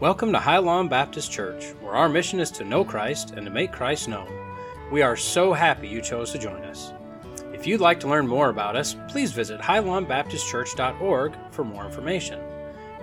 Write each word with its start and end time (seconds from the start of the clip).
Welcome 0.00 0.30
to 0.30 0.38
High 0.38 0.58
Lawn 0.58 0.86
Baptist 0.86 1.32
Church, 1.32 1.72
where 1.80 1.96
our 1.96 2.08
mission 2.08 2.38
is 2.38 2.52
to 2.52 2.62
know 2.62 2.84
Christ 2.84 3.32
and 3.32 3.44
to 3.44 3.50
make 3.50 3.72
Christ 3.72 4.06
known. 4.06 4.28
We 4.92 5.02
are 5.02 5.16
so 5.16 5.52
happy 5.52 5.88
you 5.88 6.00
chose 6.00 6.30
to 6.30 6.38
join 6.38 6.62
us. 6.62 6.92
If 7.52 7.66
you'd 7.66 7.80
like 7.80 7.98
to 8.00 8.08
learn 8.08 8.28
more 8.28 8.48
about 8.48 8.76
us, 8.76 8.94
please 9.08 9.32
visit 9.32 9.60
highlawnbaptistchurch.org 9.60 11.34
for 11.50 11.64
more 11.64 11.84
information. 11.84 12.38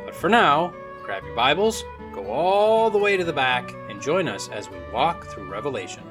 But 0.05 0.15
for 0.15 0.29
now, 0.29 0.73
grab 1.03 1.23
your 1.25 1.35
Bibles, 1.35 1.83
go 2.13 2.27
all 2.27 2.89
the 2.89 2.97
way 2.97 3.17
to 3.17 3.25
the 3.25 3.33
back, 3.33 3.75
and 3.89 4.01
join 4.01 4.29
us 4.29 4.47
as 4.47 4.69
we 4.69 4.77
walk 4.93 5.25
through 5.25 5.51
Revelation. 5.51 6.03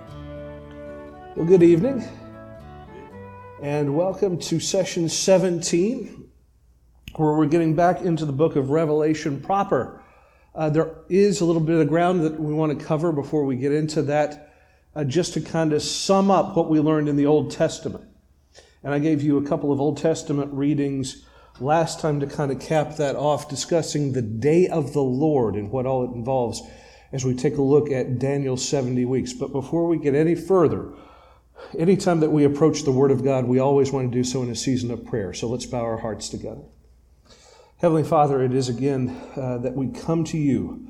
Well, 1.35 1.47
good 1.47 1.63
evening, 1.63 2.07
and 3.63 3.97
welcome 3.97 4.37
to 4.39 4.61
session 4.61 5.09
17, 5.09 6.29
where 7.17 7.33
we're 7.33 7.47
getting 7.47 7.75
back 7.75 8.03
into 8.03 8.27
the 8.27 8.33
book 8.35 8.57
of 8.57 8.69
Revelation 8.69 9.41
proper. 9.41 10.03
Uh, 10.55 10.71
there 10.71 10.95
is 11.09 11.41
a 11.41 11.45
little 11.45 11.61
bit 11.61 11.81
of 11.81 11.89
ground 11.89 12.23
that 12.23 12.39
we 12.39 12.55
want 12.55 12.79
to 12.79 12.85
cover 12.85 13.11
before 13.11 13.45
we 13.45 13.57
get 13.57 13.73
into 13.73 14.03
that, 14.03 14.55
uh, 14.95 15.03
just 15.03 15.35
to 15.35 15.41
kind 15.41 15.73
of 15.73 15.83
sum 15.83 16.31
up 16.31 16.57
what 16.57 16.71
we 16.71 16.79
learned 16.79 17.09
in 17.09 17.17
the 17.17 17.27
Old 17.27 17.51
Testament. 17.51 18.05
And 18.85 18.95
I 18.95 19.01
gave 19.01 19.23
you 19.23 19.37
a 19.39 19.47
couple 19.47 19.73
of 19.73 19.81
Old 19.81 19.97
Testament 19.97 20.53
readings 20.53 21.25
last 21.59 22.01
time 22.01 22.21
to 22.21 22.27
kind 22.27 22.53
of 22.53 22.61
cap 22.61 22.97
that 22.97 23.17
off, 23.17 23.49
discussing 23.49 24.13
the 24.13 24.23
day 24.23 24.69
of 24.69 24.93
the 24.93 25.03
Lord 25.03 25.55
and 25.55 25.71
what 25.71 25.87
all 25.87 26.05
it 26.05 26.15
involves 26.15 26.63
as 27.13 27.25
we 27.25 27.35
take 27.35 27.57
a 27.57 27.63
look 27.63 27.91
at 27.91 28.19
Daniel's 28.19 28.69
70 28.69 29.05
weeks. 29.05 29.33
But 29.33 29.53
before 29.53 29.87
we 29.87 29.99
get 29.99 30.15
any 30.15 30.35
further, 30.35 30.93
anytime 31.79 32.21
that 32.21 32.31
we 32.31 32.45
approach 32.45 32.83
the 32.83 32.93
Word 32.93 33.11
of 33.11 33.25
God, 33.25 33.47
we 33.47 33.59
always 33.59 33.91
want 33.91 34.11
to 34.11 34.17
do 34.17 34.25
so 34.25 34.43
in 34.43 34.51
a 34.51 34.57
season 34.57 34.91
of 34.91 35.05
prayer. 35.05 35.33
So 35.33 35.49
let's 35.49 35.67
bow 35.67 35.81
our 35.81 35.99
hearts 35.99 36.29
together. 36.29 36.63
Heavenly 37.85 38.03
Father, 38.03 38.43
it 38.43 38.55
is 38.55 38.71
again 38.71 39.15
uh, 39.37 39.59
that 39.59 39.75
we 39.75 39.89
come 39.89 40.25
to 40.25 40.39
you 40.39 40.89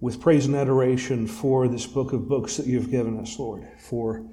with 0.00 0.20
praise 0.20 0.44
and 0.44 0.54
adoration 0.54 1.26
for 1.26 1.66
this 1.66 1.86
book 1.86 2.12
of 2.12 2.28
books 2.28 2.58
that 2.58 2.66
you've 2.66 2.90
given 2.90 3.18
us, 3.18 3.38
Lord, 3.38 3.66
for 3.78 4.26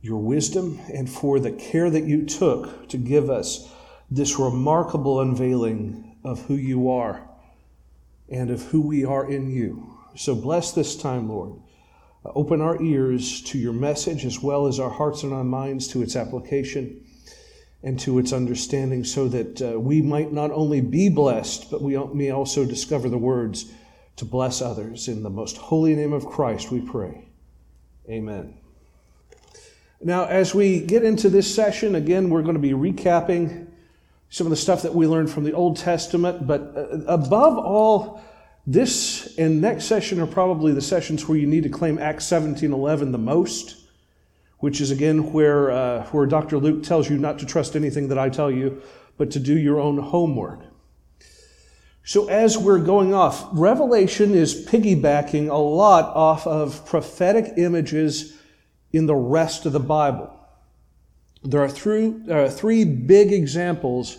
your 0.00 0.18
wisdom 0.18 0.78
and 0.94 1.10
for 1.10 1.40
the 1.40 1.50
care 1.50 1.90
that 1.90 2.04
you 2.04 2.26
took 2.26 2.88
to 2.90 2.96
give 2.96 3.28
us 3.28 3.68
this 4.08 4.38
remarkable 4.38 5.20
unveiling 5.20 6.16
of 6.22 6.42
who 6.42 6.54
you 6.54 6.88
are 6.92 7.28
and 8.28 8.48
of 8.48 8.62
who 8.62 8.80
we 8.80 9.04
are 9.04 9.28
in 9.28 9.50
you. 9.50 9.98
So 10.14 10.36
bless 10.36 10.70
this 10.70 10.94
time, 10.94 11.28
Lord. 11.28 11.54
Open 12.24 12.60
our 12.60 12.80
ears 12.80 13.42
to 13.46 13.58
your 13.58 13.72
message 13.72 14.24
as 14.24 14.40
well 14.40 14.68
as 14.68 14.78
our 14.78 14.90
hearts 14.90 15.24
and 15.24 15.32
our 15.32 15.42
minds 15.42 15.88
to 15.88 16.02
its 16.02 16.14
application 16.14 17.04
and 17.86 18.00
to 18.00 18.18
its 18.18 18.32
understanding 18.32 19.04
so 19.04 19.28
that 19.28 19.62
uh, 19.62 19.78
we 19.78 20.02
might 20.02 20.32
not 20.32 20.50
only 20.50 20.80
be 20.80 21.08
blessed, 21.08 21.70
but 21.70 21.80
we 21.80 21.96
may 22.12 22.30
also 22.30 22.64
discover 22.64 23.08
the 23.08 23.16
words 23.16 23.72
to 24.16 24.24
bless 24.24 24.60
others. 24.60 25.06
In 25.06 25.22
the 25.22 25.30
most 25.30 25.56
holy 25.56 25.94
name 25.94 26.12
of 26.12 26.26
Christ, 26.26 26.72
we 26.72 26.80
pray. 26.80 27.28
Amen. 28.10 28.58
Now, 30.02 30.24
as 30.24 30.52
we 30.52 30.80
get 30.80 31.04
into 31.04 31.28
this 31.28 31.54
session, 31.54 31.94
again, 31.94 32.28
we're 32.28 32.42
going 32.42 32.56
to 32.56 32.60
be 32.60 32.72
recapping 32.72 33.68
some 34.30 34.48
of 34.48 34.50
the 34.50 34.56
stuff 34.56 34.82
that 34.82 34.92
we 34.92 35.06
learned 35.06 35.30
from 35.30 35.44
the 35.44 35.52
Old 35.52 35.76
Testament, 35.76 36.44
but 36.44 36.72
uh, 36.76 37.04
above 37.06 37.56
all, 37.56 38.20
this 38.66 39.38
and 39.38 39.60
next 39.60 39.84
session 39.84 40.18
are 40.18 40.26
probably 40.26 40.72
the 40.72 40.82
sessions 40.82 41.28
where 41.28 41.38
you 41.38 41.46
need 41.46 41.62
to 41.62 41.68
claim 41.68 42.00
Acts 42.00 42.26
17:11 42.26 43.12
the 43.12 43.18
most 43.18 43.85
which 44.58 44.80
is 44.80 44.90
again 44.90 45.32
where, 45.32 45.70
uh, 45.70 46.06
where 46.06 46.26
Dr. 46.26 46.58
Luke 46.58 46.82
tells 46.82 47.10
you 47.10 47.18
not 47.18 47.38
to 47.40 47.46
trust 47.46 47.76
anything 47.76 48.08
that 48.08 48.18
I 48.18 48.28
tell 48.28 48.50
you, 48.50 48.82
but 49.16 49.30
to 49.32 49.40
do 49.40 49.56
your 49.56 49.80
own 49.80 49.98
homework. 49.98 50.60
So, 52.04 52.28
as 52.28 52.56
we're 52.56 52.78
going 52.78 53.12
off, 53.12 53.48
Revelation 53.52 54.32
is 54.32 54.64
piggybacking 54.66 55.50
a 55.50 55.56
lot 55.56 56.14
off 56.14 56.46
of 56.46 56.86
prophetic 56.86 57.54
images 57.56 58.38
in 58.92 59.06
the 59.06 59.16
rest 59.16 59.66
of 59.66 59.72
the 59.72 59.80
Bible. 59.80 60.32
There 61.42 61.62
are 61.62 61.68
three, 61.68 62.14
three 62.48 62.84
big 62.84 63.32
examples 63.32 64.18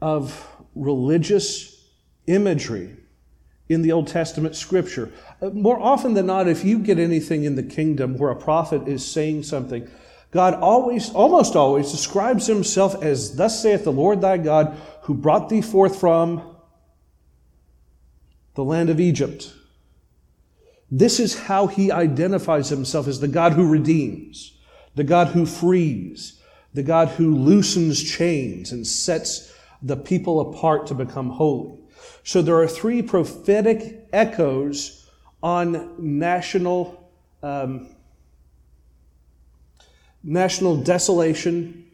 of 0.00 0.46
religious 0.74 1.84
imagery 2.26 2.96
in 3.68 3.82
the 3.82 3.92
Old 3.92 4.08
Testament 4.08 4.56
scripture. 4.56 5.12
More 5.40 5.78
often 5.78 6.14
than 6.14 6.26
not, 6.26 6.48
if 6.48 6.64
you 6.64 6.78
get 6.78 6.98
anything 6.98 7.44
in 7.44 7.56
the 7.56 7.62
kingdom 7.62 8.16
where 8.16 8.30
a 8.30 8.36
prophet 8.36 8.88
is 8.88 9.04
saying 9.04 9.42
something, 9.42 9.88
God 10.30 10.54
always, 10.54 11.10
almost 11.10 11.56
always, 11.56 11.90
describes 11.90 12.46
himself 12.46 13.02
as, 13.02 13.36
Thus 13.36 13.62
saith 13.62 13.84
the 13.84 13.92
Lord 13.92 14.20
thy 14.20 14.38
God, 14.38 14.76
who 15.02 15.14
brought 15.14 15.48
thee 15.48 15.62
forth 15.62 16.00
from 16.00 16.56
the 18.54 18.64
land 18.64 18.90
of 18.90 18.98
Egypt. 18.98 19.52
This 20.90 21.20
is 21.20 21.38
how 21.38 21.66
he 21.66 21.90
identifies 21.90 22.68
himself 22.68 23.06
as 23.06 23.20
the 23.20 23.28
God 23.28 23.52
who 23.52 23.68
redeems, 23.68 24.56
the 24.94 25.04
God 25.04 25.28
who 25.28 25.44
frees, 25.44 26.40
the 26.72 26.82
God 26.82 27.08
who 27.08 27.34
loosens 27.34 28.02
chains 28.02 28.72
and 28.72 28.86
sets 28.86 29.52
the 29.82 29.96
people 29.96 30.40
apart 30.40 30.86
to 30.86 30.94
become 30.94 31.30
holy. 31.30 31.78
So 32.24 32.42
there 32.42 32.56
are 32.56 32.68
three 32.68 33.02
prophetic 33.02 34.08
echoes 34.12 35.05
on 35.42 35.94
national, 35.98 37.10
um, 37.42 37.88
national 40.22 40.76
desolation 40.78 41.86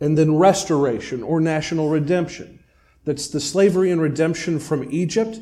and 0.00 0.18
then 0.18 0.36
restoration 0.36 1.22
or 1.22 1.40
national 1.40 1.88
redemption. 1.88 2.58
That's 3.04 3.28
the 3.28 3.40
slavery 3.40 3.90
and 3.90 4.00
redemption 4.00 4.58
from 4.58 4.88
Egypt, 4.92 5.40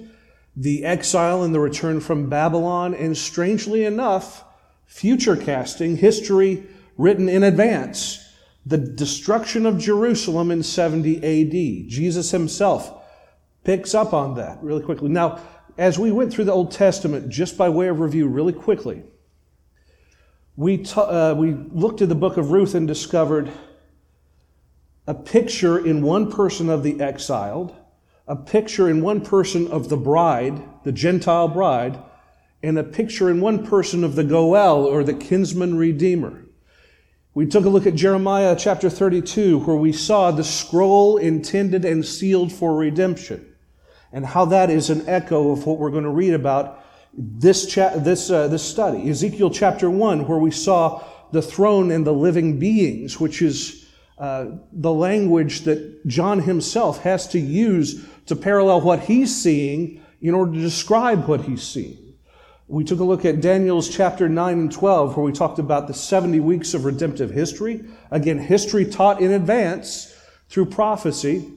the 0.56 0.84
exile 0.84 1.42
and 1.42 1.54
the 1.54 1.60
return 1.60 2.00
from 2.00 2.28
Babylon, 2.28 2.94
and 2.94 3.16
strangely 3.16 3.84
enough, 3.84 4.44
future 4.86 5.36
casting, 5.36 5.96
history 5.96 6.66
written 6.96 7.28
in 7.28 7.42
advance, 7.42 8.26
the 8.66 8.78
destruction 8.78 9.64
of 9.64 9.78
Jerusalem 9.78 10.50
in 10.50 10.62
70 10.62 11.16
AD. 11.16 11.88
Jesus 11.88 12.30
himself 12.30 12.92
picks 13.64 13.94
up 13.94 14.12
on 14.12 14.34
that 14.36 14.62
really 14.62 14.82
quickly. 14.82 15.08
Now, 15.08 15.40
as 15.78 15.98
we 15.98 16.12
went 16.12 16.32
through 16.32 16.44
the 16.44 16.52
Old 16.52 16.70
Testament, 16.72 17.28
just 17.28 17.56
by 17.56 17.68
way 17.68 17.88
of 17.88 18.00
review, 18.00 18.28
really 18.28 18.52
quickly, 18.52 19.02
we, 20.56 20.78
t- 20.78 21.00
uh, 21.00 21.34
we 21.34 21.52
looked 21.52 22.02
at 22.02 22.08
the 22.08 22.14
book 22.14 22.36
of 22.36 22.50
Ruth 22.50 22.74
and 22.74 22.86
discovered 22.86 23.50
a 25.06 25.14
picture 25.14 25.78
in 25.84 26.02
one 26.02 26.30
person 26.30 26.68
of 26.68 26.82
the 26.82 27.00
exiled, 27.00 27.74
a 28.28 28.36
picture 28.36 28.88
in 28.88 29.02
one 29.02 29.20
person 29.22 29.66
of 29.68 29.88
the 29.88 29.96
bride, 29.96 30.62
the 30.84 30.92
Gentile 30.92 31.48
bride, 31.48 31.98
and 32.62 32.78
a 32.78 32.84
picture 32.84 33.30
in 33.30 33.40
one 33.40 33.66
person 33.66 34.04
of 34.04 34.14
the 34.14 34.24
Goel 34.24 34.84
or 34.84 35.02
the 35.02 35.14
kinsman 35.14 35.76
redeemer. 35.76 36.44
We 37.32 37.46
took 37.46 37.64
a 37.64 37.68
look 37.68 37.86
at 37.86 37.94
Jeremiah 37.94 38.54
chapter 38.58 38.90
32, 38.90 39.60
where 39.60 39.76
we 39.76 39.92
saw 39.92 40.30
the 40.30 40.44
scroll 40.44 41.16
intended 41.16 41.84
and 41.84 42.04
sealed 42.04 42.52
for 42.52 42.76
redemption 42.76 43.49
and 44.12 44.26
how 44.26 44.44
that 44.46 44.70
is 44.70 44.90
an 44.90 45.08
echo 45.08 45.52
of 45.52 45.66
what 45.66 45.78
we're 45.78 45.90
going 45.90 46.04
to 46.04 46.10
read 46.10 46.34
about 46.34 46.84
this, 47.14 47.66
cha- 47.66 47.96
this, 47.96 48.30
uh, 48.30 48.48
this 48.48 48.62
study. 48.62 49.08
Ezekiel 49.08 49.50
chapter 49.50 49.90
1, 49.90 50.26
where 50.26 50.38
we 50.38 50.50
saw 50.50 51.02
the 51.32 51.42
throne 51.42 51.90
and 51.90 52.06
the 52.06 52.12
living 52.12 52.58
beings, 52.58 53.20
which 53.20 53.42
is 53.42 53.86
uh, 54.18 54.46
the 54.72 54.92
language 54.92 55.60
that 55.62 56.06
John 56.06 56.40
himself 56.40 57.02
has 57.02 57.28
to 57.28 57.38
use 57.38 58.04
to 58.26 58.36
parallel 58.36 58.80
what 58.80 59.00
he's 59.00 59.34
seeing 59.34 60.04
in 60.20 60.34
order 60.34 60.52
to 60.52 60.60
describe 60.60 61.26
what 61.26 61.42
he's 61.42 61.62
seeing. 61.62 62.14
We 62.68 62.84
took 62.84 63.00
a 63.00 63.04
look 63.04 63.24
at 63.24 63.40
Daniel's 63.40 63.88
chapter 63.88 64.28
9 64.28 64.58
and 64.58 64.72
12, 64.72 65.16
where 65.16 65.24
we 65.24 65.32
talked 65.32 65.58
about 65.58 65.88
the 65.88 65.94
70 65.94 66.38
weeks 66.38 66.74
of 66.74 66.84
redemptive 66.84 67.30
history. 67.30 67.84
Again, 68.12 68.38
history 68.38 68.84
taught 68.84 69.20
in 69.20 69.32
advance 69.32 70.14
through 70.48 70.66
prophecy 70.66 71.50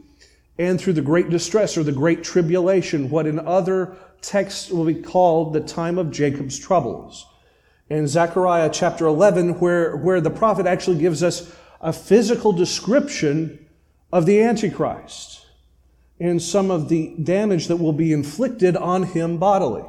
and 0.57 0.79
through 0.79 0.93
the 0.93 1.01
great 1.01 1.29
distress 1.29 1.77
or 1.77 1.83
the 1.83 1.91
great 1.91 2.23
tribulation, 2.23 3.09
what 3.09 3.25
in 3.25 3.39
other 3.39 3.95
texts 4.21 4.69
will 4.69 4.85
be 4.85 4.95
called 4.95 5.53
the 5.53 5.61
time 5.61 5.97
of 5.97 6.11
Jacob's 6.11 6.57
troubles. 6.57 7.25
In 7.89 8.07
Zechariah 8.07 8.69
chapter 8.71 9.05
11, 9.05 9.59
where, 9.59 9.95
where 9.97 10.21
the 10.21 10.29
prophet 10.29 10.65
actually 10.65 10.99
gives 10.99 11.21
us 11.21 11.53
a 11.81 11.91
physical 11.91 12.53
description 12.53 13.67
of 14.11 14.25
the 14.25 14.41
Antichrist 14.41 15.45
and 16.19 16.41
some 16.41 16.71
of 16.71 16.87
the 16.87 17.15
damage 17.21 17.67
that 17.67 17.77
will 17.77 17.93
be 17.93 18.13
inflicted 18.13 18.77
on 18.77 19.03
him 19.03 19.37
bodily. 19.37 19.83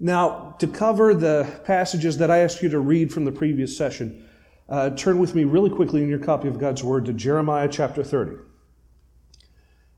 Now, 0.00 0.56
to 0.58 0.66
cover 0.66 1.14
the 1.14 1.60
passages 1.64 2.18
that 2.18 2.30
I 2.30 2.38
asked 2.38 2.62
you 2.62 2.70
to 2.70 2.80
read 2.80 3.12
from 3.12 3.26
the 3.26 3.32
previous 3.32 3.76
session, 3.76 4.26
uh, 4.68 4.90
turn 4.90 5.18
with 5.18 5.34
me 5.34 5.44
really 5.44 5.70
quickly 5.70 6.02
in 6.02 6.08
your 6.08 6.18
copy 6.18 6.48
of 6.48 6.58
God's 6.58 6.82
Word 6.82 7.04
to 7.04 7.12
Jeremiah 7.12 7.68
chapter 7.68 8.02
30. 8.02 8.49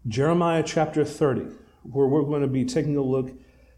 Jeremiah 0.09 0.65
chapter 0.65 1.05
30, 1.05 1.43
where 1.85 2.07
we're 2.07 2.23
going 2.23 2.43
to 2.43 2.49
be 2.49 2.65
taking 2.65 2.97
a 2.97 3.03
look 3.03 3.31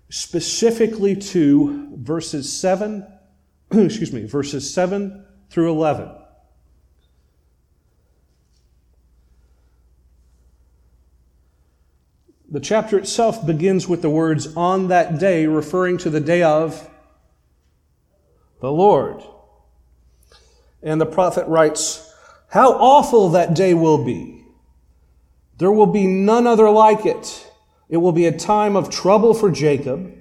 specifically 0.09 1.15
to 1.17 1.91
verses 1.97 2.51
7, 2.53 3.07
excuse 3.71 4.13
me, 4.13 4.25
verses 4.25 4.73
7 4.73 5.25
through 5.51 5.71
11. 5.71 6.09
The 12.51 12.61
chapter 12.61 12.99
itself 12.99 13.45
begins 13.45 13.89
with 13.89 14.01
the 14.01 14.11
words 14.11 14.55
on 14.57 14.89
that 14.89 15.19
day, 15.19 15.47
referring 15.47 15.99
to 15.99 16.11
the 16.11 16.21
day 16.21 16.43
of 16.43 16.89
the 18.61 18.71
Lord. 18.71 19.23
And 20.83 21.01
the 21.01 21.07
prophet 21.07 21.49
writes, 21.49 22.15
How 22.49 22.73
awful 22.75 23.31
that 23.31 23.55
day 23.55 23.75
will 23.75 24.05
be! 24.05 24.44
There 25.59 25.73
will 25.73 25.87
be 25.87 26.07
none 26.07 26.47
other 26.47 26.69
like 26.71 27.07
it. 27.07 27.51
It 27.89 27.99
will 27.99 28.13
be 28.13 28.27
a 28.27 28.37
time 28.37 28.77
of 28.77 28.91
trouble 28.91 29.35
for 29.35 29.51
Jacob, 29.51 30.13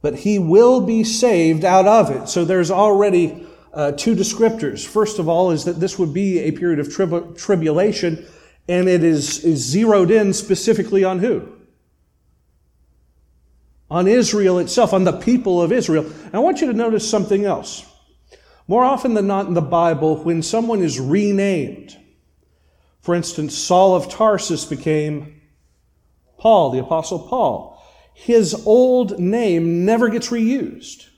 but 0.00 0.16
he 0.16 0.38
will 0.38 0.80
be 0.80 1.02
saved 1.02 1.64
out 1.64 1.86
of 1.86 2.10
it. 2.10 2.28
So 2.28 2.44
there's 2.44 2.70
already 2.70 3.46
uh, 3.72 3.92
two 3.92 4.14
descriptors. 4.14 4.86
First 4.86 5.18
of 5.18 5.28
all, 5.28 5.50
is 5.50 5.64
that 5.64 5.80
this 5.80 5.98
would 5.98 6.12
be 6.12 6.40
a 6.40 6.52
period 6.52 6.78
of 6.78 6.92
trib- 6.92 7.36
tribulation, 7.36 8.26
and 8.68 8.88
it 8.88 9.02
is, 9.02 9.44
is 9.44 9.58
zeroed 9.58 10.10
in 10.10 10.32
specifically 10.32 11.04
on 11.04 11.18
who? 11.18 11.48
On 13.90 14.06
Israel 14.06 14.58
itself, 14.60 14.92
on 14.92 15.04
the 15.04 15.18
people 15.18 15.60
of 15.60 15.72
Israel. 15.72 16.06
And 16.06 16.34
I 16.34 16.38
want 16.38 16.60
you 16.60 16.68
to 16.68 16.72
notice 16.72 17.08
something 17.08 17.44
else. 17.44 17.84
More 18.68 18.84
often 18.84 19.14
than 19.14 19.26
not 19.26 19.46
in 19.46 19.54
the 19.54 19.60
Bible, 19.60 20.22
when 20.22 20.42
someone 20.42 20.80
is 20.80 21.00
renamed, 21.00 21.96
for 23.10 23.16
instance, 23.16 23.58
Saul 23.58 23.96
of 23.96 24.08
Tarsus 24.08 24.64
became 24.64 25.40
Paul, 26.38 26.70
the 26.70 26.78
Apostle 26.78 27.18
Paul, 27.18 27.84
his 28.14 28.54
old 28.64 29.18
name 29.18 29.84
never 29.84 30.08
gets 30.08 30.28
reused. 30.28 31.08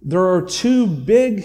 There 0.00 0.24
are 0.24 0.42
two 0.42 0.86
big 0.86 1.42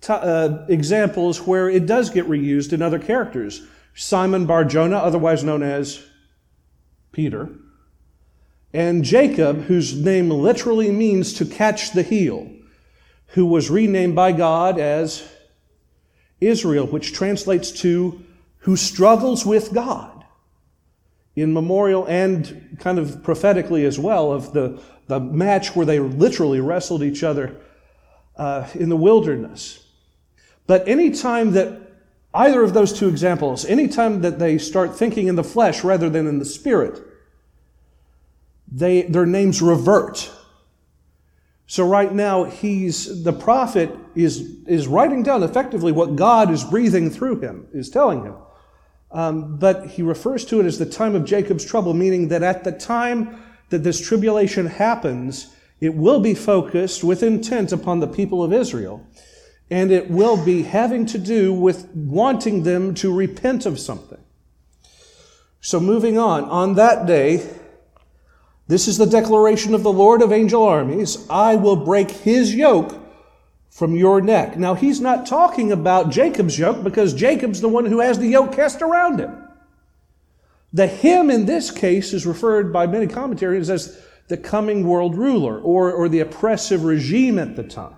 t- 0.00 0.14
uh, 0.14 0.64
examples 0.66 1.42
where 1.42 1.68
it 1.68 1.84
does 1.84 2.08
get 2.08 2.26
reused 2.26 2.72
in 2.72 2.80
other 2.80 2.98
characters. 2.98 3.60
Simon 3.94 4.46
Bar 4.46 4.64
Jonah, 4.64 4.96
otherwise 4.96 5.44
known 5.44 5.62
as 5.62 6.02
Peter, 7.12 7.50
and 8.72 9.04
Jacob, 9.04 9.64
whose 9.64 9.94
name 9.94 10.30
literally 10.30 10.90
means 10.90 11.34
to 11.34 11.44
catch 11.44 11.92
the 11.92 12.02
heel, 12.02 12.50
who 13.34 13.44
was 13.44 13.68
renamed 13.68 14.16
by 14.16 14.32
God 14.32 14.78
as 14.80 15.22
Israel, 16.40 16.86
which 16.86 17.12
translates 17.12 17.70
to 17.70 18.22
who 18.58 18.76
struggles 18.76 19.46
with 19.46 19.72
God 19.72 20.24
in 21.34 21.52
memorial 21.52 22.06
and 22.06 22.76
kind 22.80 22.98
of 22.98 23.22
prophetically 23.22 23.84
as 23.84 23.98
well 23.98 24.32
of 24.32 24.52
the, 24.52 24.82
the 25.06 25.20
match 25.20 25.76
where 25.76 25.86
they 25.86 25.98
literally 25.98 26.60
wrestled 26.60 27.02
each 27.02 27.22
other 27.22 27.60
uh, 28.36 28.66
in 28.74 28.88
the 28.88 28.96
wilderness. 28.96 29.84
But 30.66 30.88
anytime 30.88 31.52
that 31.52 31.80
either 32.34 32.62
of 32.62 32.74
those 32.74 32.92
two 32.92 33.08
examples, 33.08 33.64
anytime 33.64 34.20
that 34.22 34.38
they 34.38 34.58
start 34.58 34.96
thinking 34.96 35.28
in 35.28 35.36
the 35.36 35.44
flesh 35.44 35.84
rather 35.84 36.10
than 36.10 36.26
in 36.26 36.38
the 36.38 36.44
spirit, 36.44 37.02
they, 38.70 39.02
their 39.02 39.26
names 39.26 39.62
revert. 39.62 40.30
So 41.66 41.86
right 41.86 42.12
now, 42.12 42.44
he's, 42.44 43.22
the 43.24 43.32
prophet 43.32 43.90
is, 44.16 44.56
is 44.66 44.88
writing 44.88 45.22
down 45.22 45.42
effectively 45.42 45.92
what 45.92 46.16
God 46.16 46.50
is 46.50 46.64
breathing 46.64 47.10
through 47.10 47.40
him, 47.40 47.68
is 47.72 47.90
telling 47.90 48.24
him. 48.24 48.34
Um, 49.10 49.58
but 49.58 49.86
he 49.86 50.02
refers 50.02 50.44
to 50.46 50.60
it 50.60 50.66
as 50.66 50.78
the 50.78 50.86
time 50.86 51.14
of 51.14 51.24
Jacob's 51.24 51.64
trouble, 51.64 51.94
meaning 51.94 52.28
that 52.28 52.42
at 52.42 52.64
the 52.64 52.72
time 52.72 53.42
that 53.70 53.84
this 53.84 54.00
tribulation 54.00 54.66
happens, 54.66 55.54
it 55.80 55.94
will 55.94 56.20
be 56.20 56.34
focused 56.34 57.04
with 57.04 57.22
intent 57.22 57.72
upon 57.72 58.00
the 58.00 58.06
people 58.06 58.42
of 58.42 58.52
Israel. 58.52 59.06
And 59.70 59.90
it 59.90 60.10
will 60.10 60.42
be 60.42 60.62
having 60.62 61.06
to 61.06 61.18
do 61.18 61.52
with 61.52 61.88
wanting 61.94 62.62
them 62.62 62.94
to 62.94 63.14
repent 63.14 63.66
of 63.66 63.78
something. 63.78 64.20
So 65.60 65.80
moving 65.80 66.18
on, 66.18 66.44
on 66.44 66.74
that 66.74 67.06
day, 67.06 67.48
this 68.68 68.88
is 68.88 68.98
the 68.98 69.06
declaration 69.06 69.74
of 69.74 69.82
the 69.82 69.92
Lord 69.92 70.22
of 70.22 70.32
angel 70.32 70.62
armies 70.62 71.26
I 71.28 71.56
will 71.56 71.76
break 71.76 72.10
his 72.10 72.54
yoke 72.54 73.05
from 73.76 73.94
your 73.94 74.22
neck. 74.22 74.56
Now, 74.56 74.72
he's 74.72 75.02
not 75.02 75.26
talking 75.26 75.70
about 75.70 76.08
Jacob's 76.08 76.58
yoke 76.58 76.82
because 76.82 77.12
Jacob's 77.12 77.60
the 77.60 77.68
one 77.68 77.84
who 77.84 78.00
has 78.00 78.18
the 78.18 78.26
yoke 78.26 78.54
cast 78.54 78.80
around 78.80 79.20
him. 79.20 79.36
The 80.72 80.86
him 80.86 81.28
in 81.28 81.44
this 81.44 81.70
case 81.70 82.14
is 82.14 82.24
referred 82.24 82.72
by 82.72 82.86
many 82.86 83.06
commentaries 83.06 83.68
as 83.68 84.00
the 84.28 84.38
coming 84.38 84.86
world 84.86 85.14
ruler 85.14 85.60
or, 85.60 85.92
or 85.92 86.08
the 86.08 86.20
oppressive 86.20 86.84
regime 86.84 87.38
at 87.38 87.54
the 87.54 87.64
time. 87.64 87.96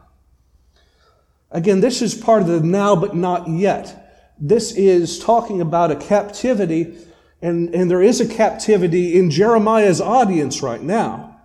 Again, 1.53 1.79
this 1.79 2.03
is 2.03 2.13
part 2.13 2.43
of 2.43 2.49
the 2.49 2.59
now 2.59 2.97
but 2.97 3.15
not 3.15 3.49
yet. 3.49 4.35
This 4.37 4.73
is 4.73 5.21
talking 5.21 5.61
about 5.61 5.93
a 5.93 5.97
captivity, 5.97 6.99
and, 7.41 7.73
and 7.73 7.89
there 7.89 8.03
is 8.03 8.21
a 8.21 8.27
captivity 8.27 9.17
in 9.17 9.31
Jeremiah's 9.31 10.01
audience 10.01 10.61
right 10.61 10.83
now. 10.83 11.39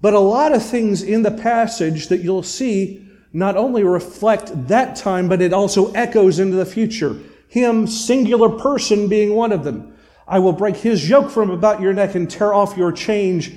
But 0.00 0.14
a 0.14 0.20
lot 0.20 0.54
of 0.54 0.64
things 0.64 1.02
in 1.02 1.24
the 1.24 1.32
passage 1.32 2.06
that 2.08 2.22
you'll 2.22 2.44
see 2.44 3.08
not 3.32 3.56
only 3.56 3.84
reflect 3.84 4.68
that 4.68 4.96
time, 4.96 5.28
but 5.28 5.40
it 5.40 5.52
also 5.52 5.92
echoes 5.92 6.38
into 6.38 6.56
the 6.56 6.66
future. 6.66 7.16
Him, 7.48 7.86
singular 7.86 8.48
person, 8.48 9.08
being 9.08 9.34
one 9.34 9.52
of 9.52 9.64
them. 9.64 9.96
I 10.26 10.38
will 10.38 10.52
break 10.52 10.76
his 10.76 11.08
yoke 11.08 11.30
from 11.30 11.50
about 11.50 11.80
your 11.80 11.92
neck 11.92 12.14
and 12.14 12.30
tear 12.30 12.54
off 12.54 12.76
your 12.76 12.92
change 12.92 13.52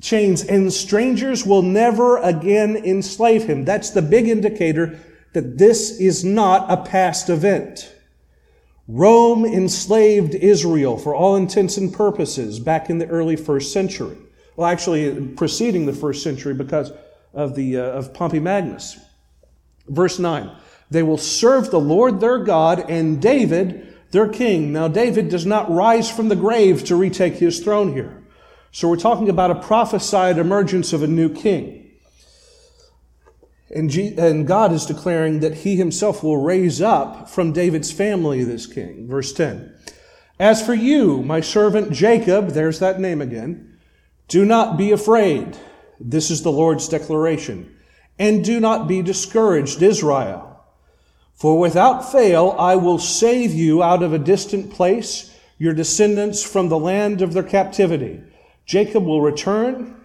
chains, 0.00 0.42
and 0.44 0.72
strangers 0.72 1.46
will 1.46 1.62
never 1.62 2.18
again 2.18 2.76
enslave 2.76 3.44
him. 3.44 3.64
That's 3.64 3.90
the 3.90 4.02
big 4.02 4.28
indicator 4.28 4.98
that 5.32 5.58
this 5.58 5.98
is 5.98 6.24
not 6.24 6.70
a 6.70 6.76
past 6.76 7.30
event. 7.30 7.94
Rome 8.88 9.44
enslaved 9.44 10.34
Israel 10.34 10.98
for 10.98 11.14
all 11.14 11.36
intents 11.36 11.76
and 11.76 11.92
purposes 11.92 12.58
back 12.58 12.90
in 12.90 12.98
the 12.98 13.06
early 13.06 13.36
first 13.36 13.72
century. 13.72 14.18
Well, 14.56 14.68
actually, 14.68 15.28
preceding 15.34 15.86
the 15.86 15.92
first 15.92 16.22
century 16.22 16.52
because 16.52 16.92
of, 17.32 17.54
the, 17.54 17.78
uh, 17.78 17.82
of 17.82 18.12
Pompey 18.12 18.40
Magnus. 18.40 18.98
Verse 19.88 20.18
9 20.18 20.50
They 20.90 21.02
will 21.02 21.18
serve 21.18 21.70
the 21.70 21.80
Lord 21.80 22.20
their 22.20 22.38
God 22.38 22.90
and 22.90 23.20
David 23.20 23.94
their 24.12 24.28
king. 24.28 24.72
Now, 24.72 24.88
David 24.88 25.28
does 25.28 25.46
not 25.46 25.70
rise 25.70 26.10
from 26.10 26.28
the 26.28 26.36
grave 26.36 26.84
to 26.84 26.96
retake 26.96 27.34
his 27.34 27.60
throne 27.60 27.92
here. 27.92 28.22
So 28.70 28.88
we're 28.88 28.96
talking 28.96 29.28
about 29.28 29.50
a 29.50 29.60
prophesied 29.60 30.38
emergence 30.38 30.92
of 30.92 31.02
a 31.02 31.06
new 31.06 31.28
king. 31.28 31.90
And, 33.74 33.88
G- 33.88 34.14
and 34.18 34.46
God 34.46 34.72
is 34.72 34.84
declaring 34.84 35.40
that 35.40 35.56
he 35.56 35.76
himself 35.76 36.22
will 36.22 36.42
raise 36.42 36.80
up 36.80 37.28
from 37.28 37.52
David's 37.52 37.90
family 37.90 38.44
this 38.44 38.66
king. 38.66 39.08
Verse 39.08 39.32
10. 39.32 39.74
As 40.38 40.64
for 40.64 40.74
you, 40.74 41.22
my 41.22 41.40
servant 41.40 41.92
Jacob, 41.92 42.48
there's 42.48 42.80
that 42.80 43.00
name 43.00 43.22
again, 43.22 43.78
do 44.28 44.44
not 44.44 44.76
be 44.76 44.92
afraid. 44.92 45.56
This 45.98 46.30
is 46.30 46.42
the 46.42 46.52
Lord's 46.52 46.88
declaration. 46.88 47.74
And 48.22 48.44
do 48.44 48.60
not 48.60 48.86
be 48.86 49.02
discouraged, 49.02 49.82
Israel. 49.82 50.64
For 51.34 51.58
without 51.58 52.12
fail, 52.12 52.54
I 52.56 52.76
will 52.76 53.00
save 53.00 53.52
you 53.52 53.82
out 53.82 54.00
of 54.00 54.12
a 54.12 54.18
distant 54.32 54.70
place, 54.70 55.36
your 55.58 55.74
descendants 55.74 56.40
from 56.40 56.68
the 56.68 56.78
land 56.78 57.20
of 57.20 57.32
their 57.32 57.42
captivity. 57.42 58.20
Jacob 58.64 59.04
will 59.04 59.20
return 59.20 60.00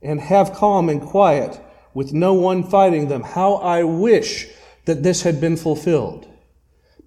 and 0.00 0.20
have 0.20 0.52
calm 0.52 0.88
and 0.88 1.02
quiet 1.02 1.60
with 1.94 2.12
no 2.12 2.32
one 2.32 2.62
fighting 2.62 3.08
them. 3.08 3.24
How 3.24 3.54
I 3.54 3.82
wish 3.82 4.46
that 4.84 5.02
this 5.02 5.22
had 5.22 5.40
been 5.40 5.56
fulfilled. 5.56 6.28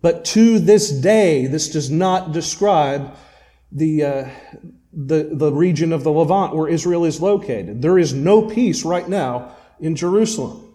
But 0.02 0.26
to 0.36 0.60
this 0.60 0.92
day, 0.92 1.48
this 1.48 1.70
does 1.70 1.90
not 1.90 2.34
describe 2.34 3.16
the, 3.72 4.04
uh, 4.04 4.30
the, 4.92 5.30
the 5.32 5.54
region 5.54 5.94
of 5.94 6.04
the 6.04 6.12
Levant 6.12 6.54
where 6.54 6.68
Israel 6.68 7.06
is 7.06 7.22
located. 7.22 7.82
There 7.82 7.98
is 7.98 8.14
no 8.14 8.42
peace 8.42 8.84
right 8.84 9.08
now 9.08 9.56
in 9.80 9.96
Jerusalem. 9.96 10.74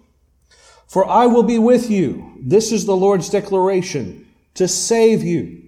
For 0.87 1.09
I 1.09 1.27
will 1.27 1.45
be 1.45 1.59
with 1.59 1.91
you. 1.91 2.33
This 2.41 2.73
is 2.73 2.85
the 2.85 2.97
Lord's 2.97 3.29
declaration 3.29 4.27
to 4.55 4.67
save 4.67 5.23
you. 5.23 5.63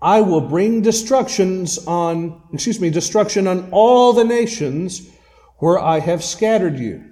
I 0.00 0.20
will 0.20 0.40
bring 0.40 0.82
destructions 0.82 1.78
on, 1.86 2.40
excuse 2.52 2.80
me, 2.80 2.88
destruction 2.90 3.48
on 3.48 3.68
all 3.72 4.12
the 4.12 4.24
nations 4.24 5.10
where 5.56 5.78
I 5.78 5.98
have 5.98 6.22
scattered 6.22 6.78
you. 6.78 7.04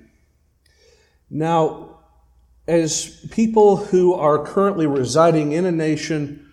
Now, 1.29 1.99
as 2.69 3.27
people 3.31 3.77
who 3.77 4.15
are 4.15 4.45
currently 4.45 4.87
residing 4.87 5.53
in 5.53 5.65
a 5.67 5.73
nation 5.73 6.53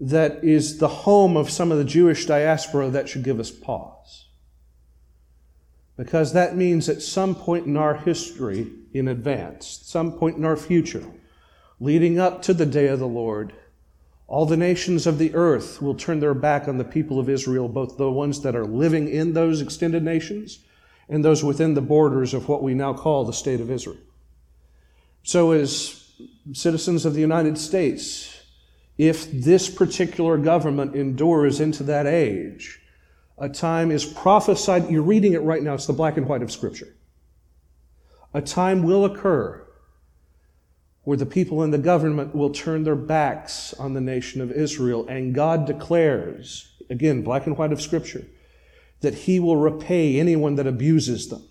that 0.00 0.44
is 0.44 0.78
the 0.78 0.88
home 0.88 1.36
of 1.36 1.50
some 1.50 1.72
of 1.72 1.78
the 1.78 1.84
Jewish 1.84 2.26
diaspora, 2.26 2.90
that 2.90 3.08
should 3.08 3.22
give 3.22 3.40
us 3.40 3.50
pause. 3.50 4.25
Because 5.96 6.32
that 6.32 6.56
means 6.56 6.88
at 6.88 7.02
some 7.02 7.34
point 7.34 7.66
in 7.66 7.76
our 7.76 7.94
history 7.94 8.70
in 8.92 9.08
advance, 9.08 9.80
some 9.84 10.12
point 10.12 10.36
in 10.36 10.44
our 10.44 10.56
future, 10.56 11.04
leading 11.80 12.18
up 12.18 12.42
to 12.42 12.54
the 12.54 12.66
day 12.66 12.88
of 12.88 12.98
the 12.98 13.08
Lord, 13.08 13.54
all 14.26 14.44
the 14.44 14.56
nations 14.56 15.06
of 15.06 15.18
the 15.18 15.34
earth 15.34 15.80
will 15.80 15.94
turn 15.94 16.20
their 16.20 16.34
back 16.34 16.66
on 16.66 16.78
the 16.78 16.84
people 16.84 17.18
of 17.18 17.28
Israel, 17.28 17.68
both 17.68 17.96
the 17.96 18.10
ones 18.10 18.42
that 18.42 18.56
are 18.56 18.66
living 18.66 19.08
in 19.08 19.32
those 19.32 19.60
extended 19.60 20.02
nations 20.02 20.58
and 21.08 21.24
those 21.24 21.44
within 21.44 21.74
the 21.74 21.80
borders 21.80 22.34
of 22.34 22.48
what 22.48 22.62
we 22.62 22.74
now 22.74 22.92
call 22.92 23.24
the 23.24 23.32
state 23.32 23.60
of 23.60 23.70
Israel. 23.70 23.98
So, 25.22 25.52
as 25.52 26.10
citizens 26.52 27.04
of 27.04 27.14
the 27.14 27.20
United 27.20 27.56
States, 27.58 28.42
if 28.98 29.30
this 29.30 29.68
particular 29.68 30.38
government 30.38 30.96
endures 30.96 31.60
into 31.60 31.82
that 31.84 32.06
age, 32.06 32.80
A 33.38 33.48
time 33.48 33.90
is 33.90 34.04
prophesied. 34.04 34.90
You're 34.90 35.02
reading 35.02 35.34
it 35.34 35.42
right 35.42 35.62
now. 35.62 35.74
It's 35.74 35.86
the 35.86 35.92
black 35.92 36.16
and 36.16 36.26
white 36.26 36.42
of 36.42 36.50
Scripture. 36.50 36.94
A 38.32 38.40
time 38.40 38.82
will 38.82 39.04
occur 39.04 39.66
where 41.04 41.16
the 41.16 41.26
people 41.26 41.62
in 41.62 41.70
the 41.70 41.78
government 41.78 42.34
will 42.34 42.50
turn 42.50 42.82
their 42.82 42.96
backs 42.96 43.72
on 43.74 43.94
the 43.94 44.00
nation 44.00 44.40
of 44.40 44.50
Israel, 44.50 45.06
and 45.06 45.34
God 45.34 45.64
declares, 45.64 46.72
again, 46.90 47.22
black 47.22 47.46
and 47.46 47.56
white 47.56 47.72
of 47.72 47.80
Scripture, 47.80 48.26
that 49.02 49.14
He 49.14 49.38
will 49.38 49.56
repay 49.56 50.18
anyone 50.18 50.56
that 50.56 50.66
abuses 50.66 51.28
them. 51.28 51.44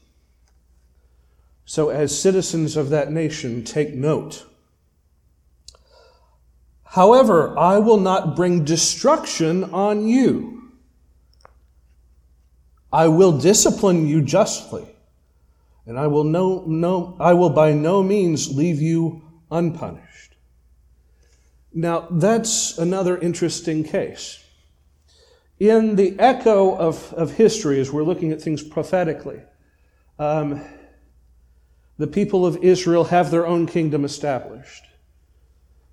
So, 1.63 1.89
as 1.89 2.19
citizens 2.19 2.75
of 2.75 2.89
that 2.89 3.11
nation, 3.11 3.63
take 3.63 3.93
note. 3.93 4.45
However, 6.83 7.57
I 7.57 7.79
will 7.79 7.99
not 7.99 8.35
bring 8.35 8.65
destruction 8.65 9.63
on 9.73 10.07
you. 10.07 10.64
I 12.95 13.09
will 13.09 13.37
discipline 13.37 14.07
you 14.07 14.21
justly, 14.21 14.87
and 15.85 15.99
I 15.99 16.07
will, 16.07 16.23
no, 16.23 16.63
no, 16.65 17.17
I 17.19 17.33
will 17.33 17.49
by 17.49 17.73
no 17.73 18.01
means 18.01 18.55
leave 18.55 18.81
you 18.81 19.21
unpunished. 19.51 20.37
Now, 21.73 22.07
that's 22.09 22.77
another 22.77 23.17
interesting 23.17 23.83
case. 23.83 24.41
In 25.59 25.97
the 25.97 26.17
echo 26.17 26.73
of, 26.73 27.13
of 27.15 27.31
history, 27.31 27.81
as 27.81 27.91
we're 27.91 28.03
looking 28.03 28.31
at 28.31 28.41
things 28.41 28.63
prophetically, 28.63 29.41
um, 30.17 30.61
the 31.97 32.07
people 32.07 32.45
of 32.45 32.63
Israel 32.63 33.03
have 33.03 33.29
their 33.29 33.45
own 33.45 33.65
kingdom 33.65 34.05
established. 34.05 34.85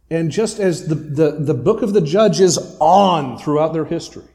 And 0.08 0.30
just 0.30 0.60
as 0.60 0.86
the, 0.86 0.94
the, 0.94 1.32
the 1.32 1.54
book 1.54 1.82
of 1.82 1.94
the 1.94 2.00
Judges 2.00 2.76
on 2.78 3.38
throughout 3.38 3.72
their 3.72 3.86
history, 3.86 4.31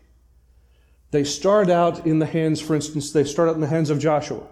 they 1.11 1.23
start 1.23 1.69
out 1.69 2.05
in 2.05 2.19
the 2.19 2.25
hands, 2.25 2.59
for 2.61 2.75
instance, 2.75 3.11
they 3.11 3.23
start 3.23 3.49
out 3.49 3.55
in 3.55 3.61
the 3.61 3.67
hands 3.67 3.89
of 3.89 3.99
Joshua. 3.99 4.45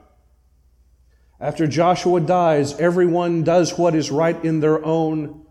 After 1.39 1.67
Joshua 1.67 2.21
dies, 2.21 2.79
everyone 2.79 3.43
does 3.43 3.77
what 3.77 3.93
is 3.93 4.09
right 4.09 4.41
in 4.43 4.62
their 4.62 4.83
own 4.85 5.45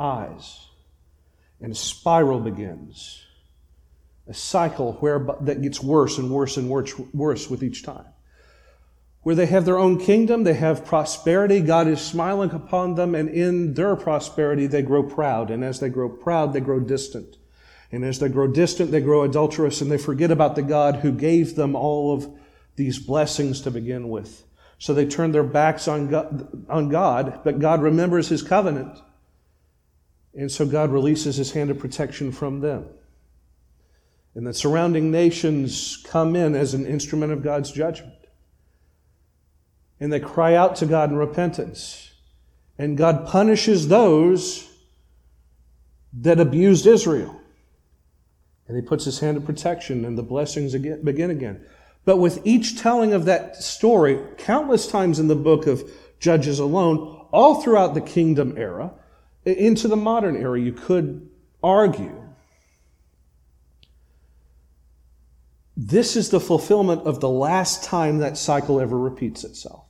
eyes. 0.00 0.66
And 1.60 1.72
a 1.72 1.76
spiral 1.76 2.40
begins. 2.40 3.24
A 4.26 4.34
cycle 4.34 4.94
where, 4.94 5.24
that 5.42 5.62
gets 5.62 5.80
worse 5.80 6.18
and 6.18 6.30
worse 6.30 6.56
and 6.56 6.68
worse, 6.68 6.98
worse 7.12 7.48
with 7.48 7.62
each 7.62 7.84
time 7.84 8.06
where 9.22 9.34
they 9.36 9.46
have 9.46 9.64
their 9.64 9.78
own 9.78 9.98
kingdom, 9.98 10.42
they 10.42 10.54
have 10.54 10.84
prosperity, 10.84 11.60
God 11.60 11.86
is 11.86 12.00
smiling 12.00 12.50
upon 12.50 12.96
them, 12.96 13.14
and 13.14 13.28
in 13.28 13.74
their 13.74 13.94
prosperity 13.94 14.66
they 14.66 14.82
grow 14.82 15.02
proud. 15.02 15.50
And 15.50 15.64
as 15.64 15.80
they 15.80 15.88
grow 15.88 16.08
proud, 16.08 16.52
they 16.52 16.60
grow 16.60 16.80
distant. 16.80 17.36
And 17.92 18.04
as 18.04 18.18
they 18.18 18.28
grow 18.28 18.46
distant, 18.46 18.90
they 18.90 19.00
grow 19.00 19.22
adulterous, 19.22 19.80
and 19.80 19.90
they 19.90 19.98
forget 19.98 20.30
about 20.30 20.56
the 20.56 20.62
God 20.62 20.96
who 20.96 21.12
gave 21.12 21.54
them 21.54 21.76
all 21.76 22.14
of 22.14 22.28
these 22.76 22.98
blessings 22.98 23.60
to 23.60 23.70
begin 23.70 24.08
with. 24.08 24.44
So 24.78 24.94
they 24.94 25.06
turn 25.06 25.30
their 25.30 25.44
backs 25.44 25.86
on 25.86 26.08
God, 26.08 26.66
on 26.68 26.88
God, 26.88 27.40
but 27.44 27.60
God 27.60 27.82
remembers 27.82 28.28
his 28.28 28.42
covenant. 28.42 28.98
And 30.34 30.50
so 30.50 30.66
God 30.66 30.90
releases 30.90 31.36
his 31.36 31.52
hand 31.52 31.70
of 31.70 31.78
protection 31.78 32.32
from 32.32 32.60
them. 32.60 32.86
And 34.34 34.46
the 34.46 34.54
surrounding 34.54 35.10
nations 35.10 36.02
come 36.08 36.34
in 36.34 36.54
as 36.54 36.72
an 36.72 36.86
instrument 36.86 37.32
of 37.32 37.42
God's 37.42 37.70
judgment 37.70 38.14
and 40.02 40.12
they 40.12 40.18
cry 40.18 40.56
out 40.56 40.74
to 40.74 40.84
God 40.84 41.10
in 41.10 41.16
repentance. 41.16 42.10
And 42.76 42.98
God 42.98 43.24
punishes 43.24 43.86
those 43.86 44.68
that 46.12 46.40
abused 46.40 46.88
Israel. 46.88 47.40
And 48.68 48.76
he 48.76 48.82
puts 48.82 49.04
his 49.04 49.20
hand 49.20 49.36
of 49.36 49.44
protection, 49.44 50.04
and 50.04 50.16
the 50.16 50.22
blessings 50.22 50.72
begin 50.72 51.30
again. 51.30 51.64
But 52.04 52.16
with 52.18 52.44
each 52.44 52.78
telling 52.78 53.12
of 53.12 53.24
that 53.26 53.56
story, 53.56 54.20
countless 54.38 54.86
times 54.86 55.18
in 55.18 55.28
the 55.28 55.36
book 55.36 55.66
of 55.66 55.82
Judges 56.18 56.58
alone, 56.58 57.26
all 57.32 57.62
throughout 57.62 57.94
the 57.94 58.00
kingdom 58.00 58.54
era, 58.56 58.92
into 59.44 59.88
the 59.88 59.96
modern 59.96 60.36
era, 60.36 60.60
you 60.60 60.72
could 60.72 61.28
argue 61.62 62.18
this 65.76 66.16
is 66.16 66.30
the 66.30 66.40
fulfillment 66.40 67.02
of 67.02 67.20
the 67.20 67.28
last 67.28 67.82
time 67.82 68.18
that 68.18 68.36
cycle 68.36 68.80
ever 68.80 68.98
repeats 68.98 69.42
itself. 69.42 69.84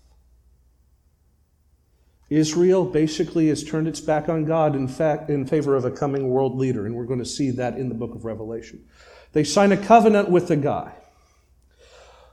Israel 2.37 2.85
basically 2.85 3.49
has 3.49 3.63
turned 3.63 3.87
its 3.87 4.01
back 4.01 4.29
on 4.29 4.45
God 4.45 4.75
in 4.75 4.89
fact 4.89 5.29
in 5.29 5.47
favor 5.47 5.77
of 5.77 5.85
a 5.85 5.91
coming 5.91 6.29
world 6.29 6.57
leader, 6.57 6.87
and 6.87 6.95
we're 6.95 7.05
going 7.05 7.19
to 7.19 7.25
see 7.25 7.51
that 7.51 7.77
in 7.77 7.89
the 7.89 7.95
book 7.95 8.15
of 8.15 8.25
Revelation. 8.25 8.85
They 9.33 9.45
sign 9.45 9.73
a 9.73 9.77
covenant 9.77 10.31
with 10.31 10.49
the 10.49 10.57
guy 10.57 10.93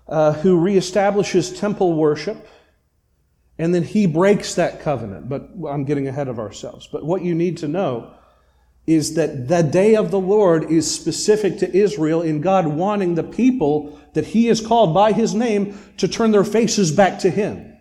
uh, 0.07 0.33
who 0.33 0.59
reestablishes 0.59 1.57
temple 1.57 1.93
worship, 1.93 2.47
and 3.57 3.75
then 3.75 3.83
he 3.83 4.05
breaks 4.05 4.55
that 4.55 4.81
covenant. 4.81 5.27
But 5.27 5.49
I'm 5.67 5.83
getting 5.83 6.07
ahead 6.07 6.27
of 6.27 6.39
ourselves. 6.39 6.87
But 6.91 7.05
what 7.05 7.21
you 7.21 7.35
need 7.35 7.57
to 7.57 7.67
know 7.67 8.13
is 8.87 9.15
that 9.15 9.47
the 9.47 9.61
day 9.61 9.95
of 9.95 10.11
the 10.11 10.19
Lord 10.19 10.71
is 10.71 10.89
specific 10.89 11.59
to 11.59 11.77
Israel 11.77 12.21
in 12.21 12.41
God 12.41 12.65
wanting 12.67 13.15
the 13.15 13.23
people 13.23 13.99
that 14.13 14.25
he 14.25 14.47
has 14.47 14.65
called 14.65 14.93
by 14.93 15.11
his 15.11 15.35
name 15.35 15.77
to 15.97 16.07
turn 16.07 16.31
their 16.31 16.43
faces 16.43 16.91
back 16.91 17.19
to 17.19 17.29
him. 17.29 17.77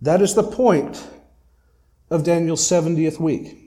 That 0.00 0.20
is 0.20 0.34
the 0.34 0.42
point 0.42 1.06
of 2.12 2.24
Daniel's 2.24 2.62
70th 2.62 3.18
week. 3.18 3.58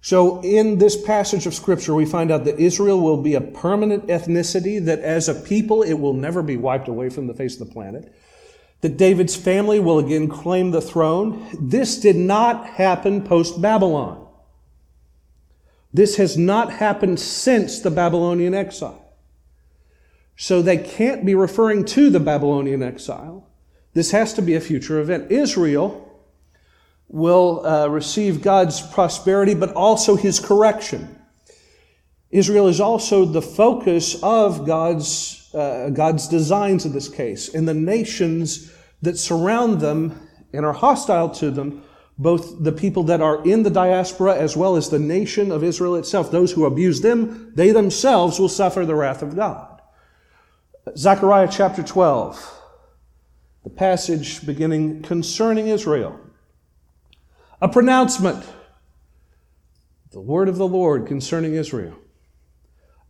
So, 0.00 0.40
in 0.42 0.78
this 0.78 1.00
passage 1.00 1.46
of 1.46 1.54
Scripture, 1.54 1.92
we 1.92 2.06
find 2.06 2.30
out 2.30 2.44
that 2.44 2.60
Israel 2.60 3.00
will 3.00 3.20
be 3.20 3.34
a 3.34 3.40
permanent 3.40 4.06
ethnicity, 4.06 4.84
that 4.84 5.00
as 5.00 5.28
a 5.28 5.34
people, 5.34 5.82
it 5.82 5.94
will 5.94 6.12
never 6.12 6.42
be 6.42 6.56
wiped 6.56 6.86
away 6.86 7.08
from 7.10 7.26
the 7.26 7.34
face 7.34 7.60
of 7.60 7.66
the 7.66 7.72
planet, 7.72 8.14
that 8.82 8.96
David's 8.96 9.34
family 9.34 9.80
will 9.80 9.98
again 9.98 10.28
claim 10.28 10.70
the 10.70 10.80
throne. 10.80 11.44
This 11.60 11.98
did 11.98 12.14
not 12.14 12.66
happen 12.66 13.22
post 13.22 13.60
Babylon. 13.60 14.24
This 15.92 16.16
has 16.16 16.36
not 16.36 16.74
happened 16.74 17.18
since 17.18 17.80
the 17.80 17.90
Babylonian 17.90 18.54
exile. 18.54 19.02
So, 20.36 20.62
they 20.62 20.76
can't 20.76 21.26
be 21.26 21.34
referring 21.34 21.84
to 21.86 22.10
the 22.10 22.20
Babylonian 22.20 22.82
exile. 22.82 23.48
This 23.92 24.12
has 24.12 24.34
to 24.34 24.42
be 24.42 24.54
a 24.54 24.60
future 24.60 25.00
event. 25.00 25.32
Israel 25.32 26.05
will 27.08 27.64
uh, 27.64 27.86
receive 27.88 28.42
God's 28.42 28.80
prosperity, 28.80 29.54
but 29.54 29.72
also 29.74 30.16
his 30.16 30.40
correction. 30.40 31.16
Israel 32.30 32.68
is 32.68 32.80
also 32.80 33.24
the 33.24 33.42
focus 33.42 34.20
of 34.22 34.66
God's, 34.66 35.48
uh, 35.54 35.90
God's 35.90 36.28
designs 36.28 36.84
in 36.84 36.92
this 36.92 37.08
case, 37.08 37.54
and 37.54 37.68
the 37.68 37.74
nations 37.74 38.72
that 39.02 39.18
surround 39.18 39.80
them 39.80 40.28
and 40.52 40.66
are 40.66 40.72
hostile 40.72 41.30
to 41.30 41.50
them, 41.50 41.82
both 42.18 42.62
the 42.64 42.72
people 42.72 43.04
that 43.04 43.20
are 43.20 43.44
in 43.46 43.62
the 43.62 43.70
diaspora 43.70 44.34
as 44.34 44.56
well 44.56 44.76
as 44.76 44.88
the 44.88 44.98
nation 44.98 45.52
of 45.52 45.62
Israel 45.62 45.96
itself, 45.96 46.30
those 46.30 46.52
who 46.52 46.64
abuse 46.64 47.02
them, 47.02 47.52
they 47.54 47.70
themselves 47.70 48.38
will 48.38 48.48
suffer 48.48 48.84
the 48.84 48.94
wrath 48.94 49.22
of 49.22 49.36
God. 49.36 49.80
Zechariah 50.96 51.48
chapter 51.50 51.82
12, 51.82 52.62
the 53.64 53.70
passage 53.70 54.44
beginning 54.46 55.02
concerning 55.02 55.68
Israel 55.68 56.18
a 57.60 57.68
pronouncement, 57.68 58.44
the 60.12 60.20
word 60.20 60.48
of 60.48 60.56
the 60.56 60.68
Lord 60.68 61.06
concerning 61.06 61.54
Israel, 61.54 61.96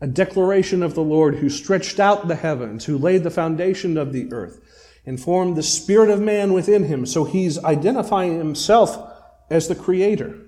a 0.00 0.06
declaration 0.06 0.82
of 0.82 0.94
the 0.94 1.02
Lord 1.02 1.36
who 1.36 1.48
stretched 1.48 1.98
out 1.98 2.28
the 2.28 2.36
heavens, 2.36 2.84
who 2.84 2.98
laid 2.98 3.24
the 3.24 3.30
foundation 3.30 3.96
of 3.96 4.12
the 4.12 4.32
earth, 4.32 4.60
and 5.04 5.20
formed 5.20 5.56
the 5.56 5.62
spirit 5.62 6.10
of 6.10 6.20
man 6.20 6.52
within 6.52 6.84
him. 6.84 7.06
So 7.06 7.24
he's 7.24 7.62
identifying 7.62 8.38
himself 8.38 9.12
as 9.50 9.68
the 9.68 9.74
creator. 9.74 10.42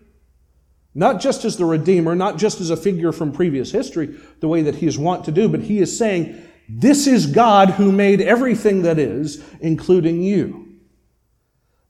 Not 0.95 1.21
just 1.21 1.45
as 1.45 1.57
the 1.57 1.64
Redeemer, 1.64 2.14
not 2.14 2.38
just 2.38 2.61
as 2.61 2.71
a 2.71 2.76
figure 2.76 3.12
from 3.12 3.33
previous 3.33 3.71
history, 3.71 4.17
the 4.40 4.49
way 4.49 4.62
that 4.62 4.76
he 4.76 4.87
is 4.87 4.99
wont 4.99 5.25
to 5.26 5.33
do, 5.33 5.49
but 5.49 5.61
he 5.61 5.78
is 5.78 5.97
saying, 5.97 6.43
This 6.69 7.07
is 7.07 7.26
God 7.26 7.71
who 7.71 7.93
made 7.93 8.21
everything 8.21 8.83
that 8.83 8.99
is, 8.99 9.43
including 9.61 10.23
you. 10.23 10.76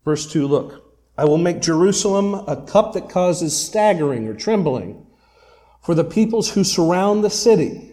Verse 0.05 0.31
2, 0.31 0.47
look. 0.47 0.88
I 1.19 1.25
will 1.25 1.37
make 1.37 1.61
Jerusalem 1.61 2.33
a 2.47 2.65
cup 2.65 2.93
that 2.93 3.11
causes 3.11 3.55
staggering 3.55 4.29
or 4.29 4.35
trembling 4.35 5.05
for 5.83 5.97
the 5.97 6.05
peoples 6.05 6.51
who 6.51 6.63
surround 6.63 7.25
the 7.25 7.31
city. 7.31 7.93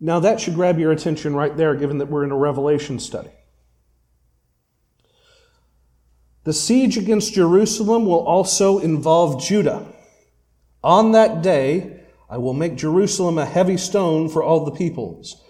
Now, 0.00 0.18
that 0.18 0.40
should 0.40 0.56
grab 0.56 0.80
your 0.80 0.90
attention 0.90 1.36
right 1.36 1.56
there, 1.56 1.76
given 1.76 1.98
that 1.98 2.06
we're 2.06 2.24
in 2.24 2.32
a 2.32 2.36
Revelation 2.36 2.98
study. 2.98 3.30
The 6.42 6.52
siege 6.52 6.98
against 6.98 7.34
Jerusalem 7.34 8.06
will 8.06 8.26
also 8.26 8.80
involve 8.80 9.40
Judah. 9.40 9.86
On 10.82 11.12
that 11.12 11.42
day, 11.42 12.00
I 12.28 12.38
will 12.38 12.54
make 12.54 12.74
Jerusalem 12.74 13.38
a 13.38 13.46
heavy 13.46 13.76
stone 13.76 14.28
for 14.28 14.42
all 14.42 14.64
the 14.64 14.72
peoples. 14.72 15.44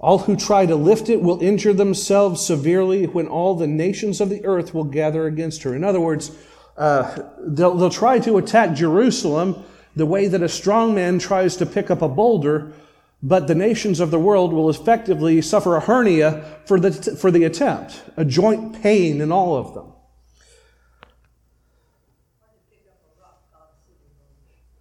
All 0.00 0.18
who 0.18 0.36
try 0.36 0.64
to 0.64 0.76
lift 0.76 1.08
it 1.08 1.22
will 1.22 1.42
injure 1.42 1.72
themselves 1.72 2.44
severely 2.44 3.06
when 3.06 3.26
all 3.26 3.54
the 3.54 3.66
nations 3.66 4.20
of 4.20 4.30
the 4.30 4.44
earth 4.44 4.72
will 4.72 4.84
gather 4.84 5.26
against 5.26 5.64
her. 5.64 5.74
In 5.74 5.82
other 5.82 6.00
words, 6.00 6.30
uh, 6.76 7.22
they'll, 7.40 7.74
they'll 7.74 7.90
try 7.90 8.20
to 8.20 8.38
attack 8.38 8.76
Jerusalem 8.76 9.64
the 9.96 10.06
way 10.06 10.28
that 10.28 10.42
a 10.42 10.48
strong 10.48 10.94
man 10.94 11.18
tries 11.18 11.56
to 11.56 11.66
pick 11.66 11.90
up 11.90 12.00
a 12.00 12.08
boulder, 12.08 12.72
but 13.20 13.48
the 13.48 13.54
nations 13.56 13.98
of 13.98 14.12
the 14.12 14.18
world 14.20 14.52
will 14.52 14.70
effectively 14.70 15.42
suffer 15.42 15.74
a 15.74 15.80
hernia 15.80 16.60
for 16.66 16.78
the, 16.78 16.92
for 16.92 17.32
the 17.32 17.42
attempt, 17.42 18.04
a 18.16 18.24
joint 18.24 18.80
pain 18.80 19.20
in 19.20 19.32
all 19.32 19.56
of 19.56 19.74
them. 19.74 19.92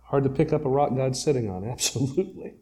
Hard 0.03 0.23
to 0.23 0.29
pick 0.29 0.53
up 0.53 0.63
a 0.63 0.69
rock 0.69 0.95
God's 0.95 1.21
sitting 1.21 1.49
on, 1.49 1.63
absolutely. 1.67 2.53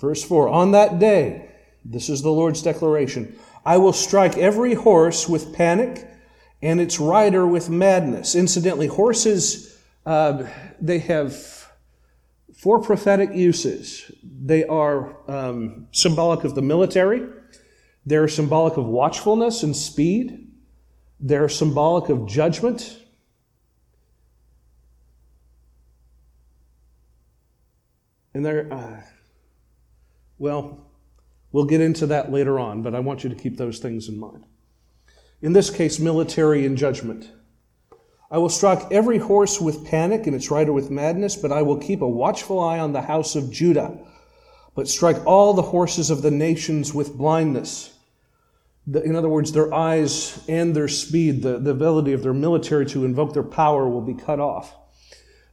Verse 0.00 0.24
4 0.24 0.48
On 0.48 0.72
that 0.72 0.98
day, 0.98 1.50
this 1.84 2.08
is 2.08 2.22
the 2.22 2.30
Lord's 2.30 2.62
declaration, 2.62 3.38
I 3.64 3.78
will 3.78 3.92
strike 3.92 4.36
every 4.36 4.74
horse 4.74 5.28
with 5.28 5.54
panic 5.54 6.06
and 6.62 6.80
its 6.80 6.98
rider 6.98 7.46
with 7.46 7.70
madness. 7.70 8.34
Incidentally, 8.34 8.86
horses, 8.86 9.78
uh, 10.06 10.44
they 10.80 10.98
have 10.98 11.70
four 12.56 12.80
prophetic 12.80 13.32
uses. 13.32 14.10
They 14.22 14.64
are 14.64 15.16
um, 15.30 15.88
symbolic 15.92 16.44
of 16.44 16.54
the 16.54 16.62
military, 16.62 17.28
they're 18.06 18.28
symbolic 18.28 18.76
of 18.76 18.86
watchfulness 18.86 19.62
and 19.62 19.76
speed, 19.76 20.48
they're 21.20 21.48
symbolic 21.48 22.08
of 22.08 22.26
judgment 22.26 22.98
And 28.38 28.46
they're, 28.46 28.72
uh, 28.72 29.00
well, 30.38 30.86
we'll 31.52 31.64
get 31.64 31.80
into 31.80 32.06
that 32.06 32.30
later 32.32 32.58
on, 32.58 32.82
but 32.82 32.94
I 32.94 33.00
want 33.00 33.24
you 33.24 33.30
to 33.30 33.36
keep 33.36 33.56
those 33.56 33.78
things 33.78 34.08
in 34.08 34.18
mind. 34.18 34.44
In 35.40 35.52
this 35.52 35.70
case, 35.70 35.98
military 35.98 36.66
and 36.66 36.76
judgment. 36.76 37.30
I 38.30 38.38
will 38.38 38.48
strike 38.48 38.92
every 38.92 39.18
horse 39.18 39.60
with 39.60 39.86
panic 39.86 40.26
and 40.26 40.36
its 40.36 40.50
rider 40.50 40.72
with 40.72 40.90
madness, 40.90 41.34
but 41.36 41.52
I 41.52 41.62
will 41.62 41.78
keep 41.78 42.02
a 42.02 42.08
watchful 42.08 42.60
eye 42.60 42.78
on 42.78 42.92
the 42.92 43.02
house 43.02 43.36
of 43.36 43.50
Judah, 43.50 43.98
but 44.74 44.88
strike 44.88 45.24
all 45.26 45.54
the 45.54 45.62
horses 45.62 46.10
of 46.10 46.22
the 46.22 46.30
nations 46.30 46.92
with 46.92 47.16
blindness. 47.16 47.94
The, 48.86 49.02
in 49.02 49.16
other 49.16 49.28
words, 49.28 49.52
their 49.52 49.72
eyes 49.72 50.44
and 50.48 50.74
their 50.74 50.88
speed, 50.88 51.42
the, 51.42 51.58
the 51.58 51.70
ability 51.70 52.12
of 52.12 52.22
their 52.22 52.34
military 52.34 52.84
to 52.86 53.04
invoke 53.04 53.32
their 53.32 53.42
power 53.42 53.88
will 53.88 54.02
be 54.02 54.14
cut 54.14 54.40
off. 54.40 54.74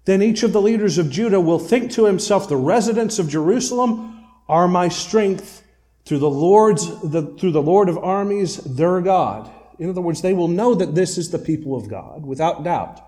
Then 0.06 0.22
each 0.22 0.44
of 0.44 0.54
the 0.54 0.62
leaders 0.62 0.98
of 0.98 1.10
Judah 1.10 1.42
will 1.42 1.60
think 1.60 1.92
to 1.92 2.06
himself, 2.06 2.48
the 2.48 2.58
residents 2.58 3.20
of 3.20 3.30
Jerusalem 3.30 4.15
are 4.48 4.68
my 4.68 4.88
strength 4.88 5.64
through 6.06 6.20
the 6.20 6.30
Lord's, 6.30 6.88
the, 7.02 7.36
through 7.40 7.52
the 7.52 7.62
Lord 7.62 7.90
of 7.90 7.98
armies, 7.98 8.58
their 8.58 9.02
God. 9.02 9.50
In 9.80 9.90
other 9.90 10.02
words, 10.02 10.22
they 10.22 10.34
will 10.34 10.48
know 10.48 10.76
that 10.76 10.96
this 10.96 11.18
is 11.18 11.32
the 11.32 11.40
people 11.40 11.76
of 11.76 11.90
God, 11.90 12.26
without 12.26 12.64
doubt. 12.64 13.02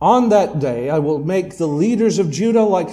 On 0.00 0.28
that 0.28 0.58
day, 0.58 0.90
I 0.90 0.98
will 0.98 1.18
make 1.18 1.56
the 1.56 1.68
leaders 1.68 2.18
of 2.18 2.30
Judah 2.30 2.64
like 2.64 2.90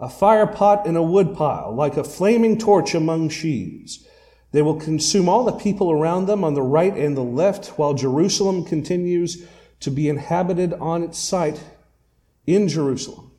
a 0.00 0.08
fire 0.08 0.46
pot 0.46 0.86
in 0.86 0.96
a 0.96 1.02
woodpile, 1.02 1.74
like 1.74 1.96
a 1.96 2.04
flaming 2.04 2.58
torch 2.58 2.94
among 2.94 3.28
sheaves. 3.28 4.06
They 4.50 4.62
will 4.62 4.80
consume 4.80 5.28
all 5.28 5.44
the 5.44 5.52
people 5.52 5.92
around 5.92 6.26
them 6.26 6.42
on 6.42 6.54
the 6.54 6.62
right 6.62 6.96
and 6.96 7.16
the 7.16 7.22
left, 7.22 7.78
while 7.78 7.94
Jerusalem 7.94 8.64
continues 8.64 9.46
to 9.80 9.90
be 9.90 10.08
inhabited 10.08 10.72
on 10.74 11.02
its 11.02 11.18
site 11.18 11.62
in 12.46 12.68
Jerusalem. 12.68 13.30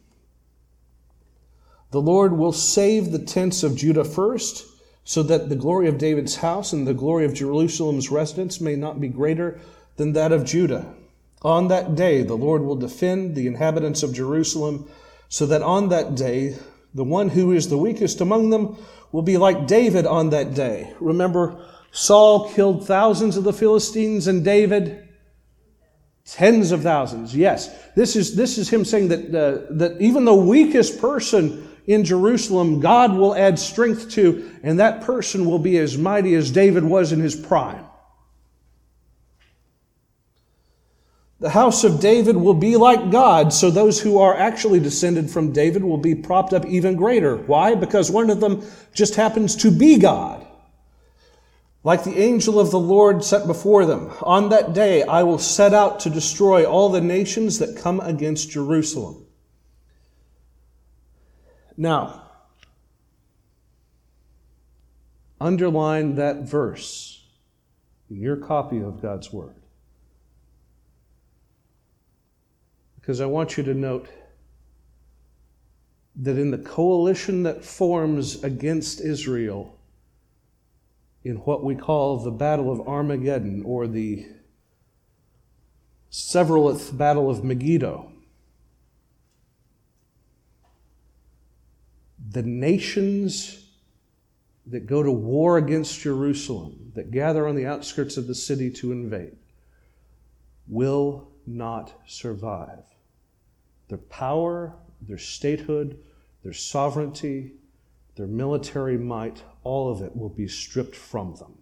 The 1.95 2.01
Lord 2.01 2.37
will 2.37 2.51
save 2.51 3.13
the 3.13 3.19
tents 3.19 3.63
of 3.63 3.77
Judah 3.77 4.03
first, 4.03 4.65
so 5.05 5.23
that 5.23 5.47
the 5.47 5.55
glory 5.55 5.87
of 5.87 5.97
David's 5.97 6.35
house 6.35 6.73
and 6.73 6.85
the 6.85 6.93
glory 6.93 7.23
of 7.23 7.33
Jerusalem's 7.33 8.11
residents 8.11 8.59
may 8.59 8.75
not 8.75 8.99
be 8.99 9.07
greater 9.07 9.61
than 9.95 10.11
that 10.11 10.33
of 10.33 10.43
Judah. 10.43 10.93
On 11.41 11.69
that 11.69 11.95
day, 11.95 12.21
the 12.21 12.35
Lord 12.35 12.63
will 12.63 12.75
defend 12.75 13.33
the 13.33 13.47
inhabitants 13.47 14.03
of 14.03 14.13
Jerusalem, 14.13 14.89
so 15.29 15.45
that 15.45 15.61
on 15.61 15.87
that 15.87 16.15
day, 16.15 16.57
the 16.93 17.05
one 17.05 17.29
who 17.29 17.53
is 17.53 17.69
the 17.69 17.77
weakest 17.77 18.19
among 18.19 18.49
them 18.49 18.75
will 19.13 19.21
be 19.21 19.37
like 19.37 19.65
David 19.65 20.05
on 20.05 20.31
that 20.31 20.53
day. 20.53 20.93
Remember, 20.99 21.65
Saul 21.91 22.49
killed 22.49 22.85
thousands 22.85 23.37
of 23.37 23.45
the 23.45 23.53
Philistines, 23.53 24.27
and 24.27 24.43
David 24.43 25.01
Tens 26.25 26.71
of 26.71 26.81
thousands, 26.81 27.35
yes. 27.35 27.69
This 27.95 28.15
is, 28.15 28.35
this 28.35 28.57
is 28.57 28.67
him 28.67 28.83
saying 28.83 29.09
that, 29.09 29.27
uh, 29.27 29.73
that 29.75 30.01
even 30.01 30.25
the 30.25 30.33
weakest 30.33 30.99
person 30.99 31.69
in 31.87 32.03
Jerusalem, 32.03 32.79
God 32.79 33.13
will 33.13 33.35
add 33.35 33.59
strength 33.59 34.09
to, 34.11 34.51
and 34.63 34.79
that 34.79 35.01
person 35.01 35.45
will 35.45 35.59
be 35.59 35.77
as 35.77 35.97
mighty 35.97 36.33
as 36.35 36.51
David 36.51 36.83
was 36.83 37.11
in 37.11 37.19
his 37.19 37.35
prime. 37.35 37.85
The 41.39 41.49
house 41.49 41.83
of 41.83 41.99
David 41.99 42.37
will 42.37 42.53
be 42.53 42.75
like 42.75 43.11
God, 43.11 43.53
so 43.53 43.69
those 43.69 43.99
who 43.99 44.19
are 44.19 44.35
actually 44.35 44.79
descended 44.79 45.29
from 45.29 45.51
David 45.51 45.83
will 45.83 45.97
be 45.97 46.15
propped 46.15 46.53
up 46.53 46.65
even 46.65 46.95
greater. 46.95 47.35
Why? 47.35 47.75
Because 47.75 48.09
one 48.09 48.29
of 48.29 48.39
them 48.39 48.65
just 48.93 49.15
happens 49.15 49.55
to 49.57 49.69
be 49.69 49.99
God. 49.99 50.47
Like 51.83 52.03
the 52.03 52.17
angel 52.17 52.59
of 52.59 52.71
the 52.71 52.79
Lord 52.79 53.23
set 53.23 53.45
before 53.45 53.85
them, 53.85 54.11
on 54.21 54.49
that 54.49 54.73
day 54.73 55.03
I 55.03 55.21
will 55.21 55.37
set 55.37 55.73
out 55.73 55.99
to 55.99 56.09
destroy 56.09 56.65
all 56.65 56.89
the 56.89 57.01
nations 57.01 57.59
that 57.59 57.77
come 57.77 57.99
against 57.99 58.49
Jerusalem. 58.49 59.24
Now, 61.77 62.23
underline 65.39 66.15
that 66.15 66.43
verse 66.43 67.25
in 68.09 68.19
your 68.19 68.37
copy 68.37 68.79
of 68.81 69.01
God's 69.01 69.31
Word. 69.33 69.55
Because 72.99 73.21
I 73.21 73.25
want 73.25 73.57
you 73.57 73.63
to 73.63 73.73
note 73.73 74.07
that 76.15 76.37
in 76.37 76.51
the 76.51 76.57
coalition 76.57 77.43
that 77.43 77.63
forms 77.63 78.43
against 78.43 79.01
Israel, 79.01 79.77
in 81.23 81.37
what 81.37 81.63
we 81.63 81.75
call 81.75 82.17
the 82.17 82.31
Battle 82.31 82.71
of 82.71 82.87
Armageddon 82.87 83.63
or 83.65 83.87
the 83.87 84.27
severalth 86.09 86.97
Battle 86.97 87.29
of 87.29 87.43
Megiddo. 87.43 88.11
The 92.31 92.43
nations 92.43 93.63
that 94.67 94.87
go 94.87 95.03
to 95.03 95.11
war 95.11 95.57
against 95.57 95.99
Jerusalem, 95.99 96.91
that 96.95 97.11
gather 97.11 97.47
on 97.47 97.55
the 97.55 97.67
outskirts 97.67 98.17
of 98.17 98.27
the 98.27 98.35
city 98.35 98.71
to 98.71 98.91
invade, 98.91 99.35
will 100.67 101.27
not 101.45 101.93
survive. 102.07 102.83
Their 103.89 103.99
power, 103.99 104.73
their 105.01 105.19
statehood, 105.19 105.99
their 106.43 106.53
sovereignty, 106.53 107.51
their 108.15 108.27
military 108.27 108.97
might, 108.97 109.43
all 109.63 109.91
of 109.91 110.01
it 110.01 110.15
will 110.15 110.29
be 110.29 110.47
stripped 110.47 110.95
from 110.95 111.35
them. 111.35 111.53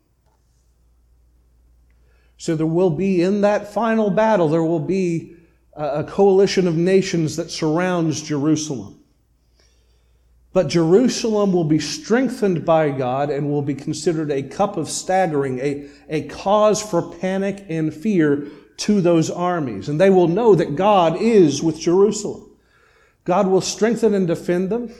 So 2.37 2.55
there 2.55 2.65
will 2.65 2.89
be, 2.89 3.21
in 3.21 3.41
that 3.41 3.73
final 3.73 4.09
battle, 4.09 4.47
there 4.47 4.63
will 4.63 4.79
be 4.79 5.35
a 5.75 6.03
coalition 6.03 6.67
of 6.67 6.75
nations 6.75 7.35
that 7.35 7.49
surrounds 7.49 8.21
Jerusalem. 8.21 9.02
But 10.53 10.67
Jerusalem 10.67 11.51
will 11.51 11.63
be 11.63 11.79
strengthened 11.79 12.63
by 12.63 12.91
God 12.91 13.29
and 13.29 13.49
will 13.49 13.63
be 13.63 13.75
considered 13.75 14.31
a 14.31 14.43
cup 14.43 14.77
of 14.77 14.87
staggering, 14.87 15.59
a, 15.59 15.89
a 16.07 16.27
cause 16.27 16.81
for 16.81 17.01
panic 17.01 17.65
and 17.69 17.93
fear 17.93 18.47
to 18.77 19.01
those 19.01 19.31
armies. 19.31 19.89
And 19.89 19.99
they 19.99 20.11
will 20.11 20.27
know 20.27 20.53
that 20.53 20.75
God 20.75 21.19
is 21.19 21.63
with 21.63 21.79
Jerusalem. 21.79 22.51
God 23.25 23.47
will 23.47 23.61
strengthen 23.61 24.13
and 24.13 24.27
defend 24.27 24.69
them 24.69 24.93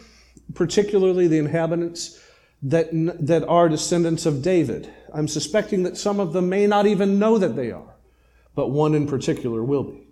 particularly 0.54 1.28
the 1.28 1.38
inhabitants 1.38 2.20
that, 2.62 2.90
that 3.20 3.44
are 3.48 3.70
descendants 3.70 4.26
of 4.26 4.42
David. 4.42 4.92
I'm 5.14 5.28
suspecting 5.28 5.84
that 5.84 5.98
some 5.98 6.20
of 6.20 6.34
them 6.34 6.50
may 6.50 6.68
not 6.68 6.86
even 6.86 7.20
know 7.20 7.38
that 7.38 7.56
they 7.56 7.72
are, 7.72 7.96
but 8.56 8.70
one 8.70 8.96
in 8.96 9.08
particular 9.08 9.64
will 9.64 9.84
be. 9.84 10.08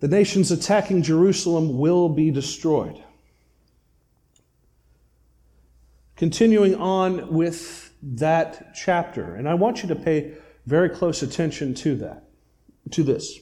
The 0.00 0.08
nations 0.08 0.50
attacking 0.50 1.02
Jerusalem 1.02 1.78
will 1.78 2.08
be 2.08 2.30
destroyed. 2.30 3.02
Continuing 6.16 6.74
on 6.74 7.32
with 7.32 7.92
that 8.02 8.74
chapter, 8.74 9.34
and 9.34 9.46
I 9.46 9.54
want 9.54 9.82
you 9.82 9.88
to 9.90 9.96
pay 9.96 10.34
very 10.64 10.88
close 10.88 11.22
attention 11.22 11.74
to 11.74 11.94
that, 11.96 12.24
to 12.92 13.02
this. 13.02 13.38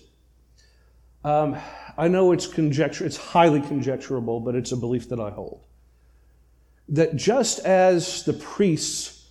Um, 1.23 1.57
I 1.97 2.09
know 2.09 2.33
it's 2.33 2.49
conjecture, 2.49 3.07
it's 3.07 3.17
highly 3.17 3.61
conjecturable, 3.61 4.45
but 4.45 4.57
it's 4.57 4.73
a 4.73 4.77
belief 4.77 5.09
that 5.11 5.21
I 5.21 5.31
hold. 5.31 5.63
That 6.89 7.15
just 7.15 7.61
as 7.61 8.25
the 8.25 8.33
priests 8.33 9.31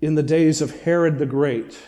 in 0.00 0.14
the 0.14 0.22
days 0.22 0.60
of 0.60 0.82
Herod 0.82 1.18
the 1.18 1.26
Great 1.26 1.78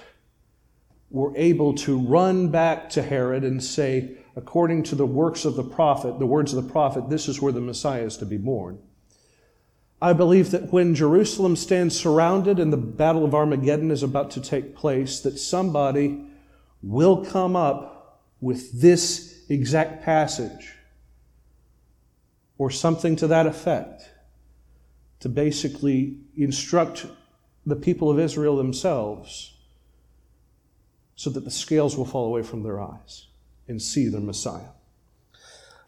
were 1.10 1.36
able 1.36 1.74
to 1.74 1.98
run 1.98 2.48
back 2.48 2.88
to 2.90 3.02
Herod 3.02 3.44
and 3.44 3.62
say, 3.62 4.16
according 4.34 4.84
to 4.84 4.94
the 4.94 5.06
works 5.06 5.44
of 5.44 5.56
the 5.56 5.62
prophet, 5.62 6.18
the 6.18 6.26
words 6.26 6.54
of 6.54 6.64
the 6.64 6.72
prophet, 6.72 7.10
this 7.10 7.28
is 7.28 7.42
where 7.42 7.52
the 7.52 7.60
Messiah 7.60 8.04
is 8.04 8.16
to 8.16 8.24
be 8.24 8.38
born. 8.38 8.78
I 10.02 10.12
believe 10.14 10.50
that 10.50 10.72
when 10.72 10.96
Jerusalem 10.96 11.54
stands 11.54 11.96
surrounded 11.96 12.58
and 12.58 12.72
the 12.72 12.76
Battle 12.76 13.24
of 13.24 13.36
Armageddon 13.36 13.92
is 13.92 14.02
about 14.02 14.32
to 14.32 14.40
take 14.40 14.74
place, 14.74 15.20
that 15.20 15.38
somebody 15.38 16.26
will 16.82 17.24
come 17.24 17.54
up 17.54 18.20
with 18.40 18.80
this 18.80 19.44
exact 19.48 20.02
passage 20.02 20.72
or 22.58 22.68
something 22.68 23.14
to 23.14 23.28
that 23.28 23.46
effect 23.46 24.10
to 25.20 25.28
basically 25.28 26.16
instruct 26.36 27.06
the 27.64 27.76
people 27.76 28.10
of 28.10 28.18
Israel 28.18 28.56
themselves 28.56 29.54
so 31.14 31.30
that 31.30 31.44
the 31.44 31.50
scales 31.50 31.96
will 31.96 32.04
fall 32.04 32.26
away 32.26 32.42
from 32.42 32.64
their 32.64 32.80
eyes 32.80 33.28
and 33.68 33.80
see 33.80 34.08
their 34.08 34.20
Messiah. 34.20 34.72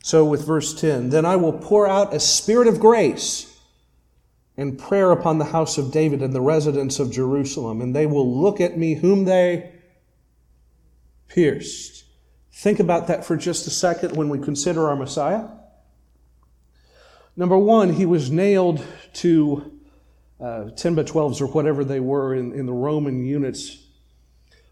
So, 0.05 0.25
with 0.25 0.47
verse 0.47 0.73
10, 0.81 1.11
then 1.11 1.25
I 1.25 1.35
will 1.35 1.53
pour 1.53 1.89
out 1.89 2.15
a 2.15 2.21
spirit 2.21 2.69
of 2.69 2.79
grace 2.79 3.51
and 4.57 4.79
prayer 4.79 5.11
upon 5.11 5.39
the 5.39 5.47
house 5.47 5.79
of 5.79 5.91
David 5.91 6.23
and 6.23 6.33
the 6.33 6.41
residents 6.41 6.99
of 7.01 7.11
Jerusalem, 7.11 7.81
and 7.81 7.95
they 7.95 8.07
will 8.07 8.41
look 8.41 8.61
at 8.61 8.79
me 8.79 8.95
whom 8.95 9.25
they 9.25 9.73
pierced. 11.29 12.05
Think 12.53 12.79
about 12.79 13.09
that 13.09 13.25
for 13.25 13.37
just 13.37 13.67
a 13.67 13.71
second 13.71 14.17
when 14.17 14.29
we 14.29 14.39
consider 14.39 14.89
our 14.89 14.97
Messiah. 14.97 15.49
Number 17.37 17.59
one, 17.59 17.95
he 17.95 18.07
was 18.07 18.31
nailed 18.31 18.85
to 19.15 19.73
uh, 20.41 20.71
10 20.71 20.95
by 20.95 21.03
12s 21.03 21.41
or 21.41 21.47
whatever 21.47 21.85
they 21.85 21.99
were 21.99 22.35
in, 22.35 22.53
in 22.53 22.67
the 22.67 22.73
Roman 22.73 23.25
units, 23.25 23.79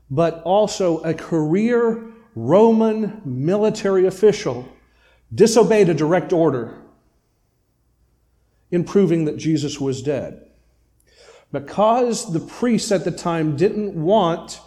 but 0.08 0.42
also 0.44 0.98
a 1.02 1.12
career 1.12 2.08
Roman 2.36 3.20
military 3.24 4.06
official 4.06 4.68
disobeyed 5.34 5.88
a 5.88 5.94
direct 5.94 6.32
order 6.32 6.81
in 8.72 8.82
proving 8.82 9.26
that 9.26 9.36
Jesus 9.36 9.80
was 9.80 10.02
dead. 10.02 10.44
Because 11.52 12.32
the 12.32 12.40
priests 12.40 12.90
at 12.90 13.04
the 13.04 13.10
time 13.12 13.56
didn't 13.56 13.94
want 13.94 14.60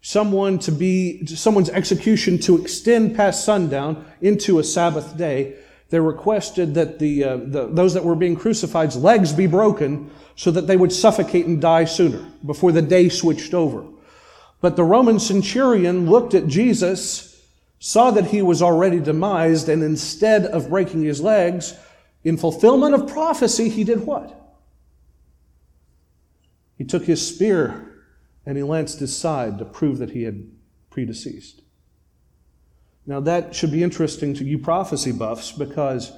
someone 0.00 0.58
to 0.58 0.72
be, 0.72 1.24
someone's 1.26 1.70
execution 1.70 2.38
to 2.38 2.60
extend 2.60 3.14
past 3.14 3.44
sundown 3.44 4.04
into 4.20 4.58
a 4.58 4.64
Sabbath 4.64 5.16
day, 5.16 5.54
they 5.90 6.00
requested 6.00 6.74
that 6.74 6.98
the, 6.98 7.22
uh, 7.22 7.36
the, 7.36 7.68
those 7.70 7.92
that 7.92 8.04
were 8.04 8.16
being 8.16 8.34
crucified's 8.34 8.96
legs 8.96 9.32
be 9.32 9.46
broken 9.46 10.10
so 10.34 10.50
that 10.50 10.66
they 10.66 10.76
would 10.76 10.90
suffocate 10.90 11.44
and 11.44 11.60
die 11.60 11.84
sooner 11.84 12.26
before 12.44 12.72
the 12.72 12.80
day 12.80 13.10
switched 13.10 13.52
over. 13.52 13.84
But 14.62 14.76
the 14.76 14.84
Roman 14.84 15.20
centurion 15.20 16.08
looked 16.08 16.32
at 16.32 16.46
Jesus, 16.46 17.44
saw 17.78 18.10
that 18.12 18.26
he 18.26 18.40
was 18.40 18.62
already 18.62 19.00
demised, 19.00 19.68
and 19.68 19.82
instead 19.82 20.46
of 20.46 20.70
breaking 20.70 21.02
his 21.02 21.20
legs, 21.20 21.74
in 22.24 22.36
fulfillment 22.36 22.94
of 22.94 23.08
prophecy, 23.08 23.68
he 23.68 23.84
did 23.84 24.06
what? 24.06 24.38
He 26.78 26.84
took 26.84 27.04
his 27.04 27.26
spear 27.26 28.04
and 28.46 28.56
he 28.56 28.62
lanced 28.62 29.00
his 29.00 29.16
side 29.16 29.58
to 29.58 29.64
prove 29.64 29.98
that 29.98 30.10
he 30.10 30.22
had 30.24 30.50
predeceased. 30.90 31.62
Now, 33.06 33.20
that 33.20 33.54
should 33.54 33.72
be 33.72 33.82
interesting 33.82 34.34
to 34.34 34.44
you 34.44 34.58
prophecy 34.58 35.12
buffs 35.12 35.52
because 35.52 36.12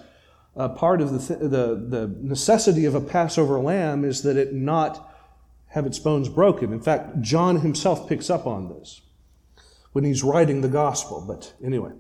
uh, 0.57 0.69
part 0.69 1.01
of 1.01 1.13
the, 1.13 1.19
th- 1.19 1.51
the, 1.51 1.87
the 1.89 2.15
necessity 2.21 2.85
of 2.85 2.95
a 2.95 3.01
Passover 3.01 3.59
lamb 3.59 4.05
is 4.05 4.23
that 4.23 4.37
it 4.37 4.53
not 4.53 5.11
have 5.69 5.87
its 5.87 5.99
bones 5.99 6.29
broken. 6.29 6.73
In 6.73 6.81
fact, 6.81 7.21
John 7.21 7.61
himself 7.61 8.09
picks 8.09 8.31
up 8.31 8.47
on 8.47 8.69
this 8.69 9.01
when 9.93 10.05
he's 10.05 10.23
writing 10.23 10.61
the 10.61 10.69
gospel. 10.69 11.25
But 11.27 11.53
anyway, 11.65 11.93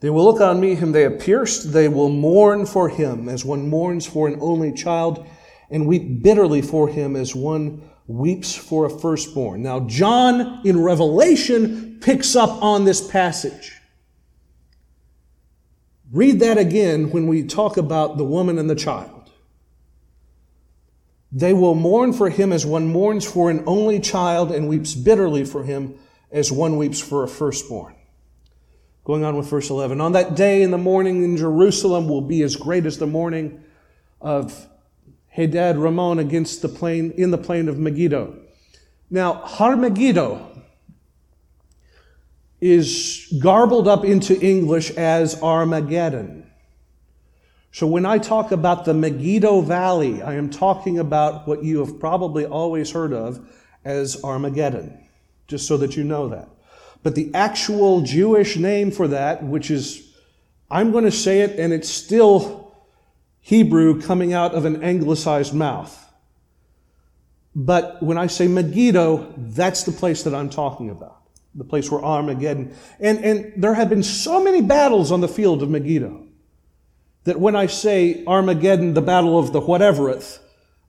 they 0.00 0.10
will 0.10 0.24
look 0.24 0.40
on 0.40 0.60
me 0.60 0.76
whom 0.76 0.92
they 0.92 1.02
have 1.02 1.18
pierced. 1.18 1.72
They 1.72 1.88
will 1.88 2.08
mourn 2.08 2.66
for 2.66 2.88
him 2.88 3.28
as 3.28 3.44
one 3.44 3.68
mourns 3.68 4.06
for 4.06 4.28
an 4.28 4.38
only 4.40 4.72
child, 4.72 5.26
and 5.70 5.86
weep 5.86 6.22
bitterly 6.22 6.62
for 6.62 6.88
him 6.88 7.16
as 7.16 7.34
one 7.34 7.90
weeps 8.06 8.54
for 8.54 8.86
a 8.86 8.90
firstborn. 8.90 9.62
Now, 9.62 9.80
John 9.80 10.62
in 10.64 10.82
Revelation 10.82 11.98
picks 12.00 12.36
up 12.36 12.62
on 12.62 12.84
this 12.84 13.06
passage. 13.06 13.74
Read 16.10 16.40
that 16.40 16.56
again 16.56 17.10
when 17.10 17.26
we 17.26 17.42
talk 17.42 17.76
about 17.76 18.16
the 18.16 18.24
woman 18.24 18.58
and 18.58 18.70
the 18.70 18.74
child. 18.74 19.30
They 21.30 21.52
will 21.52 21.74
mourn 21.74 22.14
for 22.14 22.30
him 22.30 22.52
as 22.52 22.64
one 22.64 22.86
mourns 22.86 23.26
for 23.26 23.50
an 23.50 23.62
only 23.66 24.00
child 24.00 24.50
and 24.50 24.68
weeps 24.68 24.94
bitterly 24.94 25.44
for 25.44 25.64
him 25.64 25.98
as 26.30 26.50
one 26.50 26.78
weeps 26.78 27.00
for 27.00 27.24
a 27.24 27.28
firstborn. 27.28 27.97
Going 29.08 29.24
on 29.24 29.38
with 29.38 29.48
verse 29.48 29.70
11. 29.70 30.02
On 30.02 30.12
that 30.12 30.36
day 30.36 30.60
in 30.60 30.70
the 30.70 30.76
mourning 30.76 31.24
in 31.24 31.38
Jerusalem 31.38 32.10
will 32.10 32.20
be 32.20 32.42
as 32.42 32.56
great 32.56 32.84
as 32.84 32.98
the 32.98 33.06
mourning 33.06 33.64
of 34.20 34.66
Hadad 35.28 35.78
Rimmon 35.78 36.18
against 36.18 36.60
the 36.60 36.68
plain, 36.68 37.12
in 37.12 37.30
the 37.30 37.38
plain 37.38 37.70
of 37.70 37.78
Megiddo. 37.78 38.38
Now, 39.08 39.32
Har 39.32 39.76
Megiddo 39.76 40.62
is 42.60 43.32
garbled 43.42 43.88
up 43.88 44.04
into 44.04 44.38
English 44.46 44.90
as 44.90 45.42
Armageddon. 45.42 46.50
So 47.72 47.86
when 47.86 48.04
I 48.04 48.18
talk 48.18 48.52
about 48.52 48.84
the 48.84 48.92
Megiddo 48.92 49.62
Valley, 49.62 50.20
I 50.20 50.34
am 50.34 50.50
talking 50.50 50.98
about 50.98 51.48
what 51.48 51.64
you 51.64 51.78
have 51.78 51.98
probably 51.98 52.44
always 52.44 52.90
heard 52.90 53.14
of 53.14 53.40
as 53.86 54.22
Armageddon, 54.22 55.02
just 55.46 55.66
so 55.66 55.78
that 55.78 55.96
you 55.96 56.04
know 56.04 56.28
that. 56.28 56.50
But 57.02 57.14
the 57.14 57.32
actual 57.34 58.02
Jewish 58.02 58.56
name 58.56 58.90
for 58.90 59.08
that, 59.08 59.42
which 59.42 59.70
is, 59.70 60.12
I'm 60.70 60.90
going 60.92 61.04
to 61.04 61.12
say 61.12 61.40
it, 61.40 61.58
and 61.58 61.72
it's 61.72 61.88
still 61.88 62.74
Hebrew 63.40 64.00
coming 64.02 64.32
out 64.32 64.54
of 64.54 64.64
an 64.64 64.82
anglicized 64.82 65.54
mouth. 65.54 66.04
But 67.54 68.02
when 68.02 68.18
I 68.18 68.26
say 68.26 68.46
Megiddo, 68.46 69.34
that's 69.36 69.84
the 69.84 69.92
place 69.92 70.22
that 70.24 70.34
I'm 70.34 70.50
talking 70.50 70.90
about. 70.90 71.22
The 71.54 71.64
place 71.64 71.90
where 71.90 72.04
Armageddon. 72.04 72.74
And, 73.00 73.24
and 73.24 73.52
there 73.56 73.74
have 73.74 73.88
been 73.88 74.02
so 74.02 74.42
many 74.42 74.60
battles 74.60 75.10
on 75.10 75.20
the 75.20 75.28
field 75.28 75.62
of 75.62 75.70
Megiddo 75.70 76.24
that 77.24 77.40
when 77.40 77.56
I 77.56 77.66
say 77.66 78.22
Armageddon, 78.26 78.94
the 78.94 79.02
battle 79.02 79.38
of 79.38 79.52
the 79.52 79.60
whatevereth, 79.60 80.38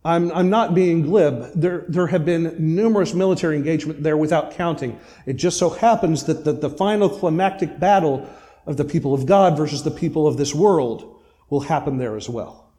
I'm, 0.03 0.31
I'm 0.31 0.49
not 0.49 0.73
being 0.73 1.01
glib. 1.01 1.51
There, 1.55 1.83
there 1.89 2.07
have 2.07 2.23
been 2.23 2.55
numerous 2.57 3.13
military 3.13 3.57
engagement 3.57 4.01
there 4.01 4.15
without 4.15 4.51
counting. 4.51 4.99
It 5.25 5.33
just 5.33 5.57
so 5.57 5.69
happens 5.69 6.23
that 6.25 6.45
the, 6.45 6.53
the 6.53 6.69
final 6.69 7.09
climactic 7.09 7.79
battle 7.79 8.29
of 8.65 8.77
the 8.77 8.85
people 8.85 9.13
of 9.13 9.25
God 9.25 9.57
versus 9.57 9.83
the 9.83 9.91
people 9.91 10.25
of 10.27 10.37
this 10.37 10.55
world 10.55 11.19
will 11.49 11.61
happen 11.61 11.97
there 11.97 12.15
as 12.15 12.29
well. 12.29 12.71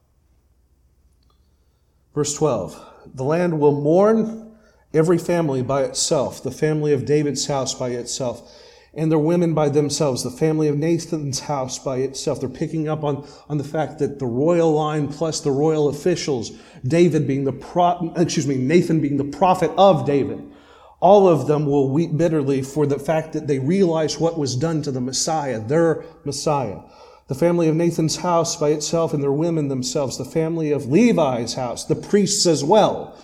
Verse 2.15 2.35
12 2.35 3.13
The 3.15 3.25
land 3.25 3.61
will 3.61 3.79
mourn 3.79 4.57
every 4.95 5.19
family 5.19 5.63
by 5.63 5.83
itself, 5.83 6.43
the 6.43 6.51
family 6.51 6.93
of 6.93 7.05
David's 7.05 7.47
house 7.47 7.75
by 7.75 7.91
itself 7.91 8.51
and 8.93 9.11
their 9.11 9.19
women 9.19 9.55
by 9.55 9.69
themselves, 9.69 10.25
the 10.25 10.31
family 10.31 10.67
of 10.67 10.77
Nathan's 10.77 11.41
house 11.41 11.79
by 11.79 11.99
itself. 11.99 12.41
They're 12.41 12.49
picking 12.49 12.89
up 12.89 13.05
on, 13.05 13.27
on 13.49 13.59
the 13.59 13.65
fact 13.65 14.01
that 14.01 14.19
the 14.19 14.27
royal 14.27 14.73
line 14.73 15.09
plus 15.09 15.41
the 15.41 15.53
royal 15.53 15.89
officials, 15.89 16.51
David 16.83 17.27
being 17.27 17.45
the 17.45 17.53
pro, 17.53 18.13
excuse 18.17 18.47
me, 18.47 18.57
Nathan 18.57 19.01
being 19.01 19.17
the 19.17 19.25
prophet 19.25 19.71
of 19.77 20.07
David, 20.07 20.43
all 20.99 21.29
of 21.29 21.47
them 21.47 21.67
will 21.67 21.89
weep 21.89 22.17
bitterly 22.17 22.63
for 22.63 22.85
the 22.85 22.99
fact 22.99 23.33
that 23.33 23.47
they 23.47 23.59
realize 23.59 24.19
what 24.19 24.39
was 24.39 24.57
done 24.57 24.83
to 24.83 24.91
the 24.91 25.01
Messiah, 25.01 25.61
their 25.61 26.05
Messiah. 26.25 26.81
The 27.29 27.35
family 27.37 27.69
of 27.69 27.77
Nathan's 27.77 28.17
house 28.17 28.57
by 28.57 28.71
itself 28.71 29.15
and 29.15 29.23
their 29.23 29.33
women 29.33 29.69
themselves, 29.69 30.19
the 30.19 30.25
family 30.25 30.73
of 30.73 30.87
Levi's 30.87 31.55
house, 31.55 31.85
the 31.85 31.95
priests 31.95 32.45
as 32.45 32.65
well, 32.65 33.17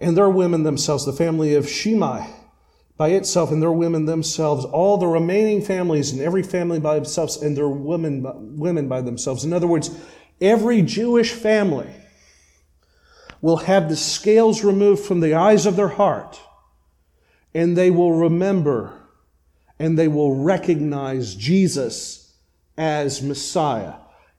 and 0.00 0.16
their 0.16 0.28
women 0.28 0.64
themselves, 0.64 1.06
the 1.06 1.12
family 1.12 1.54
of 1.54 1.68
Shimei 1.68 2.26
by 2.96 3.10
itself 3.10 3.50
and 3.50 3.60
their 3.60 3.72
women 3.72 4.06
themselves, 4.06 4.64
all 4.64 4.96
the 4.96 5.06
remaining 5.06 5.60
families 5.60 6.12
and 6.12 6.20
every 6.20 6.42
family 6.42 6.80
by 6.80 6.94
themselves 6.94 7.36
and 7.42 7.56
their 7.56 7.68
women, 7.68 8.56
women 8.56 8.88
by 8.88 9.02
themselves. 9.02 9.44
In 9.44 9.52
other 9.52 9.66
words, 9.66 9.90
every 10.40 10.82
Jewish 10.82 11.32
family 11.32 11.90
will 13.42 13.58
have 13.58 13.88
the 13.88 13.96
scales 13.96 14.64
removed 14.64 15.04
from 15.04 15.20
the 15.20 15.34
eyes 15.34 15.66
of 15.66 15.76
their 15.76 15.88
heart 15.88 16.40
and 17.54 17.76
they 17.76 17.90
will 17.90 18.12
remember 18.12 18.92
and 19.78 19.98
they 19.98 20.08
will 20.08 20.42
recognize 20.42 21.34
Jesus 21.34 22.34
as 22.78 23.22
Messiah. 23.22 23.94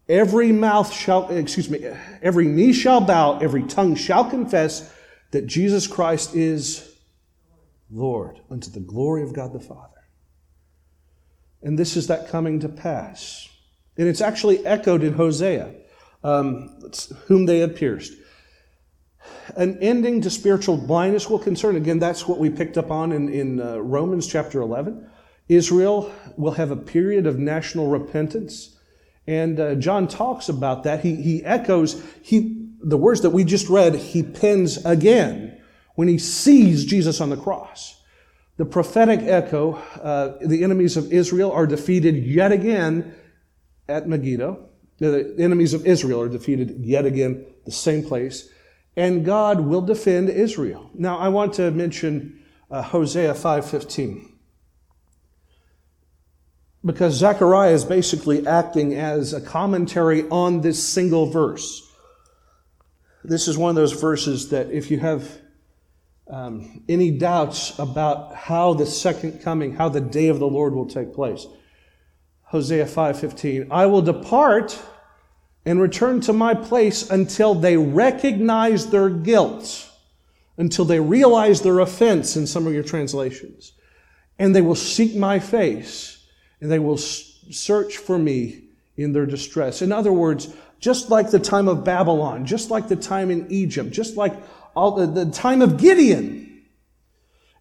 Every 0.09 0.51
mouth 0.51 0.91
shall, 0.91 1.29
excuse 1.29 1.69
me, 1.69 1.85
every 2.23 2.47
knee 2.47 2.73
shall 2.73 3.01
bow, 3.01 3.37
every 3.39 3.63
tongue 3.63 3.95
shall 3.95 4.29
confess 4.29 4.91
that 5.31 5.45
Jesus 5.45 5.85
Christ 5.85 6.33
is 6.35 6.96
Lord, 7.89 8.39
unto 8.49 8.69
the 8.69 8.79
glory 8.79 9.23
of 9.23 9.33
God 9.33 9.53
the 9.53 9.59
Father. 9.59 9.97
And 11.61 11.77
this 11.77 11.97
is 11.97 12.07
that 12.07 12.29
coming 12.29 12.59
to 12.59 12.69
pass. 12.69 13.49
And 13.97 14.07
it's 14.07 14.21
actually 14.21 14.65
echoed 14.65 15.03
in 15.03 15.13
Hosea, 15.13 15.73
um, 16.23 16.91
whom 17.25 17.45
they 17.45 17.59
had 17.59 17.75
pierced. 17.75 18.13
An 19.55 19.77
ending 19.81 20.21
to 20.21 20.29
spiritual 20.29 20.77
blindness 20.77 21.29
will 21.29 21.39
concern, 21.39 21.75
again, 21.75 21.99
that's 21.99 22.27
what 22.27 22.37
we 22.37 22.49
picked 22.49 22.77
up 22.77 22.91
on 22.91 23.11
in, 23.11 23.29
in 23.29 23.61
uh, 23.61 23.77
Romans 23.77 24.27
chapter 24.27 24.61
11. 24.61 25.09
Israel 25.49 26.13
will 26.37 26.51
have 26.51 26.71
a 26.71 26.75
period 26.75 27.25
of 27.25 27.39
national 27.39 27.87
repentance. 27.87 28.77
And 29.25 29.59
uh, 29.59 29.75
John 29.75 30.07
talks 30.07 30.49
about 30.49 30.83
that. 30.83 31.01
He, 31.01 31.15
he 31.15 31.43
echoes 31.43 32.01
he, 32.21 32.69
the 32.81 32.97
words 32.97 33.21
that 33.21 33.31
we 33.31 33.43
just 33.43 33.67
read, 33.69 33.95
he 33.95 34.23
pens 34.23 34.85
again 34.85 35.56
when 35.97 36.07
he 36.07 36.19
sees 36.19 36.85
Jesus 36.85 37.19
on 37.19 37.31
the 37.31 37.35
cross. 37.35 37.99
The 38.57 38.65
prophetic 38.65 39.21
echo, 39.21 39.73
uh, 39.73 40.37
the 40.45 40.63
enemies 40.63 40.95
of 40.95 41.11
Israel 41.11 41.51
are 41.51 41.65
defeated 41.65 42.23
yet 42.23 42.51
again 42.51 43.15
at 43.89 44.07
Megiddo. 44.07 44.69
The 44.99 45.33
enemies 45.39 45.73
of 45.73 45.87
Israel 45.87 46.21
are 46.21 46.29
defeated 46.29 46.85
yet 46.85 47.07
again, 47.07 47.47
the 47.65 47.71
same 47.71 48.03
place, 48.03 48.47
and 48.95 49.25
God 49.25 49.61
will 49.61 49.81
defend 49.81 50.29
Israel. 50.29 50.91
Now, 50.93 51.17
I 51.17 51.29
want 51.29 51.53
to 51.55 51.71
mention 51.71 52.43
uh, 52.69 52.83
Hosea 52.83 53.33
5:15 53.33 54.33
because 56.85 57.15
Zechariah 57.15 57.73
is 57.73 57.85
basically 57.85 58.45
acting 58.45 58.93
as 58.93 59.33
a 59.33 59.41
commentary 59.41 60.29
on 60.29 60.61
this 60.61 60.81
single 60.87 61.25
verse. 61.25 61.81
This 63.23 63.47
is 63.47 63.57
one 63.57 63.71
of 63.71 63.75
those 63.75 63.93
verses 63.93 64.49
that 64.49 64.69
if 64.69 64.91
you 64.91 64.99
have 64.99 65.41
um, 66.29 66.83
any 66.89 67.11
doubts 67.11 67.77
about 67.79 68.35
how 68.35 68.73
the 68.73 68.85
second 68.85 69.41
coming, 69.41 69.75
how 69.75 69.89
the 69.89 70.01
day 70.01 70.27
of 70.27 70.39
the 70.39 70.47
Lord 70.47 70.73
will 70.73 70.87
take 70.87 71.13
place, 71.13 71.47
Hosea 72.43 72.85
5:15, 72.85 73.67
I 73.71 73.85
will 73.85 74.01
depart 74.01 74.79
and 75.65 75.81
return 75.81 76.21
to 76.21 76.33
my 76.33 76.53
place 76.53 77.09
until 77.09 77.53
they 77.53 77.75
recognize 77.75 78.87
their 78.87 79.09
guilt, 79.09 79.89
until 80.57 80.85
they 80.85 80.99
realize 80.99 81.61
their 81.61 81.79
offense 81.79 82.37
in 82.37 82.47
some 82.47 82.65
of 82.65 82.73
your 82.73 82.83
translations. 82.83 83.73
And 84.39 84.55
they 84.55 84.61
will 84.61 84.75
seek 84.75 85.15
my 85.15 85.39
face, 85.39 86.25
and 86.61 86.71
they 86.71 86.79
will 86.79 86.97
search 86.97 87.97
for 87.97 88.17
me 88.17 88.63
in 88.95 89.11
their 89.11 89.25
distress. 89.25 89.81
In 89.81 89.91
other 89.91 90.13
words, 90.13 90.53
just 90.79 91.09
like 91.09 91.31
the 91.31 91.39
time 91.39 91.67
of 91.67 91.83
Babylon, 91.83 92.45
just 92.45 92.69
like 92.69 92.87
the 92.87 92.95
time 92.95 93.29
in 93.29 93.45
Egypt, 93.49 93.91
just 93.91 94.15
like 94.15 94.33
all 94.77 94.91
the, 94.91 95.07
the 95.07 95.31
time 95.31 95.61
of 95.61 95.77
Gideon, 95.77 96.63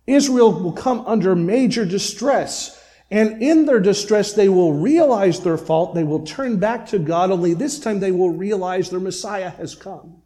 Israel 0.06 0.52
will 0.52 0.72
come 0.72 1.04
under 1.06 1.34
major 1.34 1.84
distress 1.84 2.76
and 3.10 3.40
in 3.40 3.66
their 3.66 3.78
distress, 3.78 4.32
they 4.32 4.48
will 4.48 4.72
realize 4.72 5.40
their 5.40 5.58
fault. 5.58 5.94
They 5.94 6.04
will 6.04 6.24
turn 6.24 6.58
back 6.58 6.86
to 6.86 6.98
God, 6.98 7.30
only 7.30 7.54
this 7.54 7.78
time 7.78 8.00
they 8.00 8.10
will 8.10 8.30
realize 8.30 8.90
their 8.90 9.00
Messiah 9.00 9.50
has 9.50 9.74
come. 9.74 10.22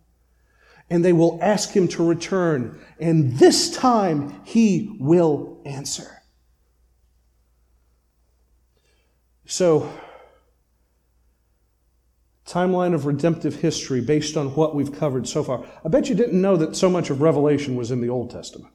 And 0.88 1.05
they 1.05 1.12
will 1.12 1.38
ask 1.42 1.70
him 1.70 1.88
to 1.88 2.09
return. 2.09 2.81
And 2.98 3.38
this 3.38 3.76
time 3.76 4.40
he 4.44 4.96
will 4.98 5.61
answer. 5.64 6.22
So, 9.44 9.92
timeline 12.51 12.95
of 12.95 13.07
redemptive 13.07 13.57
history 13.57 14.01
based 14.01 14.37
on 14.37 14.55
what 14.55 14.75
we've 14.75 14.99
covered 14.99 15.29
so 15.29 15.45
far. 15.45 15.65
I 15.85 15.89
bet 15.89 16.09
you 16.09 16.15
didn't 16.15 16.41
know 16.41 16.57
that 16.57 16.77
so 16.77 16.91
much 16.91 17.11
of 17.11 17.21
Revelation 17.21 17.77
was 17.77 17.91
in 17.91 18.01
the 18.01 18.09
Old 18.09 18.31
Testament 18.31 18.75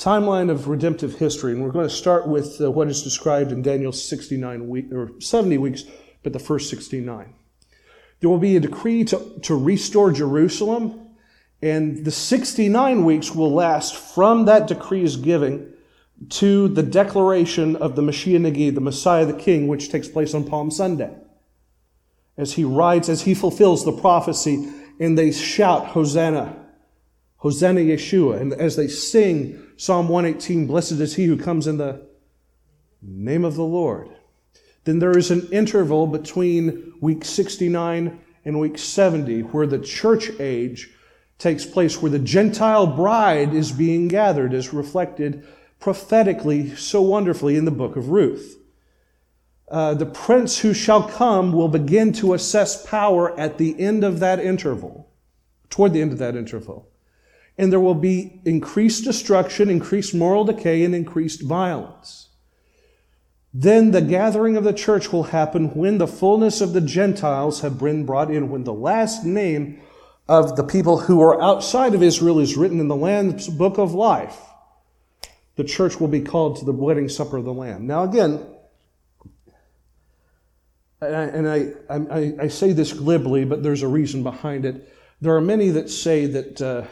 timeline 0.00 0.50
of 0.50 0.66
redemptive 0.66 1.18
history, 1.18 1.52
and 1.52 1.62
we're 1.62 1.70
going 1.70 1.86
to 1.86 1.94
start 1.94 2.26
with 2.26 2.58
uh, 2.58 2.70
what 2.70 2.88
is 2.88 3.02
described 3.02 3.52
in 3.52 3.60
Daniel's 3.60 4.02
69 4.02 4.66
week 4.66 4.90
or 4.92 5.10
70 5.20 5.58
weeks, 5.58 5.84
but 6.22 6.32
the 6.32 6.38
first 6.38 6.70
69. 6.70 7.34
There 8.20 8.30
will 8.30 8.38
be 8.38 8.56
a 8.56 8.60
decree 8.60 9.04
to, 9.04 9.38
to 9.42 9.54
restore 9.54 10.10
Jerusalem, 10.10 11.08
and 11.60 12.04
the 12.06 12.10
69 12.10 13.04
weeks 13.04 13.34
will 13.34 13.52
last 13.52 13.94
from 13.94 14.46
that 14.46 14.66
decree's 14.66 15.16
giving 15.16 15.70
to 16.30 16.68
the 16.68 16.82
declaration 16.82 17.76
of 17.76 17.94
the 17.94 18.02
Mashiach 18.02 18.40
Nagid, 18.40 18.74
the 18.74 18.80
Messiah 18.80 19.26
the 19.26 19.34
King, 19.34 19.68
which 19.68 19.90
takes 19.90 20.08
place 20.08 20.32
on 20.32 20.44
Palm 20.44 20.70
Sunday. 20.70 21.14
As 22.40 22.54
he 22.54 22.64
rides, 22.64 23.10
as 23.10 23.22
he 23.22 23.34
fulfills 23.34 23.84
the 23.84 23.92
prophecy, 23.92 24.66
and 24.98 25.18
they 25.18 25.30
shout, 25.30 25.88
Hosanna, 25.88 26.56
Hosanna 27.36 27.80
Yeshua. 27.80 28.40
And 28.40 28.54
as 28.54 28.76
they 28.76 28.88
sing 28.88 29.62
Psalm 29.76 30.08
118, 30.08 30.66
Blessed 30.66 30.92
is 30.92 31.16
he 31.16 31.26
who 31.26 31.36
comes 31.36 31.66
in 31.66 31.76
the 31.76 32.06
name 33.02 33.44
of 33.44 33.56
the 33.56 33.62
Lord. 33.62 34.08
Then 34.84 35.00
there 35.00 35.18
is 35.18 35.30
an 35.30 35.48
interval 35.52 36.06
between 36.06 36.94
week 37.02 37.26
69 37.26 38.18
and 38.46 38.58
week 38.58 38.78
70 38.78 39.42
where 39.42 39.66
the 39.66 39.78
church 39.78 40.30
age 40.40 40.88
takes 41.36 41.66
place, 41.66 42.00
where 42.00 42.10
the 42.10 42.18
Gentile 42.18 42.86
bride 42.86 43.52
is 43.52 43.70
being 43.70 44.08
gathered, 44.08 44.54
as 44.54 44.72
reflected 44.72 45.46
prophetically 45.78 46.74
so 46.74 47.02
wonderfully 47.02 47.56
in 47.56 47.66
the 47.66 47.70
book 47.70 47.96
of 47.96 48.08
Ruth. 48.08 48.56
Uh, 49.70 49.94
the 49.94 50.06
prince 50.06 50.58
who 50.58 50.74
shall 50.74 51.08
come 51.08 51.52
will 51.52 51.68
begin 51.68 52.12
to 52.12 52.34
assess 52.34 52.84
power 52.84 53.38
at 53.38 53.58
the 53.58 53.78
end 53.80 54.02
of 54.02 54.18
that 54.20 54.40
interval, 54.40 55.08
toward 55.68 55.92
the 55.92 56.00
end 56.00 56.12
of 56.12 56.18
that 56.18 56.34
interval 56.34 56.90
and 57.60 57.70
there 57.70 57.78
will 57.78 57.94
be 57.94 58.40
increased 58.46 59.04
destruction, 59.04 59.68
increased 59.68 60.14
moral 60.14 60.44
decay, 60.44 60.82
and 60.82 60.94
increased 60.94 61.42
violence. 61.42 62.30
Then 63.52 63.90
the 63.90 64.00
gathering 64.00 64.56
of 64.56 64.64
the 64.64 64.72
church 64.72 65.12
will 65.12 65.24
happen 65.24 65.74
when 65.74 65.98
the 65.98 66.06
fullness 66.06 66.62
of 66.62 66.72
the 66.72 66.80
Gentiles 66.80 67.60
have 67.60 67.78
been 67.78 68.06
brought 68.06 68.30
in, 68.30 68.48
when 68.48 68.64
the 68.64 68.72
last 68.72 69.26
name 69.26 69.78
of 70.26 70.56
the 70.56 70.64
people 70.64 71.00
who 71.00 71.20
are 71.20 71.42
outside 71.42 71.92
of 71.92 72.02
Israel 72.02 72.38
is 72.38 72.56
written 72.56 72.80
in 72.80 72.88
the 72.88 72.96
Lamb's 72.96 73.46
book 73.46 73.76
of 73.76 73.92
life. 73.92 74.38
The 75.56 75.64
church 75.64 76.00
will 76.00 76.08
be 76.08 76.22
called 76.22 76.56
to 76.56 76.64
the 76.64 76.72
wedding 76.72 77.10
supper 77.10 77.36
of 77.36 77.44
the 77.44 77.52
Lamb. 77.52 77.86
Now, 77.86 78.04
again, 78.04 78.46
and 81.00 81.48
I, 81.48 81.72
I, 81.88 82.34
I 82.42 82.48
say 82.48 82.72
this 82.72 82.92
glibly, 82.92 83.44
but 83.44 83.62
there's 83.62 83.82
a 83.82 83.88
reason 83.88 84.22
behind 84.22 84.64
it. 84.64 84.92
There 85.20 85.34
are 85.34 85.40
many 85.40 85.70
that 85.70 85.90
say 85.90 86.26
that. 86.26 86.60
Uh, 86.60 86.84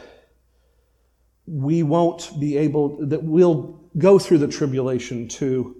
we 1.48 1.82
won't 1.82 2.38
be 2.38 2.58
able, 2.58 3.06
that 3.06 3.22
we'll 3.22 3.80
go 3.96 4.18
through 4.18 4.38
the 4.38 4.48
tribulation 4.48 5.28
too, 5.28 5.76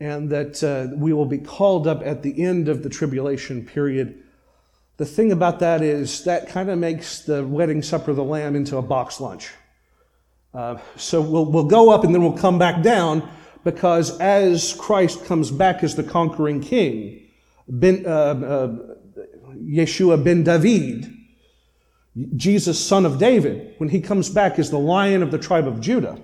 and 0.00 0.30
that 0.30 0.62
uh, 0.62 0.94
we 0.96 1.12
will 1.12 1.26
be 1.26 1.38
called 1.38 1.86
up 1.86 2.02
at 2.04 2.22
the 2.22 2.42
end 2.44 2.68
of 2.68 2.82
the 2.82 2.88
tribulation 2.88 3.64
period. 3.64 4.22
The 4.96 5.06
thing 5.06 5.30
about 5.30 5.60
that 5.60 5.82
is 5.82 6.24
that 6.24 6.48
kind 6.48 6.68
of 6.68 6.78
makes 6.78 7.20
the 7.20 7.46
wedding 7.46 7.82
supper 7.82 8.10
of 8.10 8.16
the 8.16 8.24
Lamb 8.24 8.56
into 8.56 8.76
a 8.76 8.82
box 8.82 9.20
lunch. 9.20 9.50
Uh, 10.52 10.78
so 10.96 11.20
we'll, 11.20 11.44
we'll 11.44 11.64
go 11.64 11.90
up 11.90 12.02
and 12.02 12.12
then 12.12 12.22
we'll 12.22 12.32
come 12.32 12.58
back 12.58 12.82
down 12.82 13.28
because 13.62 14.18
as 14.18 14.74
Christ 14.74 15.24
comes 15.26 15.50
back 15.50 15.84
as 15.84 15.94
the 15.94 16.02
conquering 16.02 16.60
king, 16.60 17.27
ben, 17.68 18.04
uh, 18.06 18.08
uh 18.08 18.76
Yeshua 19.56 20.22
ben 20.22 20.42
David, 20.42 21.12
Jesus, 22.36 22.84
son 22.84 23.06
of 23.06 23.18
David, 23.18 23.74
when 23.78 23.90
he 23.90 24.00
comes 24.00 24.28
back 24.28 24.58
as 24.58 24.70
the 24.70 24.78
lion 24.78 25.22
of 25.22 25.30
the 25.30 25.38
tribe 25.38 25.66
of 25.66 25.80
Judah, 25.80 26.20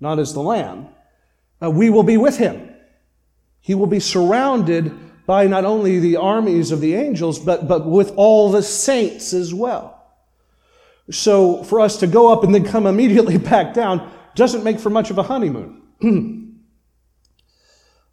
not 0.00 0.18
as 0.18 0.32
the 0.32 0.42
lamb, 0.42 0.88
uh, 1.62 1.70
we 1.70 1.90
will 1.90 2.02
be 2.02 2.16
with 2.16 2.38
him. 2.38 2.70
He 3.60 3.74
will 3.74 3.86
be 3.86 4.00
surrounded 4.00 4.92
by 5.26 5.46
not 5.46 5.64
only 5.64 6.00
the 6.00 6.16
armies 6.16 6.72
of 6.72 6.80
the 6.80 6.94
angels, 6.94 7.38
but, 7.38 7.68
but 7.68 7.86
with 7.86 8.12
all 8.16 8.50
the 8.50 8.62
saints 8.62 9.32
as 9.32 9.54
well. 9.54 10.02
So 11.10 11.62
for 11.64 11.80
us 11.80 11.98
to 11.98 12.06
go 12.06 12.32
up 12.32 12.42
and 12.42 12.54
then 12.54 12.64
come 12.64 12.86
immediately 12.86 13.38
back 13.54 13.74
down 13.74 14.10
doesn't 14.34 14.64
make 14.64 14.80
for 14.80 14.90
much 14.90 15.10
of 15.10 15.18
a 15.18 15.22
honeymoon. 15.22 15.82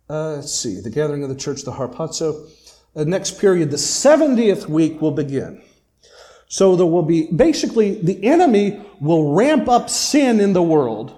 uh, 0.10 0.36
let's 0.38 0.54
see, 0.54 0.80
the 0.82 0.89
gathering 0.89 1.24
of 1.24 1.30
the 1.30 1.36
church, 1.36 1.63
the 1.63 1.72
harpazo. 1.72 2.50
The 2.95 3.06
next 3.06 3.39
period, 3.39 3.69
the 3.69 3.78
70th 3.78 4.67
week 4.67 5.02
will 5.02 5.12
begin. 5.12 5.62
So 6.48 6.76
there 6.76 6.88
will 6.88 7.04
be 7.04 7.32
basically 7.32 8.02
the 8.02 8.24
enemy 8.26 8.82
will 9.00 9.34
ramp 9.34 9.69
up 9.69 9.89
sin 9.89 10.39
in 10.39 10.54
the 10.54 10.63
world, 10.63 11.15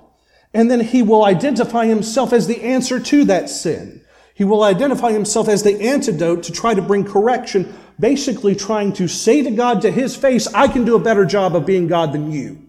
and 0.54 0.70
then 0.70 0.82
he 0.82 1.02
will 1.02 1.24
identify 1.24 1.86
himself 1.86 2.34
as 2.34 2.48
the 2.48 2.62
answer 2.62 3.00
to 3.00 3.24
that 3.26 3.50
sin. 3.50 4.02
He 4.34 4.44
will 4.44 4.64
identify 4.64 5.14
himself 5.14 5.48
as 5.48 5.64
the 5.64 5.82
antidote 5.82 6.44
to 6.44 6.52
try 6.52 6.74
to 6.74 6.82
bring 6.82 7.06
correction, 7.06 7.74
basically 7.98 8.56
trying 8.56 8.92
to 8.94 9.08
say 9.08 9.42
to 9.42 9.52
God 9.52 9.82
to 9.84 9.92
his 9.92 10.18
face, 10.18 10.48
I 10.54 10.68
can 10.68 10.84
do 10.84 10.96
a 10.96 11.00
better 11.00 11.24
job 11.26 11.56
of 11.56 11.66
being 11.66 11.88
God 11.88 12.12
than 12.12 12.32
you. 12.32 12.62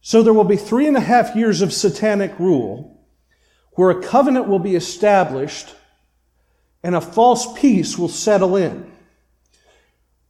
So 0.00 0.24
there 0.24 0.32
will 0.32 0.42
be 0.42 0.56
three 0.56 0.88
and 0.88 0.96
a 0.96 1.00
half 1.00 1.36
years 1.36 1.62
of 1.62 1.72
satanic 1.72 2.36
rule 2.40 2.91
where 3.74 3.90
a 3.90 4.02
covenant 4.02 4.48
will 4.48 4.58
be 4.58 4.76
established 4.76 5.74
and 6.82 6.94
a 6.94 7.00
false 7.00 7.58
peace 7.58 7.96
will 7.98 8.08
settle 8.08 8.56
in. 8.56 8.90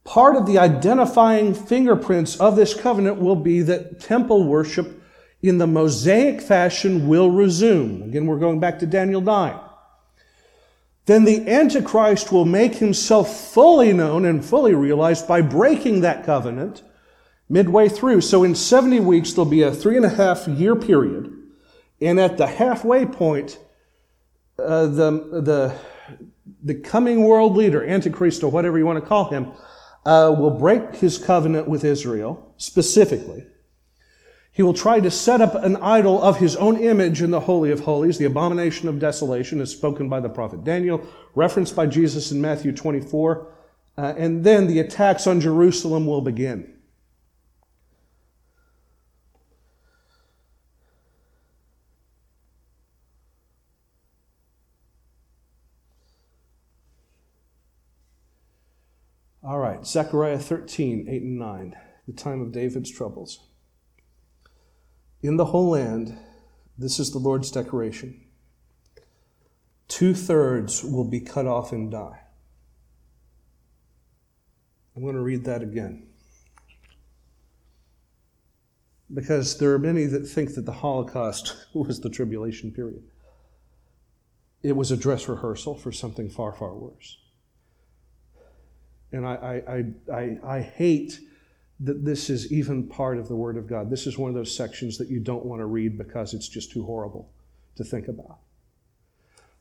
Part 0.03 0.35
of 0.35 0.45
the 0.45 0.59
identifying 0.59 1.53
fingerprints 1.53 2.39
of 2.39 2.55
this 2.55 2.73
covenant 2.73 3.19
will 3.19 3.35
be 3.35 3.61
that 3.61 3.99
temple 3.99 4.43
worship 4.43 5.01
in 5.41 5.57
the 5.57 5.67
Mosaic 5.67 6.41
fashion 6.41 7.07
will 7.07 7.29
resume. 7.29 8.03
Again, 8.03 8.25
we're 8.25 8.39
going 8.39 8.59
back 8.59 8.79
to 8.79 8.85
Daniel 8.85 9.21
9. 9.21 9.59
Then 11.05 11.25
the 11.25 11.49
Antichrist 11.49 12.31
will 12.31 12.45
make 12.45 12.75
himself 12.75 13.51
fully 13.51 13.91
known 13.91 14.23
and 14.23 14.43
fully 14.43 14.73
realized 14.73 15.27
by 15.27 15.41
breaking 15.41 16.01
that 16.01 16.25
covenant 16.25 16.81
midway 17.49 17.89
through. 17.89 18.21
So 18.21 18.43
in 18.43 18.55
70 18.55 19.01
weeks, 19.01 19.33
there'll 19.33 19.49
be 19.49 19.63
a 19.63 19.71
three 19.71 19.97
and 19.97 20.05
a 20.05 20.09
half 20.09 20.47
year 20.47 20.75
period. 20.75 21.32
And 22.03 22.19
at 22.19 22.37
the 22.37 22.47
halfway 22.47 23.05
point, 23.05 23.57
uh, 24.59 24.87
the, 24.87 25.11
the, 25.41 25.75
the 26.61 26.75
coming 26.75 27.23
world 27.23 27.55
leader, 27.55 27.83
Antichrist 27.83 28.43
or 28.43 28.51
whatever 28.51 28.77
you 28.77 28.85
want 28.85 29.01
to 29.01 29.07
call 29.07 29.29
him, 29.29 29.51
uh, 30.05 30.35
will 30.37 30.51
break 30.51 30.95
his 30.95 31.17
covenant 31.17 31.67
with 31.67 31.85
Israel 31.85 32.53
specifically. 32.57 33.45
He 34.51 34.61
will 34.61 34.73
try 34.73 34.99
to 34.99 35.09
set 35.09 35.41
up 35.41 35.55
an 35.55 35.77
idol 35.77 36.21
of 36.21 36.37
his 36.37 36.55
own 36.57 36.77
image 36.77 37.21
in 37.21 37.31
the 37.31 37.39
Holy 37.39 37.71
of 37.71 37.79
Holies, 37.79 38.17
the 38.17 38.25
abomination 38.25 38.87
of 38.87 38.99
desolation, 38.99 39.61
as 39.61 39.71
spoken 39.71 40.09
by 40.09 40.19
the 40.19 40.29
prophet 40.29 40.63
Daniel, 40.63 41.07
referenced 41.33 41.75
by 41.75 41.87
Jesus 41.87 42.31
in 42.31 42.39
Matthew 42.39 42.71
24. 42.71 43.47
Uh, 43.97 44.13
and 44.17 44.43
then 44.43 44.67
the 44.67 44.79
attacks 44.79 45.25
on 45.25 45.39
Jerusalem 45.39 46.05
will 46.05 46.21
begin. 46.21 46.72
Zechariah 59.85 60.39
13, 60.39 61.07
8 61.09 61.21
and 61.21 61.39
9, 61.39 61.75
the 62.07 62.13
time 62.13 62.41
of 62.41 62.51
David's 62.51 62.91
troubles. 62.91 63.47
In 65.21 65.37
the 65.37 65.45
whole 65.45 65.69
land, 65.69 66.17
this 66.77 66.99
is 66.99 67.11
the 67.11 67.19
Lord's 67.19 67.51
declaration 67.51 68.23
two 69.93 70.15
thirds 70.15 70.83
will 70.83 71.03
be 71.03 71.19
cut 71.19 71.45
off 71.45 71.71
and 71.71 71.91
die. 71.91 72.19
I'm 74.95 75.03
going 75.03 75.13
to 75.13 75.21
read 75.21 75.45
that 75.45 75.61
again. 75.61 76.07
Because 79.13 79.59
there 79.59 79.71
are 79.71 79.79
many 79.79 80.05
that 80.05 80.27
think 80.27 80.55
that 80.55 80.65
the 80.65 80.71
Holocaust 80.71 81.55
was 81.75 81.99
the 81.99 82.09
tribulation 82.09 82.71
period. 82.71 83.03
It 84.63 84.75
was 84.75 84.91
a 84.91 84.97
dress 84.97 85.29
rehearsal 85.29 85.75
for 85.75 85.91
something 85.91 86.27
far, 86.27 86.53
far 86.53 86.73
worse. 86.73 87.17
And 89.13 89.27
I, 89.27 89.83
I, 90.09 90.13
I, 90.13 90.37
I, 90.43 90.61
hate 90.61 91.19
that 91.79 92.03
this 92.03 92.31
is 92.31 92.51
even 92.51 92.87
part 92.87 93.19
of 93.19 93.27
the 93.27 93.35
Word 93.35 93.57
of 93.57 93.67
God. 93.67 93.89
This 93.89 94.07
is 94.07 94.17
one 94.17 94.29
of 94.29 94.35
those 94.35 94.53
sections 94.53 94.97
that 94.97 95.07
you 95.07 95.19
don't 95.19 95.45
want 95.45 95.61
to 95.61 95.65
read 95.65 95.97
because 95.97 96.33
it's 96.33 96.47
just 96.47 96.71
too 96.71 96.83
horrible 96.83 97.29
to 97.75 97.83
think 97.83 98.07
about. 98.07 98.39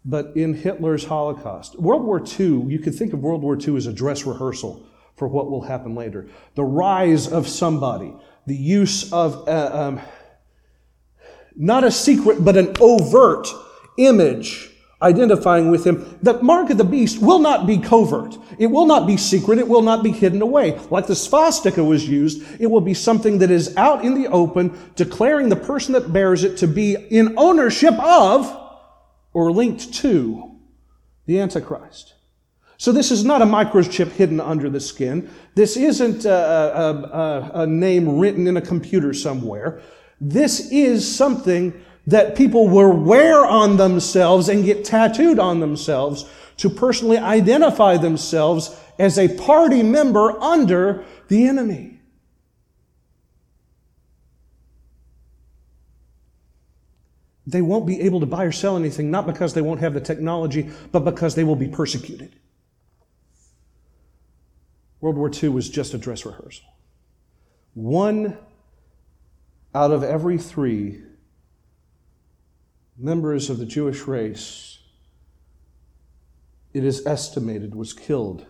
But 0.05 0.33
in 0.35 0.55
Hitler's 0.55 1.05
Holocaust, 1.05 1.79
World 1.79 2.03
War 2.03 2.21
II, 2.21 2.63
you 2.63 2.79
could 2.79 2.95
think 2.95 3.13
of 3.13 3.21
World 3.21 3.43
War 3.43 3.57
II 3.61 3.77
as 3.77 3.87
a 3.87 3.93
dress 3.93 4.25
rehearsal 4.25 4.85
for 5.17 5.29
what 5.29 5.51
will 5.51 5.63
happen 5.63 5.95
later. 5.95 6.27
The 6.55 6.65
rise 6.65 7.31
of 7.31 7.47
somebody, 7.47 8.15
the 8.47 8.57
use 8.57 9.13
of 9.13 9.47
uh, 9.47 9.71
um, 9.73 10.01
not 11.55 11.85
a 11.85 11.91
secret, 11.91 12.45
but 12.45 12.57
an 12.57 12.75
overt 12.81 13.49
image 13.99 14.72
identifying 15.03 15.71
with 15.71 15.85
him. 15.87 16.19
The 16.23 16.43
mark 16.43 16.71
of 16.71 16.79
the 16.79 16.85
beast 16.85 17.21
will 17.21 17.39
not 17.39 17.67
be 17.67 17.79
covert. 17.79 18.37
It 18.59 18.69
will 18.69 18.87
not 18.87 19.07
be 19.07 19.17
secret. 19.17 19.59
It 19.59 19.69
will 19.69 19.83
not 19.83 20.03
be 20.03 20.13
hidden 20.13 20.41
away. 20.41 20.79
Like 20.91 21.07
the 21.07 21.17
swastika 21.17 21.83
was 21.83 22.09
used, 22.09 22.43
it 22.61 22.67
will 22.67 22.81
be 22.81 22.95
something 22.95 23.39
that 23.39 23.51
is 23.51 23.77
out 23.77 24.05
in 24.05 24.15
the 24.15 24.29
open, 24.29 24.79
declaring 24.97 25.49
the 25.49 25.57
person 25.57 25.93
that 25.95 26.13
bears 26.13 26.45
it 26.45 26.57
to 26.59 26.67
be 26.67 26.95
in 26.95 27.35
ownership 27.37 27.95
of 27.95 28.59
or 29.33 29.51
linked 29.51 29.93
to 29.95 30.57
the 31.27 31.41
Antichrist. 31.41 32.15
So 32.77 32.91
this 32.91 33.13
is 33.13 33.25
not 33.25 33.43
a 33.43 33.47
microchip 33.47 34.11
hidden 34.11 34.41
under 34.41 34.69
the 34.69 34.81
skin. 34.81 35.31
This 35.55 35.77
isn't 35.77 36.25
a, 36.25 36.33
a, 36.33 36.93
a, 36.93 37.51
a 37.63 37.67
name 37.67 38.19
written 38.19 38.47
in 38.49 38.57
a 38.57 38.61
computer 38.61 39.15
somewhere. 39.15 39.81
This 40.21 40.73
is 40.73 41.17
something 41.17 41.81
that 42.07 42.37
people 42.37 42.69
will 42.69 42.93
wear 42.93 43.45
on 43.45 43.77
themselves 43.77 44.49
and 44.49 44.65
get 44.65 44.85
tattooed 44.85 45.39
on 45.39 45.61
themselves 45.61 46.29
to 46.57 46.69
personally 46.69 47.19
identify 47.19 47.97
themselves 47.97 48.77
as 48.99 49.19
a 49.19 49.29
party 49.37 49.83
member 49.83 50.41
under 50.41 51.05
the 51.29 51.47
enemy. 51.47 52.01
They 57.47 57.63
won't 57.63 57.87
be 57.87 58.01
able 58.03 58.21
to 58.21 58.27
buy 58.27 58.45
or 58.45 58.53
sell 58.53 58.77
anything, 58.77 59.11
not 59.11 59.27
because 59.27 59.55
they 59.55 59.63
won't 59.63 59.81
have 59.81 59.95
the 59.95 60.01
technology, 60.01 60.71
but 60.93 61.01
because 61.01 61.35
they 61.35 61.45
will 61.45 61.57
be 61.57 61.69
persecuted. 61.69 62.33
World 65.01 65.17
War 65.17 65.31
II 65.31 65.49
was 65.49 65.69
just 65.69 65.95
a 65.95 65.99
dress 65.99 66.25
rehearsal. 66.25 66.65
One 67.75 68.39
out 69.75 69.91
of 69.91 70.05
every 70.05 70.39
three 70.39 71.03
members 73.03 73.51
of 73.51 73.59
the 73.59 73.67
Jewish 73.67 74.03
race, 74.03 74.79
it 76.73 76.85
is 76.85 77.07
estimated, 77.07 77.75
was 77.75 77.93
killed 77.93 78.47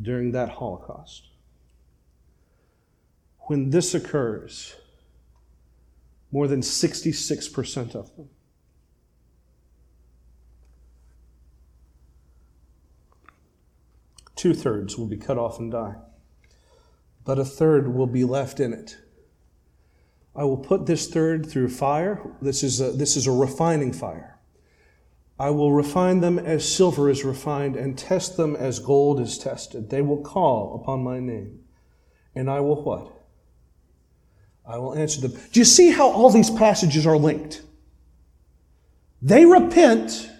during 0.00 0.32
that 0.32 0.48
Holocaust. 0.48 1.28
When 3.40 3.70
this 3.70 3.94
occurs, 3.94 4.74
more 6.32 6.48
than 6.48 6.60
66% 6.60 7.94
of 7.94 8.16
them 8.16 8.28
Two 14.36 14.52
thirds 14.52 14.98
will 14.98 15.06
be 15.06 15.16
cut 15.16 15.38
off 15.38 15.58
and 15.58 15.72
die, 15.72 15.94
but 17.24 17.38
a 17.38 17.44
third 17.44 17.94
will 17.94 18.06
be 18.06 18.22
left 18.22 18.60
in 18.60 18.74
it. 18.74 18.98
I 20.36 20.44
will 20.44 20.58
put 20.58 20.86
this 20.86 21.08
third 21.08 21.46
through 21.46 21.70
fire. 21.70 22.20
This 22.42 22.62
is 22.62 22.80
a, 22.80 22.92
this 22.92 23.16
is 23.16 23.26
a 23.26 23.32
refining 23.32 23.92
fire. 23.92 24.38
I 25.38 25.50
will 25.50 25.72
refine 25.72 26.20
them 26.20 26.38
as 26.38 26.70
silver 26.70 27.10
is 27.10 27.24
refined 27.24 27.76
and 27.76 27.96
test 27.96 28.36
them 28.36 28.56
as 28.56 28.78
gold 28.78 29.20
is 29.20 29.38
tested. 29.38 29.90
They 29.90 30.02
will 30.02 30.22
call 30.22 30.80
upon 30.80 31.02
my 31.02 31.20
name. 31.20 31.60
And 32.34 32.50
I 32.50 32.60
will 32.60 32.82
what? 32.82 33.12
I 34.66 34.78
will 34.78 34.94
answer 34.94 35.20
them. 35.20 35.32
Do 35.52 35.60
you 35.60 35.64
see 35.64 35.90
how 35.90 36.10
all 36.10 36.30
these 36.30 36.50
passages 36.50 37.06
are 37.06 37.16
linked? 37.16 37.62
They 39.22 39.44
repent, 39.44 40.30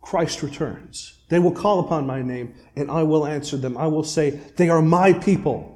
Christ 0.00 0.42
returns. 0.42 1.18
They 1.28 1.38
will 1.38 1.52
call 1.52 1.80
upon 1.80 2.06
my 2.06 2.22
name, 2.22 2.54
and 2.76 2.90
I 2.90 3.02
will 3.02 3.26
answer 3.26 3.56
them. 3.56 3.76
I 3.76 3.86
will 3.86 4.04
say, 4.04 4.30
They 4.56 4.68
are 4.68 4.82
my 4.82 5.12
people. 5.12 5.71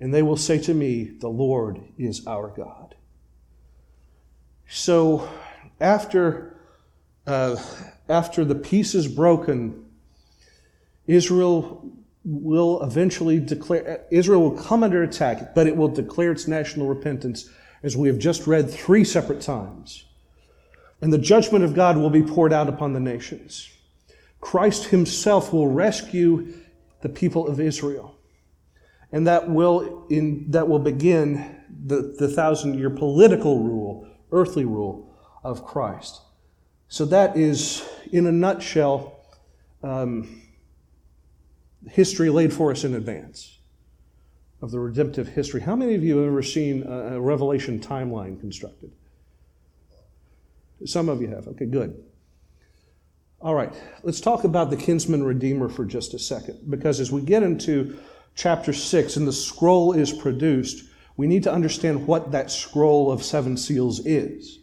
And 0.00 0.14
they 0.14 0.22
will 0.22 0.36
say 0.36 0.58
to 0.60 0.74
me, 0.74 1.04
The 1.04 1.28
Lord 1.28 1.80
is 1.98 2.26
our 2.26 2.48
God. 2.48 2.94
So, 4.68 5.28
after, 5.80 6.56
uh, 7.26 7.56
after 8.08 8.44
the 8.44 8.54
peace 8.54 8.94
is 8.94 9.08
broken, 9.08 9.84
Israel 11.06 11.92
will 12.24 12.82
eventually 12.82 13.40
declare, 13.40 14.04
Israel 14.10 14.42
will 14.42 14.62
come 14.62 14.82
under 14.82 15.02
attack, 15.02 15.54
but 15.54 15.66
it 15.66 15.76
will 15.76 15.88
declare 15.88 16.32
its 16.32 16.46
national 16.46 16.86
repentance, 16.86 17.50
as 17.82 17.96
we 17.96 18.08
have 18.08 18.18
just 18.18 18.46
read 18.46 18.70
three 18.70 19.04
separate 19.04 19.40
times. 19.40 20.04
And 21.00 21.12
the 21.12 21.18
judgment 21.18 21.64
of 21.64 21.74
God 21.74 21.96
will 21.96 22.10
be 22.10 22.22
poured 22.22 22.52
out 22.52 22.68
upon 22.68 22.92
the 22.92 23.00
nations. 23.00 23.70
Christ 24.40 24.86
himself 24.86 25.52
will 25.52 25.68
rescue 25.68 26.52
the 27.00 27.08
people 27.08 27.48
of 27.48 27.58
Israel. 27.58 28.19
And 29.12 29.26
that 29.26 29.50
will, 29.50 30.06
in, 30.08 30.50
that 30.50 30.68
will 30.68 30.78
begin 30.78 31.56
the, 31.86 32.14
the 32.18 32.28
thousand 32.28 32.78
year 32.78 32.90
political 32.90 33.62
rule, 33.62 34.06
earthly 34.30 34.64
rule 34.64 35.14
of 35.42 35.64
Christ. 35.64 36.20
So 36.88 37.04
that 37.06 37.36
is, 37.36 37.82
in 38.12 38.26
a 38.26 38.32
nutshell, 38.32 39.24
um, 39.82 40.42
history 41.88 42.30
laid 42.30 42.52
for 42.52 42.70
us 42.70 42.84
in 42.84 42.94
advance 42.94 43.58
of 44.60 44.70
the 44.70 44.78
redemptive 44.78 45.28
history. 45.28 45.60
How 45.60 45.74
many 45.74 45.94
of 45.94 46.04
you 46.04 46.18
have 46.18 46.26
ever 46.26 46.42
seen 46.42 46.82
a, 46.82 47.16
a 47.16 47.20
Revelation 47.20 47.80
timeline 47.80 48.38
constructed? 48.38 48.92
Some 50.84 51.08
of 51.08 51.20
you 51.22 51.28
have. 51.28 51.48
Okay, 51.48 51.66
good. 51.66 52.04
All 53.40 53.54
right, 53.54 53.72
let's 54.02 54.20
talk 54.20 54.44
about 54.44 54.68
the 54.68 54.76
kinsman 54.76 55.24
redeemer 55.24 55.68
for 55.68 55.86
just 55.86 56.12
a 56.12 56.18
second, 56.18 56.70
because 56.70 57.00
as 57.00 57.10
we 57.10 57.22
get 57.22 57.42
into 57.42 57.98
chapter 58.34 58.72
6 58.72 59.16
and 59.16 59.26
the 59.26 59.32
scroll 59.32 59.92
is 59.92 60.12
produced, 60.12 60.84
we 61.16 61.26
need 61.26 61.42
to 61.42 61.52
understand 61.52 62.06
what 62.06 62.32
that 62.32 62.50
scroll 62.50 63.12
of 63.12 63.22
seven 63.22 63.56
seals 63.56 64.04
is. 64.06 64.58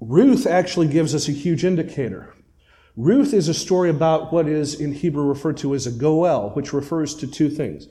Ruth 0.00 0.46
actually 0.46 0.88
gives 0.88 1.14
us 1.14 1.28
a 1.28 1.32
huge 1.32 1.64
indicator. 1.64 2.34
Ruth 2.96 3.32
is 3.32 3.48
a 3.48 3.54
story 3.54 3.88
about 3.88 4.32
what 4.32 4.46
is 4.46 4.78
in 4.78 4.92
Hebrew 4.92 5.24
referred 5.24 5.56
to 5.58 5.74
as 5.74 5.86
a 5.86 5.92
goel, 5.92 6.50
which 6.50 6.72
refers 6.72 7.14
to 7.16 7.26
two 7.26 7.48
things. 7.48 7.88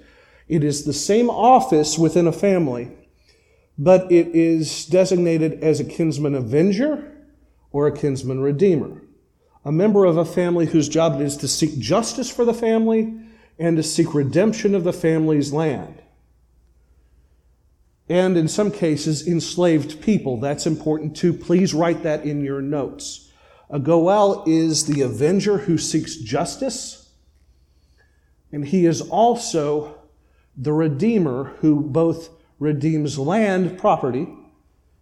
It 0.48 0.64
is 0.64 0.84
the 0.84 0.94
same 0.94 1.30
office 1.30 1.98
within 1.98 2.28
a 2.28 2.32
family, 2.32 2.92
but 3.78 4.12
it 4.12 4.28
is 4.36 4.86
designated 4.86 5.64
as 5.64 5.80
a 5.80 5.86
kinsman 5.86 6.36
avenger 6.36 7.12
or 7.72 7.88
a 7.88 7.98
kinsman 7.98 8.42
redeemer 8.42 9.02
a 9.64 9.72
member 9.72 10.06
of 10.06 10.18
a 10.18 10.26
family 10.26 10.66
whose 10.66 10.90
job 10.90 11.20
it 11.20 11.24
is 11.24 11.38
to 11.38 11.48
seek 11.48 11.78
justice 11.78 12.30
for 12.30 12.46
the 12.46 12.54
family 12.54 13.14
and 13.60 13.78
to 13.78 13.84
seek 13.84 14.14
redemption 14.14 14.74
of 14.76 14.84
the 14.84 14.94
family's 14.94 15.54
land. 15.54 16.02
And 18.10 18.36
in 18.36 18.48
some 18.48 18.72
cases, 18.72 19.26
enslaved 19.26 20.02
people. 20.02 20.38
That's 20.38 20.66
important 20.66 21.16
too. 21.16 21.32
Please 21.32 21.74
write 21.74 22.04
that 22.04 22.26
in 22.26 22.44
your 22.44 22.62
notes. 22.62 23.32
A 23.70 23.80
Goel 23.80 24.44
is 24.46 24.86
the 24.86 25.02
avenger 25.02 25.60
who 25.60 25.78
seeks 25.78 26.18
justice, 26.18 27.10
and 28.52 28.68
he 28.68 28.86
is 28.86 29.02
also 29.02 29.98
the 30.58 30.74
redeemer 30.74 31.56
who 31.62 31.80
both 31.80 32.30
redeems 32.60 33.18
land 33.18 33.80
property 33.80 34.28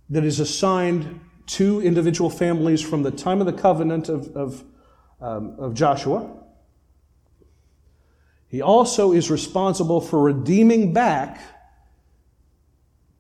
that 0.10 0.24
is 0.24 0.40
assigned 0.40 1.20
to 1.48 1.82
individual 1.82 2.30
families 2.30 2.82
from 2.82 3.02
the 3.02 3.10
time 3.10 3.40
of 3.40 3.48
the 3.48 3.54
covenant 3.54 4.08
of, 4.08 4.28
of, 4.38 4.64
um, 5.20 5.56
of 5.58 5.74
Joshua. 5.74 6.30
He 8.50 8.62
also 8.62 9.14
is 9.14 9.30
responsible 9.30 10.02
for 10.02 10.20
redeeming 10.20 10.92
back 10.92 11.40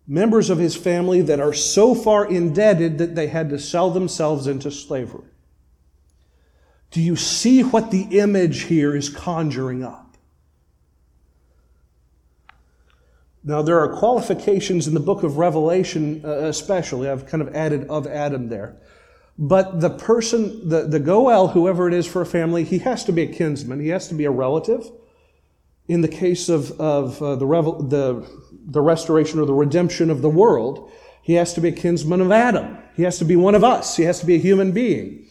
members 0.07 0.49
of 0.49 0.57
his 0.57 0.75
family 0.75 1.21
that 1.21 1.39
are 1.39 1.53
so 1.53 1.93
far 1.93 2.25
indebted 2.25 2.97
that 2.97 3.13
they 3.13 3.27
had 3.27 3.51
to 3.51 3.59
sell 3.59 3.91
themselves 3.91 4.47
into 4.47 4.71
slavery. 4.71 5.30
Do 6.89 6.99
you 6.99 7.15
see 7.15 7.61
what 7.61 7.91
the 7.91 8.19
image 8.19 8.63
here 8.63 8.95
is 8.95 9.07
conjuring 9.07 9.84
up? 9.84 10.17
Now, 13.43 13.61
there 13.61 13.80
are 13.80 13.95
qualifications 13.95 14.88
in 14.88 14.95
the 14.95 14.99
book 14.99 15.21
of 15.21 15.38
Revelation, 15.38 16.23
uh, 16.25 16.30
especially. 16.47 17.07
I've 17.07 17.27
kind 17.27 17.41
of 17.41 17.55
added 17.55 17.88
of 17.88 18.07
Adam 18.07 18.49
there. 18.49 18.77
But 19.38 19.80
the 19.80 19.91
person, 19.91 20.67
the, 20.67 20.88
the 20.88 20.99
Goel, 20.99 21.49
whoever 21.49 21.88
it 21.88 21.93
is 21.93 22.07
for 22.07 22.21
a 22.21 22.25
family, 22.25 22.63
he 22.63 22.80
has 22.80 23.05
to 23.05 23.13
be 23.13 23.21
a 23.21 23.27
kinsman, 23.27 23.80
he 23.80 23.89
has 23.89 24.07
to 24.09 24.15
be 24.15 24.25
a 24.25 24.32
relative. 24.32 24.89
In 25.89 25.99
the 25.99 26.07
case 26.07 26.47
of, 26.47 26.79
of 26.79 27.21
uh, 27.21 27.35
the, 27.35 27.45
revel, 27.45 27.83
the 27.83 28.25
the 28.69 28.81
restoration 28.81 29.39
or 29.39 29.45
the 29.45 29.53
redemption 29.53 30.09
of 30.09 30.21
the 30.21 30.29
world, 30.29 30.91
he 31.21 31.33
has 31.33 31.53
to 31.55 31.61
be 31.61 31.69
a 31.69 31.73
kinsman 31.73 32.21
of 32.21 32.31
Adam. 32.31 32.77
He 32.95 33.03
has 33.03 33.17
to 33.19 33.25
be 33.25 33.35
one 33.35 33.55
of 33.55 33.63
us. 33.63 33.97
He 33.97 34.03
has 34.03 34.19
to 34.19 34.25
be 34.25 34.35
a 34.35 34.39
human 34.39 34.71
being. 34.71 35.27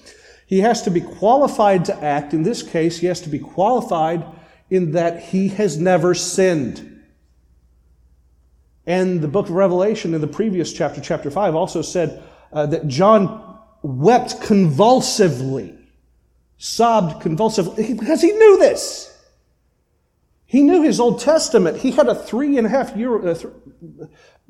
He 0.47 0.61
has 0.61 0.83
to 0.83 0.91
be 0.91 1.01
qualified 1.01 1.85
to 1.87 2.03
act. 2.03 2.35
In 2.35 2.43
this 2.43 2.63
case, 2.63 2.99
he 2.99 3.07
has 3.07 3.21
to 3.23 3.29
be 3.29 3.39
qualified 3.39 4.25
in 4.71 4.93
that 4.93 5.23
he 5.23 5.49
has 5.49 5.79
never 5.79 6.15
sinned. 6.15 7.03
And 8.87 9.21
the 9.21 9.29
book 9.29 9.47
of 9.47 9.53
Revelation 9.53 10.15
in 10.15 10.21
the 10.21 10.27
previous 10.27 10.73
chapter, 10.73 11.01
chapter 11.01 11.31
5, 11.31 11.55
also 11.55 11.83
said 11.83 12.23
uh, 12.53 12.67
that 12.67 12.89
John 12.89 13.59
wept 13.83 14.41
convulsively, 14.41 15.79
sobbed 16.57 17.23
convulsively, 17.23 17.95
because 17.95 18.23
he 18.23 18.33
knew 18.33 18.59
this. 18.59 19.18
He 20.51 20.63
knew 20.63 20.83
his 20.83 20.99
Old 20.99 21.21
Testament. 21.21 21.77
He 21.77 21.91
had 21.91 22.09
a 22.09 22.15
three 22.15 22.57
and 22.57 22.67
a 22.67 22.71
half 22.71 22.97
year, 22.97 23.15
uh, 23.19 23.35
th- 23.35 23.53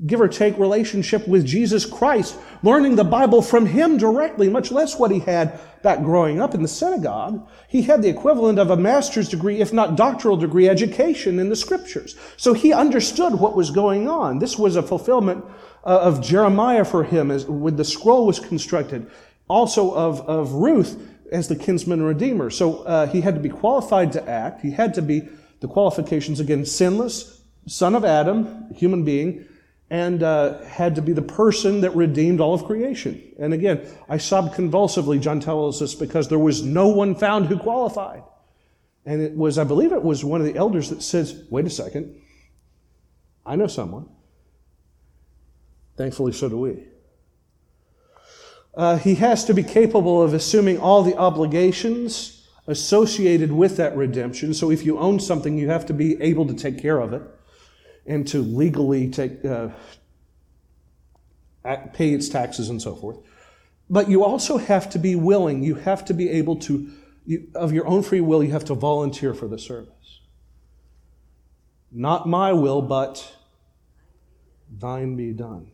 give 0.07 0.20
or 0.20 0.28
take, 0.28 0.57
relationship 0.57 1.26
with 1.26 1.44
Jesus 1.44 1.84
Christ, 1.84 2.38
learning 2.62 2.94
the 2.94 3.03
Bible 3.03 3.42
from 3.42 3.66
him 3.66 3.96
directly, 3.96 4.49
much 4.49 4.70
less 4.70 4.96
what 4.96 5.11
he 5.11 5.18
had 5.18 5.59
back 5.82 6.05
growing 6.05 6.40
up 6.40 6.55
in 6.55 6.62
the 6.62 6.68
synagogue. 6.68 7.44
He 7.66 7.82
had 7.82 8.01
the 8.01 8.09
equivalent 8.09 8.61
of 8.61 8.70
a 8.70 8.76
master's 8.76 9.28
degree, 9.28 9.61
if 9.61 9.72
not 9.72 9.96
doctoral 9.96 10.36
degree, 10.36 10.68
education 10.68 11.40
in 11.40 11.49
the 11.49 11.57
scriptures. 11.57 12.14
So 12.36 12.55
he 12.55 12.72
understood 12.72 13.34
what 13.34 13.57
was 13.57 13.72
going 13.72 14.09
on. 14.09 14.38
This 14.38 14.57
was 14.57 14.76
a 14.76 14.84
fulfillment 14.84 15.44
uh, 15.82 15.99
of 15.99 16.22
Jeremiah 16.22 16.84
for 16.84 17.03
him 17.03 17.32
as 17.32 17.44
when 17.46 17.74
the 17.74 17.84
scroll 17.84 18.24
was 18.24 18.38
constructed, 18.38 19.11
also 19.49 19.92
of, 19.94 20.20
of 20.28 20.53
Ruth 20.53 20.96
as 21.32 21.49
the 21.49 21.57
kinsman 21.57 22.05
redeemer. 22.05 22.51
So 22.51 22.84
uh, 22.84 23.09
he 23.09 23.20
had 23.20 23.34
to 23.34 23.40
be 23.40 23.49
qualified 23.49 24.12
to 24.12 24.28
act. 24.28 24.62
He 24.62 24.70
had 24.70 24.94
to 24.94 25.03
be 25.03 25.28
the 25.61 25.68
qualifications 25.68 26.40
again 26.40 26.64
sinless, 26.64 27.42
son 27.66 27.94
of 27.94 28.04
Adam, 28.04 28.72
human 28.74 29.04
being, 29.04 29.46
and 29.90 30.22
uh, 30.22 30.62
had 30.64 30.94
to 30.96 31.02
be 31.02 31.12
the 31.12 31.22
person 31.22 31.80
that 31.80 31.94
redeemed 31.96 32.40
all 32.40 32.54
of 32.54 32.64
creation. 32.64 33.22
And 33.38 33.54
again, 33.54 33.86
I 34.09 34.18
sobbed 34.18 34.54
convulsively, 34.54 35.18
John 35.18 35.40
tells 35.40 35.80
us, 35.80 35.94
because 35.94 36.28
there 36.28 36.38
was 36.38 36.62
no 36.62 36.88
one 36.88 37.14
found 37.14 37.46
who 37.46 37.59
qualified. 37.59 38.22
And 39.06 39.22
it 39.22 39.34
was, 39.34 39.56
I 39.56 39.64
believe 39.64 39.92
it 39.92 40.02
was 40.02 40.24
one 40.24 40.40
of 40.40 40.46
the 40.46 40.56
elders 40.56 40.90
that 40.90 41.02
says, 41.02 41.44
wait 41.48 41.64
a 41.64 41.70
second, 41.70 42.20
I 43.46 43.56
know 43.56 43.66
someone. 43.66 44.09
Thankfully, 45.96 46.32
so 46.32 46.48
do 46.48 46.59
we. 46.59 46.84
Uh, 48.74 48.98
he 48.98 49.16
has 49.16 49.46
to 49.46 49.54
be 49.54 49.62
capable 49.62 50.22
of 50.22 50.34
assuming 50.34 50.78
all 50.78 51.02
the 51.02 51.16
obligations 51.16 52.38
associated 52.69 53.51
with 53.51 53.79
that 53.79 53.97
redemption. 53.97 54.55
So 54.55 54.71
if 54.71 54.85
you 54.85 54.99
own 54.99 55.19
something, 55.19 55.59
you 55.59 55.69
have 55.71 55.87
to 55.87 55.95
be 55.95 56.21
able 56.23 56.47
to 56.47 56.55
take 56.55 56.81
care 56.81 57.01
of 57.01 57.12
it 57.14 57.23
and 58.07 58.29
to 58.29 58.41
legally 58.41 59.11
take, 59.11 59.45
uh, 59.45 59.71
pay 61.95 62.12
its 62.12 62.29
taxes 62.29 62.69
and 62.69 62.81
so 62.81 62.95
forth. 62.95 63.19
But 63.91 64.11
you 64.11 64.23
also 64.23 64.59
have 64.59 64.91
to 64.91 64.99
be 64.99 65.16
willing. 65.16 65.62
You 65.62 65.77
have 65.77 66.05
to 66.05 66.14
be 66.14 66.29
able 66.29 66.57
to, 66.57 66.91
you, 67.25 67.49
of 67.55 67.73
your 67.73 67.87
own 67.87 68.03
free 68.03 68.21
will, 68.21 68.45
you 68.45 68.53
have 68.53 68.66
to 68.66 68.75
volunteer 68.75 69.33
for 69.33 69.49
the 69.49 69.59
service. 69.59 70.21
Not 71.91 72.29
my 72.29 72.53
will, 72.53 72.83
but 72.83 73.35
thine 74.71 75.16
be 75.16 75.33
done. 75.33 75.71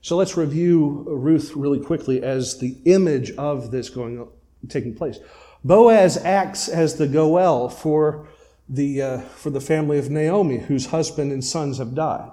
So 0.00 0.16
let's 0.16 0.38
review 0.38 1.04
Ruth 1.06 1.52
really 1.54 1.80
quickly 1.80 2.22
as 2.22 2.58
the 2.58 2.78
image 2.86 3.30
of 3.32 3.70
this 3.70 3.90
going 3.90 4.26
taking 4.68 4.94
place. 4.94 5.18
Boaz 5.64 6.16
acts 6.16 6.68
as 6.68 6.96
the 6.96 7.06
Goel 7.06 7.68
for 7.68 8.26
the, 8.68 9.02
uh, 9.02 9.18
for 9.20 9.50
the 9.50 9.60
family 9.60 9.98
of 9.98 10.10
Naomi, 10.10 10.58
whose 10.58 10.86
husband 10.86 11.30
and 11.32 11.44
sons 11.44 11.78
have 11.78 11.94
died. 11.94 12.30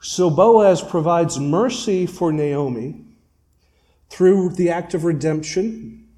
So 0.00 0.30
Boaz 0.30 0.82
provides 0.82 1.38
mercy 1.38 2.06
for 2.06 2.32
Naomi 2.32 3.04
through 4.10 4.50
the 4.50 4.70
act 4.70 4.94
of 4.94 5.04
redemption, 5.04 6.08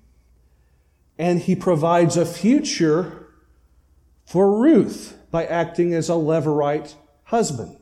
and 1.19 1.41
he 1.41 1.55
provides 1.55 2.17
a 2.17 2.27
future 2.27 3.29
for 4.25 4.61
Ruth 4.61 5.17
by 5.31 5.47
acting 5.47 5.95
as 5.95 6.09
a 6.09 6.14
Levirate 6.14 6.95
husband. 7.25 7.77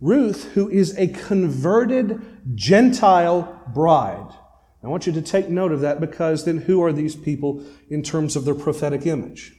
Ruth, 0.00 0.52
who 0.52 0.68
is 0.68 0.96
a 0.98 1.08
converted 1.08 2.20
Gentile 2.54 3.62
bride, 3.72 4.34
I 4.84 4.88
want 4.88 5.06
you 5.06 5.12
to 5.14 5.22
take 5.22 5.48
note 5.48 5.72
of 5.72 5.80
that 5.80 6.00
because 6.00 6.44
then 6.44 6.58
who 6.58 6.82
are 6.82 6.92
these 6.92 7.16
people 7.16 7.64
in 7.88 8.02
terms 8.02 8.36
of 8.36 8.44
their 8.44 8.54
prophetic 8.54 9.06
image? 9.06 9.56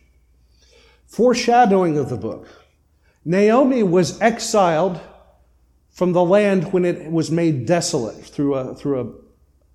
Foreshadowing 1.07 1.97
of 1.97 2.09
the 2.09 2.17
book. 2.17 2.47
Naomi 3.23 3.81
was 3.81 4.21
exiled 4.21 4.99
from 5.89 6.13
the 6.13 6.23
land 6.23 6.73
when 6.73 6.85
it 6.85 7.11
was 7.11 7.31
made 7.31 7.65
desolate 7.65 8.23
through 8.23 8.53
a, 8.53 8.75
through 8.75 8.99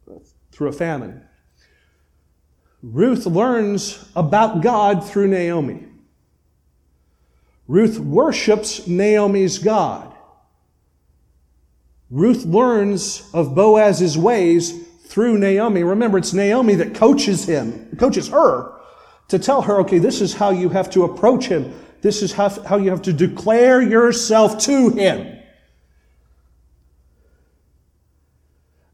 a, 0.08 0.16
through 0.52 0.68
a 0.68 0.72
famine. 0.72 1.24
Ruth 2.82 3.26
learns 3.26 4.08
about 4.14 4.62
God 4.62 5.04
through 5.04 5.28
Naomi. 5.28 5.86
Ruth 7.66 7.98
worships 7.98 8.86
Naomi's 8.86 9.58
God. 9.58 10.14
Ruth 12.10 12.44
learns 12.44 13.28
of 13.32 13.54
Boaz's 13.54 14.16
ways 14.18 14.86
through 15.10 15.38
Naomi. 15.38 15.82
Remember, 15.82 16.18
it's 16.18 16.32
Naomi 16.32 16.76
that 16.76 16.94
coaches 16.94 17.44
him, 17.44 17.96
coaches 17.98 18.28
her 18.28 18.72
to 19.26 19.40
tell 19.40 19.60
her, 19.62 19.80
okay, 19.80 19.98
this 19.98 20.20
is 20.20 20.34
how 20.34 20.50
you 20.50 20.68
have 20.68 20.88
to 20.90 21.02
approach 21.02 21.46
him. 21.46 21.74
This 22.00 22.22
is 22.22 22.32
how, 22.32 22.48
how 22.48 22.76
you 22.76 22.90
have 22.90 23.02
to 23.02 23.12
declare 23.12 23.82
yourself 23.82 24.58
to 24.60 24.90
him. 24.90 25.36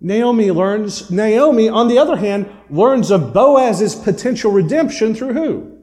Naomi 0.00 0.50
learns, 0.50 1.10
Naomi, 1.10 1.68
on 1.68 1.86
the 1.86 1.98
other 1.98 2.16
hand, 2.16 2.50
learns 2.70 3.10
of 3.10 3.34
Boaz's 3.34 3.94
potential 3.94 4.50
redemption 4.50 5.14
through 5.14 5.34
who? 5.34 5.78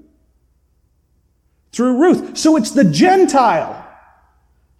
Through 1.71 2.01
Ruth. 2.01 2.37
So 2.39 2.57
it's 2.57 2.71
the 2.71 2.85
Gentile 2.85 3.87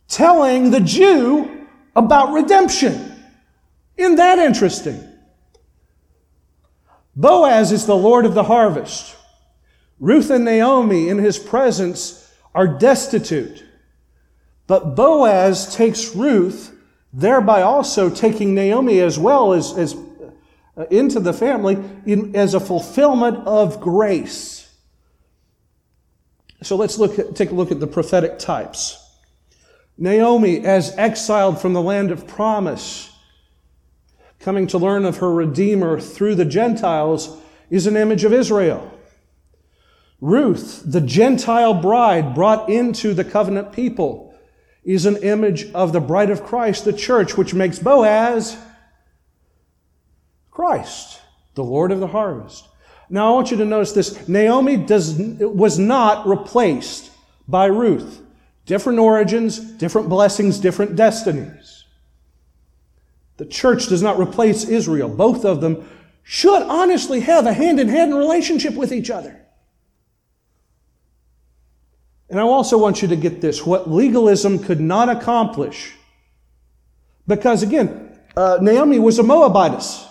telling 0.08 0.72
the 0.72 0.80
Jew 0.80 1.68
about 1.95 2.34
redemption. 2.34 3.24
Isn't 3.97 4.16
that 4.16 4.39
interesting? 4.39 5.12
Boaz 7.16 7.72
is 7.72 7.86
the 7.86 7.95
Lord 7.95 8.26
of 8.26 8.34
the 8.34 8.43
harvest. 8.43 9.16
Ruth 9.99 10.30
and 10.30 10.43
Naomi 10.43 11.09
in 11.09 11.20
his 11.20 11.38
presence 11.38 12.32
are 12.55 12.68
destitute. 12.68 13.64
But 14.68 14.95
Boaz 14.95 15.76
takes 15.76 16.16
Ruth, 16.16 16.76
thereby 17.11 17.61
also 17.61 18.09
taking 18.09 18.55
Naomi 18.55 18.99
as 18.99 19.20
well 19.20 19.53
as, 19.53 19.78
as 19.78 19.95
uh, 20.76 20.86
into 20.89 21.20
the 21.20 21.34
family 21.34 21.78
in, 22.05 22.36
as 22.36 22.53
a 22.53 22.59
fulfillment 22.59 23.38
of 23.45 23.80
grace. 23.80 24.74
So 26.64 26.76
let's 26.76 26.97
look 26.97 27.20
at, 27.20 27.36
take 27.36 27.51
a 27.51 27.53
look 27.53 27.72
at 27.72 27.80
the 27.80 27.88
prophetic 27.88 28.39
types. 28.39 28.99
Naomi, 29.97 30.66
as 30.66 30.97
exiled 30.97 31.61
from 31.61 31.74
the 31.74 31.82
land 31.82 32.09
of 32.09 32.26
promise, 32.26 33.12
coming 34.44 34.68
to 34.68 34.78
learn 34.78 35.06
of 35.06 35.18
her 35.18 35.32
Redeemer 35.32 36.00
through 36.00 36.36
the 36.36 36.46
Gentiles, 36.46 37.38
is 37.70 37.88
an 37.88 37.96
image 37.96 38.24
of 38.24 38.34
Israel. 38.34 38.91
Ruth, 40.20 40.84
the 40.86 41.02
Gentile 41.02 41.74
bride 41.74 42.36
brought 42.36 42.70
into 42.70 43.14
the 43.14 43.24
covenant 43.24 43.72
people, 43.72 44.36
is 44.84 45.06
an 45.06 45.18
image 45.18 45.72
of 45.72 45.94
the 45.94 46.02
bride 46.02 46.30
of 46.30 46.44
Christ, 46.44 46.86
the 46.86 46.94
church, 46.94 47.38
which 47.38 47.54
makes 47.54 47.80
Boaz 47.80 48.58
Christ, 50.52 51.22
the 51.56 51.64
Lord 51.64 51.91
of 51.91 52.00
the 52.00 52.08
harvest. 52.08 52.68
Now 53.10 53.32
I 53.32 53.36
want 53.36 53.50
you 53.50 53.58
to 53.58 53.66
notice 53.66 53.94
this. 53.94 54.28
Naomi 54.28 54.78
does, 54.78 55.18
was 55.18 55.80
not 55.80 56.28
replaced 56.28 57.12
by 57.48 57.66
Ruth. 57.66 58.22
Different 58.66 59.00
origins, 59.00 59.60
different 59.60 60.10
blessings, 60.10 60.60
different 60.60 60.96
destinies. 60.96 61.83
The 63.44 63.50
church 63.50 63.88
does 63.88 64.02
not 64.02 64.18
replace 64.18 64.64
Israel. 64.64 65.10
Both 65.10 65.44
of 65.44 65.60
them 65.60 65.86
should 66.24 66.62
honestly 66.62 67.20
have 67.20 67.46
a 67.46 67.52
hand 67.52 67.78
in 67.78 67.89
hand 67.89 68.16
relationship 68.16 68.74
with 68.74 68.94
each 68.94 69.10
other. 69.10 69.38
And 72.30 72.39
I 72.39 72.44
also 72.44 72.78
want 72.78 73.02
you 73.02 73.10
to 73.10 73.18
get 73.18 73.41
this 73.41 73.66
what 73.66 73.91
legalism 73.91 74.60
could 74.60 74.80
not 74.80 75.10
accomplish. 75.10 75.94
Because 77.28 77.64
again, 77.64 78.18
uh, 78.38 78.60
Naomi 78.62 78.98
was 78.98 79.20
a 79.20 79.24
Moabitess. 79.24 80.08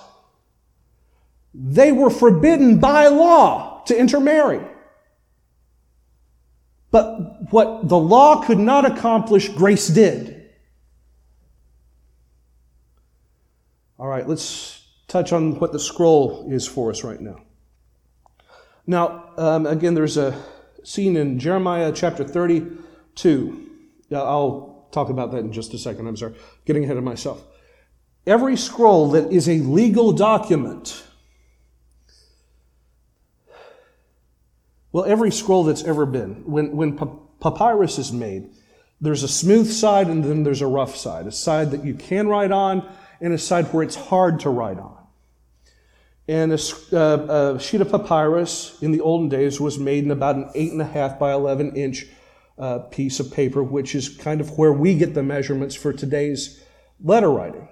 They 1.55 1.91
were 1.91 2.11
forbidden 2.11 2.81
by 2.81 3.07
law 3.07 3.83
to 3.87 3.99
intermarry. 3.99 4.61
But 6.91 7.51
what 7.51 7.89
the 7.89 7.99
law 7.99 8.45
could 8.45 8.59
not 8.59 8.85
accomplish, 8.85 9.49
grace 9.49 9.89
did. 9.89 10.42
All 14.03 14.09
right, 14.09 14.27
let's 14.27 14.85
touch 15.07 15.33
on 15.33 15.61
what 15.61 15.71
the 15.71 15.79
scroll 15.79 16.49
is 16.51 16.67
for 16.67 16.91
us 16.91 17.05
right 17.05 17.21
now. 17.21 17.41
Now, 18.85 19.31
um, 19.37 19.65
again, 19.65 19.95
there's 19.95 20.17
a 20.17 20.37
scene 20.83 21.17
in 21.17 21.39
Jeremiah 21.39 21.93
chapter 21.95 22.25
32. 22.25 23.71
I'll 24.13 24.89
talk 24.91 25.09
about 25.09 25.31
that 25.31 25.39
in 25.39 25.53
just 25.53 25.73
a 25.73 25.79
second. 25.79 26.09
I'm 26.09 26.17
sorry, 26.17 26.35
getting 26.65 26.83
ahead 26.83 26.97
of 26.97 27.05
myself. 27.05 27.45
Every 28.27 28.57
scroll 28.57 29.13
that 29.13 29.31
is 29.31 29.49
a 29.49 29.59
legal 29.59 30.13
document, 30.13 31.05
well, 34.91 35.05
every 35.05 35.31
scroll 35.31 35.63
that's 35.63 35.85
ever 35.85 36.07
been, 36.07 36.43
when, 36.45 36.75
when 36.75 36.99
papyrus 37.41 38.01
is 38.01 38.11
made, 38.11 38.51
there's 39.01 39.23
a 39.23 39.29
smooth 39.29 39.71
side 39.71 40.09
and 40.09 40.25
then 40.25 40.43
there's 40.43 40.61
a 40.61 40.67
rough 40.67 40.97
side, 40.97 41.29
a 41.29 41.33
side 41.33 41.71
that 41.71 41.85
you 41.85 41.95
can 41.95 42.27
write 42.27 42.51
on 42.51 42.93
and 43.23 43.33
a 43.33 43.39
side 43.39 43.67
where 43.67 43.85
it's 43.85 43.95
hard 43.95 44.41
to 44.41 44.51
write 44.51 44.79
on. 44.79 44.99
And 46.27 46.53
a, 46.53 46.59
uh, 46.93 47.55
a, 47.57 47.61
sheet 47.61 47.81
of 47.81 47.91
papyrus 47.91 48.83
in 48.83 48.91
the 48.91 49.01
olden 49.01 49.29
days 49.29 49.61
was 49.61 49.79
made 49.79 50.05
in 50.05 50.11
about 50.11 50.37
an 50.37 50.51
eight 50.55 50.73
and 50.73 50.83
a 50.83 50.87
half 50.87 51.19
by 51.19 51.33
11 51.33 51.77
inch 51.77 52.07
uh, 52.59 52.81
piece 52.81 53.21
of 53.21 53.33
paper, 53.33 53.63
which 53.63 53.95
is 53.95 54.09
kind 54.09 54.41
of 54.41 54.59
where 54.59 54.73
we 54.73 54.97
get 54.97 55.15
the 55.15 55.23
measurements 55.23 55.75
for 55.75 55.93
today's 55.93 56.63
letter 57.03 57.31
writing. 57.31 57.69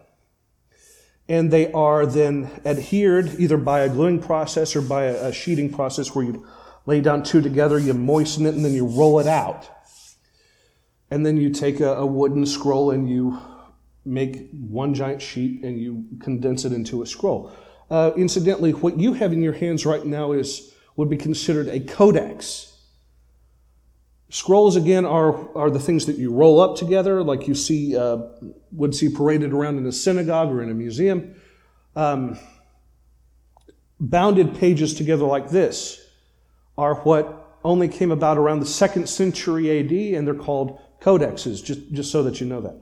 And 1.29 1.51
they 1.51 1.71
are 1.73 2.07
then 2.07 2.51
adhered 2.65 3.39
either 3.39 3.57
by 3.57 3.81
a 3.81 3.89
gluing 3.89 4.21
process 4.21 4.75
or 4.75 4.83
by 4.83 5.05
a, 5.05 5.29
a 5.29 5.33
sheeting 5.33 5.73
process 5.73 6.15
where 6.15 6.25
you 6.25 6.47
lay 6.87 7.01
down 7.01 7.23
two 7.23 7.41
together, 7.41 7.79
you 7.79 7.95
moisten 7.95 8.47
it, 8.47 8.55
and 8.55 8.65
then 8.65 8.73
you 8.73 8.87
roll 8.87 9.19
it 9.21 9.27
out. 9.27 9.69
And 11.11 11.27
then 11.27 11.37
you 11.37 11.51
take 11.51 11.81
a, 11.81 11.95
a 11.95 12.07
wooden 12.07 12.47
scroll 12.47 12.91
and 12.91 13.09
you 13.09 13.39
make 14.05 14.51
one 14.53 14.95
giant 14.95 15.21
sheet 15.21 15.63
and 15.63 15.79
you 15.79 16.05
condense 16.21 16.65
it 16.65 16.73
into 16.73 17.03
a 17.03 17.07
scroll. 17.07 17.53
Uh, 17.91 18.13
incidentally, 18.17 18.73
what 18.73 18.99
you 18.99 19.15
have 19.15 19.33
in 19.33 19.43
your 19.43 19.53
hands 19.53 19.85
right 19.85 20.05
now 20.05 20.33
is 20.33 20.73
would 20.97 21.09
be 21.09 21.17
considered 21.17 21.69
a 21.69 21.81
codex. 21.81 22.77
Scrolls 24.29 24.77
again 24.77 25.05
are, 25.05 25.57
are 25.57 25.71
the 25.71 25.81
things 25.81 26.07
that 26.07 26.17
you 26.17 26.33
roll 26.33 26.61
up 26.61 26.77
together, 26.77 27.23
like 27.23 27.49
you 27.49 27.55
see 27.55 27.97
uh, 27.97 28.19
would 28.71 28.95
see 28.95 29.09
paraded 29.09 29.53
around 29.53 29.79
in 29.79 29.87
a 29.87 29.93
synagogue 29.93 30.51
or 30.51 30.63
in 30.63 30.71
a 30.71 30.75
museum. 30.75 31.35
Um, 31.97 32.39
bounded 33.99 34.55
pages 34.55 34.95
together 34.95 35.25
like 35.25 35.51
this 35.51 36.01
are 36.79 36.95
what 36.97 37.59
only 37.65 37.89
came 37.89 38.11
about 38.11 38.39
around 38.39 38.61
the 38.61 38.67
second 38.67 39.09
century 39.09 39.81
AD, 39.81 39.93
and 40.17 40.27
they're 40.27 40.35
called 40.35 40.81
codexes. 41.01 41.63
Just 41.65 41.91
just 41.93 42.13
so 42.13 42.23
that 42.23 42.41
you 42.41 42.47
know 42.47 42.61
that. 42.61 42.81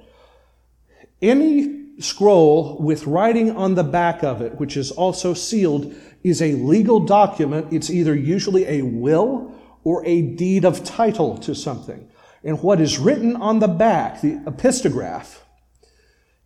Any 1.21 2.01
scroll 2.01 2.79
with 2.79 3.07
writing 3.07 3.51
on 3.51 3.75
the 3.75 3.85
back 3.85 4.23
of 4.23 4.41
it, 4.41 4.59
which 4.59 4.77
is 4.77 4.91
also 4.91 5.35
sealed, 5.35 5.95
is 6.23 6.41
a 6.41 6.53
legal 6.55 7.01
document. 7.01 7.73
It's 7.73 7.91
either 7.91 8.15
usually 8.15 8.67
a 8.67 8.83
will 8.83 9.55
or 9.85 10.05
a 10.07 10.23
deed 10.23 10.65
of 10.65 10.85
title 10.85 11.39
to 11.39 11.55
something. 11.55 12.09
And 12.45 12.63
what 12.63 12.81
is 12.81 12.99
written 12.99 13.35
on 13.37 13.59
the 13.59 13.69
back, 13.69 14.21
the 14.21 14.37
epistograph, 14.47 15.41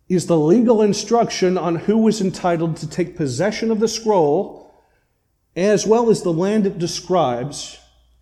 is 0.09 0.25
the 0.25 0.37
legal 0.37 0.81
instruction 0.81 1.57
on 1.57 1.75
who 1.75 1.97
was 1.97 2.19
entitled 2.19 2.77
to 2.77 2.89
take 2.89 3.15
possession 3.15 3.71
of 3.71 3.79
the 3.79 3.87
scroll, 3.87 4.73
as 5.55 5.85
well 5.85 6.09
as 6.09 6.23
the 6.23 6.33
land 6.33 6.65
it 6.65 6.79
describes, 6.79 7.77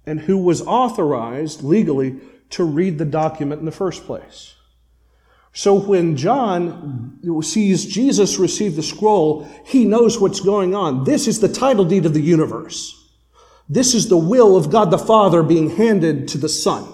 and 0.06 0.22
who 0.22 0.38
was 0.38 0.62
authorized 0.62 1.64
legally 1.64 2.20
to 2.50 2.64
read 2.64 2.98
the 2.98 3.06
document 3.06 3.60
in 3.60 3.66
the 3.66 3.72
first 3.72 4.04
place. 4.06 4.56
So 5.54 5.76
when 5.76 6.16
John 6.16 7.20
sees 7.44 7.86
Jesus 7.86 8.40
receive 8.40 8.76
the 8.76 8.84
scroll, 8.84 9.44
he 9.66 9.84
knows 9.84 10.20
what's 10.20 10.40
going 10.40 10.74
on. 10.74 11.04
This 11.04 11.28
is 11.28 11.40
the 11.40 11.50
title 11.50 11.84
deed 11.84 12.06
of 12.06 12.14
the 12.14 12.22
universe. 12.22 12.98
This 13.68 13.94
is 13.94 14.08
the 14.08 14.18
will 14.18 14.56
of 14.56 14.70
God 14.70 14.92
the 14.92 14.98
Father 14.98 15.44
being 15.44 15.70
handed 15.76 16.28
to 16.30 16.38
the 16.38 16.50
Son. 16.50 16.88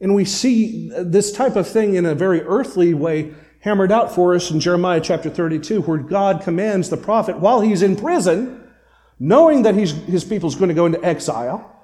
And 0.00 0.14
we 0.14 0.24
see 0.24 0.90
this 0.96 1.32
type 1.32 1.56
of 1.56 1.68
thing 1.68 1.94
in 1.94 2.06
a 2.06 2.14
very 2.14 2.42
earthly 2.42 2.94
way 2.94 3.34
hammered 3.60 3.90
out 3.90 4.14
for 4.14 4.34
us 4.34 4.50
in 4.50 4.60
Jeremiah 4.60 5.00
chapter 5.00 5.30
32, 5.30 5.82
where 5.82 5.98
God 5.98 6.42
commands 6.42 6.90
the 6.90 6.96
prophet 6.96 7.38
while 7.40 7.60
he's 7.60 7.82
in 7.82 7.96
prison, 7.96 8.68
knowing 9.18 9.62
that 9.62 9.74
his 9.74 10.24
people 10.24 10.48
is 10.48 10.54
going 10.54 10.68
to 10.68 10.74
go 10.74 10.86
into 10.86 11.04
exile, 11.04 11.74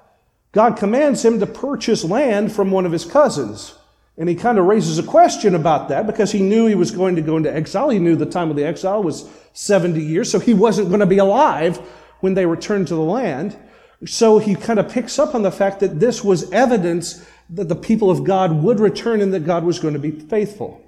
God 0.53 0.77
commands 0.77 1.23
him 1.23 1.39
to 1.39 1.45
purchase 1.45 2.05
land 2.05 2.53
from 2.53 2.71
one 2.71 2.85
of 2.85 2.93
his 2.93 3.03
cousins. 3.03 3.73
And 4.17 4.29
he 4.29 4.35
kind 4.35 4.57
of 4.57 4.65
raises 4.65 4.97
a 4.97 5.03
question 5.03 5.55
about 5.55 5.89
that 5.89 6.07
because 6.07 6.31
he 6.31 6.41
knew 6.41 6.67
he 6.67 6.75
was 6.75 6.91
going 6.91 7.15
to 7.17 7.21
go 7.21 7.35
into 7.35 7.53
exile. 7.53 7.89
He 7.89 7.99
knew 7.99 8.15
the 8.15 8.25
time 8.25 8.49
of 8.49 8.55
the 8.55 8.63
exile 8.63 9.03
was 9.03 9.29
70 9.53 10.01
years, 10.01 10.31
so 10.31 10.39
he 10.39 10.53
wasn't 10.53 10.87
going 10.87 11.01
to 11.01 11.05
be 11.05 11.17
alive 11.17 11.77
when 12.21 12.33
they 12.33 12.45
returned 12.45 12.87
to 12.87 12.95
the 12.95 13.01
land. 13.01 13.57
So 14.05 14.39
he 14.39 14.55
kind 14.55 14.79
of 14.79 14.89
picks 14.89 15.19
up 15.19 15.35
on 15.35 15.41
the 15.41 15.51
fact 15.51 15.81
that 15.81 15.99
this 15.99 16.23
was 16.23 16.49
evidence 16.51 17.25
that 17.49 17.69
the 17.69 17.75
people 17.75 18.09
of 18.09 18.23
God 18.23 18.51
would 18.63 18.79
return 18.79 19.21
and 19.21 19.33
that 19.33 19.45
God 19.45 19.63
was 19.63 19.79
going 19.79 19.93
to 19.93 19.99
be 19.99 20.11
faithful. 20.11 20.81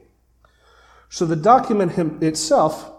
So 1.09 1.25
the 1.25 1.35
document 1.35 2.23
itself 2.23 2.91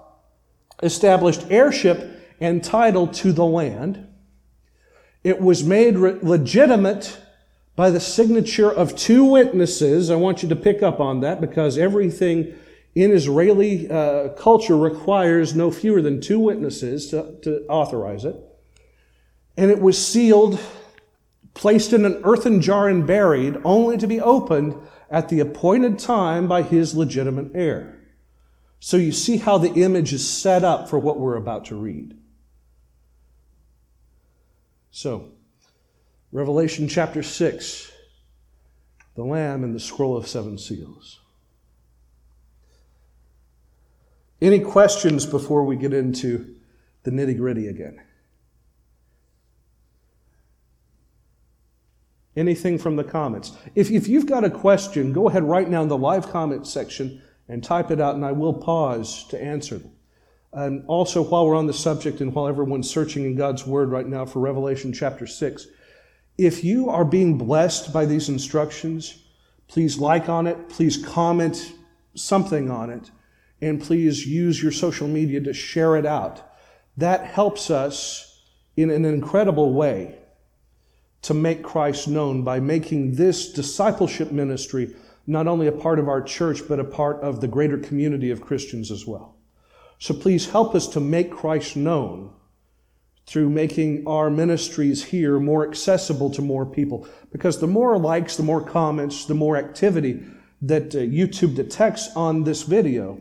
established 0.82 1.46
heirship 1.50 2.36
and 2.40 2.62
title 2.62 3.06
to 3.08 3.32
the 3.32 3.44
land. 3.44 4.06
It 5.24 5.40
was 5.40 5.64
made 5.64 5.96
legitimate 5.96 7.18
by 7.78 7.90
the 7.90 8.00
signature 8.00 8.68
of 8.68 8.96
two 8.96 9.24
witnesses. 9.24 10.10
I 10.10 10.16
want 10.16 10.42
you 10.42 10.48
to 10.48 10.56
pick 10.56 10.82
up 10.82 10.98
on 10.98 11.20
that 11.20 11.40
because 11.40 11.78
everything 11.78 12.52
in 12.96 13.12
Israeli 13.12 13.88
uh, 13.88 14.30
culture 14.30 14.76
requires 14.76 15.54
no 15.54 15.70
fewer 15.70 16.02
than 16.02 16.20
two 16.20 16.40
witnesses 16.40 17.08
to, 17.10 17.38
to 17.42 17.64
authorize 17.68 18.24
it. 18.24 18.34
And 19.56 19.70
it 19.70 19.80
was 19.80 20.04
sealed, 20.04 20.58
placed 21.54 21.92
in 21.92 22.04
an 22.04 22.20
earthen 22.24 22.60
jar, 22.60 22.88
and 22.88 23.06
buried, 23.06 23.58
only 23.62 23.96
to 23.98 24.08
be 24.08 24.20
opened 24.20 24.74
at 25.08 25.28
the 25.28 25.38
appointed 25.38 26.00
time 26.00 26.48
by 26.48 26.62
his 26.62 26.96
legitimate 26.96 27.52
heir. 27.54 27.96
So 28.80 28.96
you 28.96 29.12
see 29.12 29.36
how 29.36 29.56
the 29.56 29.72
image 29.74 30.12
is 30.12 30.28
set 30.28 30.64
up 30.64 30.90
for 30.90 30.98
what 30.98 31.20
we're 31.20 31.36
about 31.36 31.66
to 31.66 31.76
read. 31.76 32.16
So, 34.90 35.30
Revelation 36.30 36.88
chapter 36.88 37.22
6, 37.22 37.90
the 39.14 39.24
Lamb 39.24 39.64
and 39.64 39.74
the 39.74 39.80
scroll 39.80 40.16
of 40.16 40.28
seven 40.28 40.58
seals. 40.58 41.20
Any 44.40 44.60
questions 44.60 45.24
before 45.24 45.64
we 45.64 45.76
get 45.76 45.94
into 45.94 46.54
the 47.02 47.10
nitty 47.10 47.36
gritty 47.36 47.66
again? 47.66 48.00
Anything 52.36 52.78
from 52.78 52.96
the 52.96 53.04
comments? 53.04 53.52
If, 53.74 53.90
if 53.90 54.06
you've 54.06 54.26
got 54.26 54.44
a 54.44 54.50
question, 54.50 55.12
go 55.12 55.28
ahead 55.28 55.42
right 55.42 55.68
now 55.68 55.82
in 55.82 55.88
the 55.88 55.96
live 55.96 56.30
comment 56.30 56.68
section 56.68 57.20
and 57.48 57.64
type 57.64 57.90
it 57.90 58.00
out, 58.00 58.14
and 58.14 58.24
I 58.24 58.32
will 58.32 58.54
pause 58.54 59.26
to 59.28 59.42
answer 59.42 59.78
them. 59.78 59.92
And 60.52 60.84
also, 60.86 61.22
while 61.22 61.46
we're 61.46 61.56
on 61.56 61.66
the 61.66 61.72
subject 61.72 62.20
and 62.20 62.32
while 62.32 62.46
everyone's 62.46 62.88
searching 62.88 63.24
in 63.24 63.34
God's 63.34 63.66
Word 63.66 63.90
right 63.90 64.06
now 64.06 64.24
for 64.24 64.38
Revelation 64.38 64.92
chapter 64.92 65.26
6, 65.26 65.66
if 66.38 66.62
you 66.62 66.88
are 66.88 67.04
being 67.04 67.36
blessed 67.36 67.92
by 67.92 68.06
these 68.06 68.28
instructions, 68.28 69.22
please 69.66 69.98
like 69.98 70.28
on 70.28 70.46
it, 70.46 70.68
please 70.68 70.96
comment 70.96 71.72
something 72.14 72.70
on 72.70 72.90
it, 72.90 73.10
and 73.60 73.82
please 73.82 74.24
use 74.24 74.62
your 74.62 74.72
social 74.72 75.08
media 75.08 75.40
to 75.40 75.52
share 75.52 75.96
it 75.96 76.06
out. 76.06 76.40
That 76.96 77.26
helps 77.26 77.70
us 77.70 78.40
in 78.76 78.90
an 78.90 79.04
incredible 79.04 79.72
way 79.74 80.14
to 81.22 81.34
make 81.34 81.64
Christ 81.64 82.06
known 82.06 82.44
by 82.44 82.60
making 82.60 83.16
this 83.16 83.52
discipleship 83.52 84.30
ministry 84.30 84.94
not 85.26 85.48
only 85.48 85.66
a 85.66 85.72
part 85.72 85.98
of 85.98 86.08
our 86.08 86.22
church, 86.22 86.62
but 86.68 86.80
a 86.80 86.84
part 86.84 87.20
of 87.20 87.40
the 87.40 87.48
greater 87.48 87.76
community 87.76 88.30
of 88.30 88.40
Christians 88.40 88.90
as 88.90 89.06
well. 89.06 89.34
So 89.98 90.14
please 90.14 90.48
help 90.48 90.74
us 90.74 90.86
to 90.88 91.00
make 91.00 91.30
Christ 91.32 91.76
known 91.76 92.32
through 93.28 93.50
making 93.50 94.02
our 94.06 94.30
ministries 94.30 95.04
here 95.04 95.38
more 95.38 95.68
accessible 95.68 96.30
to 96.30 96.40
more 96.40 96.64
people. 96.64 97.06
Because 97.30 97.60
the 97.60 97.66
more 97.66 97.98
likes, 97.98 98.38
the 98.38 98.42
more 98.42 98.64
comments, 98.64 99.26
the 99.26 99.34
more 99.34 99.58
activity 99.58 100.24
that 100.62 100.94
uh, 100.94 101.00
YouTube 101.00 101.54
detects 101.54 102.08
on 102.16 102.44
this 102.44 102.62
video, 102.62 103.20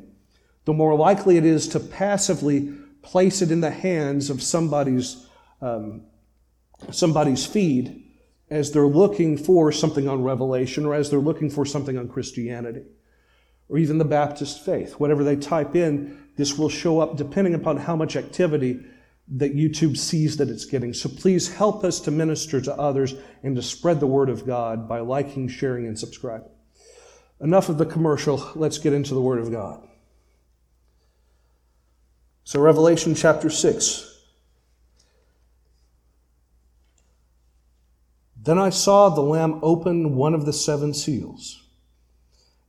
the 0.63 0.71
more 0.71 0.95
likely 0.95 1.35
it 1.35 1.43
is 1.43 1.67
to 1.67 1.79
passively 1.81 2.73
place 3.01 3.41
it 3.41 3.51
in 3.51 3.59
the 3.59 3.69
hands 3.69 4.29
of 4.29 4.41
somebody's, 4.41 5.27
um, 5.61 6.03
somebody's 6.89 7.45
feed 7.45 8.01
as 8.49 8.71
they're 8.71 8.87
looking 8.87 9.37
for 9.37 9.73
something 9.73 10.07
on 10.07 10.23
Revelation 10.23 10.85
or 10.85 10.93
as 10.93 11.09
they're 11.09 11.19
looking 11.19 11.49
for 11.49 11.65
something 11.65 11.97
on 11.97 12.07
Christianity 12.07 12.83
or 13.67 13.77
even 13.77 13.97
the 13.97 14.05
Baptist 14.05 14.63
faith. 14.63 14.93
Whatever 15.01 15.25
they 15.25 15.35
type 15.35 15.75
in, 15.75 16.29
this 16.37 16.57
will 16.57 16.69
show 16.69 17.01
up 17.01 17.17
depending 17.17 17.53
upon 17.53 17.75
how 17.75 17.97
much 17.97 18.15
activity 18.15 18.79
that 19.29 19.55
YouTube 19.55 19.97
sees 19.97 20.37
that 20.37 20.49
it's 20.49 20.65
getting. 20.65 20.93
So 20.93 21.09
please 21.09 21.53
help 21.53 21.83
us 21.83 21.99
to 22.01 22.11
minister 22.11 22.61
to 22.61 22.73
others 22.75 23.13
and 23.43 23.55
to 23.55 23.61
spread 23.61 23.99
the 23.99 24.07
word 24.07 24.29
of 24.29 24.45
God 24.45 24.87
by 24.87 24.99
liking, 24.99 25.47
sharing, 25.49 25.85
and 25.85 25.99
subscribing. 25.99 26.49
Enough 27.41 27.69
of 27.69 27.77
the 27.77 27.85
commercial. 27.85 28.51
Let's 28.55 28.77
get 28.77 28.93
into 28.93 29.13
the 29.13 29.21
word 29.21 29.39
of 29.39 29.51
God. 29.51 29.85
So, 32.45 32.61
Revelation 32.61 33.13
chapter 33.13 33.49
6. 33.49 34.17
Then 38.41 38.57
I 38.57 38.69
saw 38.69 39.09
the 39.09 39.21
Lamb 39.21 39.59
open 39.61 40.15
one 40.15 40.33
of 40.33 40.45
the 40.45 40.53
seven 40.53 40.93
seals. 40.93 41.63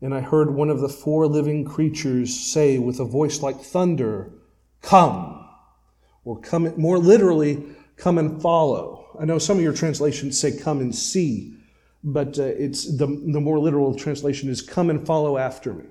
And 0.01 0.13
I 0.13 0.21
heard 0.21 0.55
one 0.55 0.71
of 0.71 0.81
the 0.81 0.89
four 0.89 1.29
living 1.29 1.65
creatures 1.65 2.35
say 2.35 2.79
with 2.79 2.99
a 2.99 3.05
voice 3.05 3.43
like 3.43 3.61
thunder, 3.61 4.33
Come! 4.83 5.48
Or 6.29 6.39
come, 6.39 6.71
more 6.77 6.99
literally, 6.99 7.65
come 7.97 8.19
and 8.19 8.43
follow. 8.43 9.17
I 9.19 9.25
know 9.25 9.39
some 9.39 9.57
of 9.57 9.63
your 9.63 9.73
translations 9.73 10.39
say 10.39 10.55
come 10.55 10.81
and 10.81 10.95
see, 10.95 11.55
but 12.05 12.39
uh, 12.39 12.43
it's 12.43 12.85
the, 12.99 13.07
the 13.07 13.41
more 13.41 13.59
literal 13.59 13.95
translation 13.95 14.51
is 14.51 14.61
come 14.61 14.91
and 14.91 15.07
follow 15.07 15.39
after 15.39 15.73
me. 15.73 15.87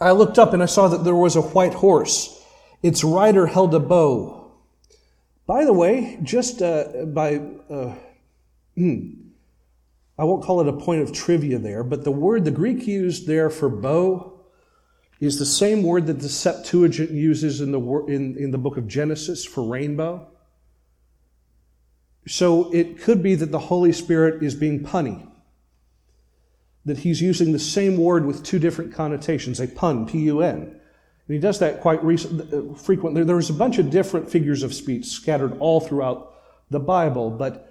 I 0.00 0.10
looked 0.10 0.36
up 0.36 0.52
and 0.52 0.64
I 0.64 0.66
saw 0.66 0.88
that 0.88 1.04
there 1.04 1.14
was 1.14 1.36
a 1.36 1.42
white 1.42 1.74
horse. 1.74 2.44
Its 2.82 3.04
rider 3.04 3.46
held 3.46 3.72
a 3.72 3.78
bow. 3.78 4.50
By 5.46 5.64
the 5.64 5.72
way, 5.72 6.18
just 6.24 6.62
uh, 6.62 7.04
by 7.06 7.36
uh, 7.70 7.94
hmm, 8.74 9.10
I 10.18 10.24
won't 10.24 10.42
call 10.42 10.60
it 10.60 10.66
a 10.66 10.72
point 10.72 11.02
of 11.02 11.12
trivia 11.12 11.60
there, 11.60 11.84
but 11.84 12.02
the 12.02 12.10
word, 12.10 12.44
the 12.44 12.50
Greek 12.50 12.88
used 12.88 13.28
there 13.28 13.48
for 13.48 13.68
bow, 13.68 14.39
is 15.20 15.38
the 15.38 15.46
same 15.46 15.82
word 15.82 16.06
that 16.06 16.20
the 16.20 16.28
Septuagint 16.28 17.10
uses 17.10 17.60
in 17.60 17.72
the, 17.72 17.80
in, 18.08 18.36
in 18.38 18.50
the 18.50 18.58
book 18.58 18.78
of 18.78 18.88
Genesis 18.88 19.44
for 19.44 19.62
rainbow. 19.62 20.26
So 22.26 22.72
it 22.72 23.00
could 23.00 23.22
be 23.22 23.34
that 23.34 23.52
the 23.52 23.58
Holy 23.58 23.92
Spirit 23.92 24.42
is 24.42 24.54
being 24.54 24.80
punny, 24.80 25.28
that 26.86 26.98
he's 26.98 27.20
using 27.20 27.52
the 27.52 27.58
same 27.58 27.98
word 27.98 28.24
with 28.24 28.42
two 28.42 28.58
different 28.58 28.94
connotations, 28.94 29.60
a 29.60 29.66
pun, 29.68 30.06
P 30.06 30.20
U 30.20 30.40
N. 30.40 30.56
And 30.62 31.34
he 31.34 31.38
does 31.38 31.58
that 31.58 31.80
quite 31.80 32.02
recent, 32.02 32.78
frequently. 32.80 33.22
There's 33.22 33.50
a 33.50 33.54
bunch 33.54 33.78
of 33.78 33.90
different 33.90 34.30
figures 34.30 34.62
of 34.62 34.74
speech 34.74 35.06
scattered 35.06 35.56
all 35.58 35.80
throughout 35.80 36.34
the 36.70 36.80
Bible, 36.80 37.30
but 37.30 37.66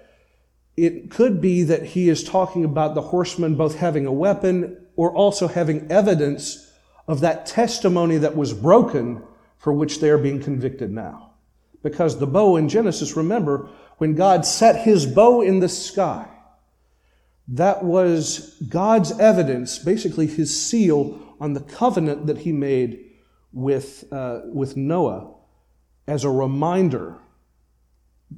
it 0.76 1.10
could 1.10 1.40
be 1.40 1.64
that 1.64 1.84
he 1.84 2.08
is 2.08 2.22
talking 2.22 2.64
about 2.64 2.94
the 2.94 3.02
horsemen 3.02 3.56
both 3.56 3.76
having 3.76 4.06
a 4.06 4.12
weapon 4.12 4.86
or 4.96 5.12
also 5.12 5.48
having 5.48 5.90
evidence 5.90 6.69
of 7.06 7.20
that 7.20 7.46
testimony 7.46 8.18
that 8.18 8.36
was 8.36 8.52
broken 8.52 9.22
for 9.58 9.72
which 9.72 10.00
they 10.00 10.10
are 10.10 10.18
being 10.18 10.42
convicted 10.42 10.90
now. 10.90 11.32
Because 11.82 12.18
the 12.18 12.26
bow 12.26 12.56
in 12.56 12.68
Genesis, 12.68 13.16
remember, 13.16 13.68
when 13.98 14.14
God 14.14 14.46
set 14.46 14.84
his 14.84 15.06
bow 15.06 15.40
in 15.42 15.60
the 15.60 15.68
sky, 15.68 16.28
that 17.48 17.84
was 17.84 18.56
God's 18.68 19.18
evidence, 19.18 19.78
basically 19.78 20.26
his 20.26 20.58
seal 20.58 21.20
on 21.40 21.52
the 21.52 21.60
covenant 21.60 22.26
that 22.26 22.38
he 22.38 22.52
made 22.52 23.06
with, 23.52 24.04
uh, 24.12 24.40
with 24.44 24.76
Noah 24.76 25.34
as 26.06 26.24
a 26.24 26.30
reminder 26.30 27.18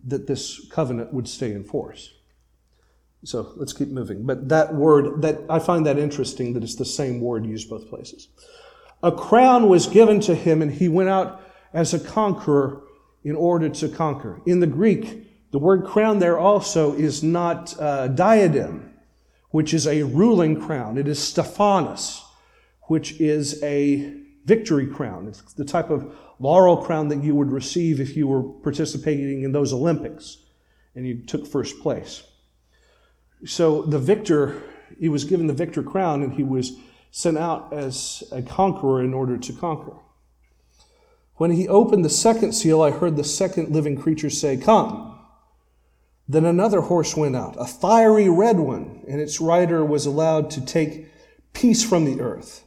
that 0.06 0.26
this 0.26 0.66
covenant 0.70 1.12
would 1.12 1.28
stay 1.28 1.52
in 1.52 1.64
force. 1.64 2.14
So 3.24 3.52
let's 3.56 3.72
keep 3.72 3.88
moving. 3.88 4.24
But 4.24 4.48
that 4.48 4.74
word, 4.74 5.22
that 5.22 5.40
I 5.48 5.58
find 5.58 5.86
that 5.86 5.98
interesting 5.98 6.54
that 6.54 6.62
it's 6.62 6.74
the 6.74 6.84
same 6.84 7.20
word 7.20 7.46
used 7.46 7.70
both 7.70 7.88
places. 7.88 8.28
A 9.02 9.12
crown 9.12 9.68
was 9.68 9.86
given 9.86 10.20
to 10.20 10.34
him, 10.34 10.62
and 10.62 10.72
he 10.72 10.88
went 10.88 11.08
out 11.08 11.40
as 11.72 11.94
a 11.94 12.00
conqueror 12.00 12.82
in 13.24 13.36
order 13.36 13.68
to 13.68 13.88
conquer. 13.88 14.40
In 14.46 14.60
the 14.60 14.66
Greek, 14.66 15.50
the 15.52 15.58
word 15.58 15.84
crown 15.84 16.18
there 16.18 16.38
also 16.38 16.94
is 16.94 17.22
not 17.22 17.78
uh, 17.78 18.08
diadem, 18.08 18.94
which 19.50 19.72
is 19.74 19.86
a 19.86 20.02
ruling 20.02 20.60
crown. 20.60 20.98
It 20.98 21.06
is 21.06 21.22
Stephanos, 21.22 22.24
which 22.82 23.20
is 23.20 23.62
a 23.62 24.14
victory 24.44 24.86
crown. 24.86 25.28
It's 25.28 25.42
the 25.52 25.64
type 25.64 25.90
of 25.90 26.14
laurel 26.38 26.78
crown 26.78 27.08
that 27.08 27.22
you 27.22 27.34
would 27.34 27.52
receive 27.52 28.00
if 28.00 28.16
you 28.16 28.26
were 28.26 28.42
participating 28.42 29.42
in 29.42 29.52
those 29.52 29.72
Olympics 29.72 30.38
and 30.94 31.06
you 31.06 31.22
took 31.24 31.46
first 31.46 31.80
place. 31.80 32.24
So 33.44 33.82
the 33.82 33.98
victor, 33.98 34.62
he 34.98 35.08
was 35.08 35.24
given 35.24 35.46
the 35.46 35.52
victor 35.52 35.82
crown 35.82 36.22
and 36.22 36.34
he 36.34 36.42
was 36.42 36.72
sent 37.10 37.36
out 37.36 37.72
as 37.72 38.24
a 38.32 38.42
conqueror 38.42 39.02
in 39.02 39.12
order 39.12 39.36
to 39.36 39.52
conquer. 39.52 39.96
When 41.36 41.50
he 41.50 41.68
opened 41.68 42.04
the 42.04 42.10
second 42.10 42.52
seal, 42.52 42.82
I 42.82 42.90
heard 42.90 43.16
the 43.16 43.24
second 43.24 43.70
living 43.70 43.96
creature 43.96 44.30
say, 44.30 44.56
Come. 44.56 45.18
Then 46.28 46.44
another 46.44 46.82
horse 46.82 47.16
went 47.16 47.36
out, 47.36 47.56
a 47.58 47.66
fiery 47.66 48.28
red 48.28 48.58
one, 48.58 49.02
and 49.08 49.20
its 49.20 49.40
rider 49.40 49.84
was 49.84 50.06
allowed 50.06 50.50
to 50.50 50.64
take 50.64 51.08
peace 51.52 51.84
from 51.84 52.04
the 52.04 52.20
earth, 52.20 52.64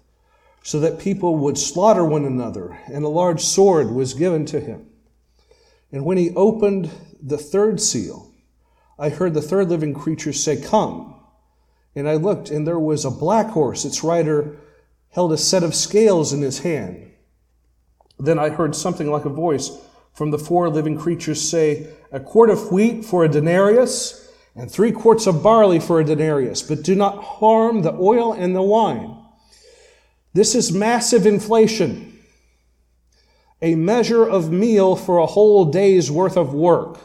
so 0.61 0.79
that 0.81 0.99
people 0.99 1.37
would 1.37 1.57
slaughter 1.57 2.03
one 2.03 2.25
another, 2.25 2.77
and 2.87 3.03
a 3.03 3.09
large 3.09 3.41
sword 3.41 3.91
was 3.91 4.13
given 4.13 4.45
to 4.47 4.59
him. 4.59 4.87
And 5.91 6.05
when 6.05 6.17
he 6.17 6.35
opened 6.35 6.91
the 7.21 7.37
third 7.37 7.79
seal, 7.79 8.24
I 8.97 9.09
heard 9.09 9.33
the 9.33 9.41
third 9.41 9.69
living 9.69 9.93
creature 9.93 10.33
say, 10.33 10.61
Come. 10.61 11.15
And 11.95 12.07
I 12.07 12.15
looked, 12.15 12.49
and 12.49 12.67
there 12.67 12.79
was 12.79 13.05
a 13.05 13.11
black 13.11 13.47
horse. 13.47 13.85
Its 13.85 14.03
rider 14.03 14.57
held 15.09 15.31
a 15.31 15.37
set 15.37 15.63
of 15.63 15.75
scales 15.75 16.33
in 16.33 16.41
his 16.41 16.59
hand. 16.59 17.11
Then 18.19 18.39
I 18.39 18.49
heard 18.49 18.75
something 18.75 19.09
like 19.09 19.25
a 19.25 19.29
voice 19.29 19.71
from 20.13 20.31
the 20.31 20.39
four 20.39 20.69
living 20.69 20.97
creatures 20.97 21.41
say, 21.41 21.87
A 22.11 22.19
quart 22.19 22.49
of 22.49 22.71
wheat 22.71 23.05
for 23.05 23.23
a 23.23 23.29
denarius, 23.29 24.29
and 24.55 24.71
three 24.71 24.91
quarts 24.91 25.27
of 25.27 25.43
barley 25.43 25.79
for 25.79 25.99
a 25.99 26.05
denarius, 26.05 26.61
but 26.61 26.81
do 26.81 26.95
not 26.95 27.21
harm 27.21 27.81
the 27.81 27.93
oil 27.93 28.31
and 28.31 28.55
the 28.55 28.61
wine. 28.61 29.17
This 30.33 30.55
is 30.55 30.71
massive 30.71 31.25
inflation, 31.25 32.17
a 33.61 33.75
measure 33.75 34.27
of 34.27 34.51
meal 34.51 34.95
for 34.95 35.17
a 35.17 35.25
whole 35.25 35.65
day's 35.65 36.09
worth 36.09 36.37
of 36.37 36.53
work 36.53 36.99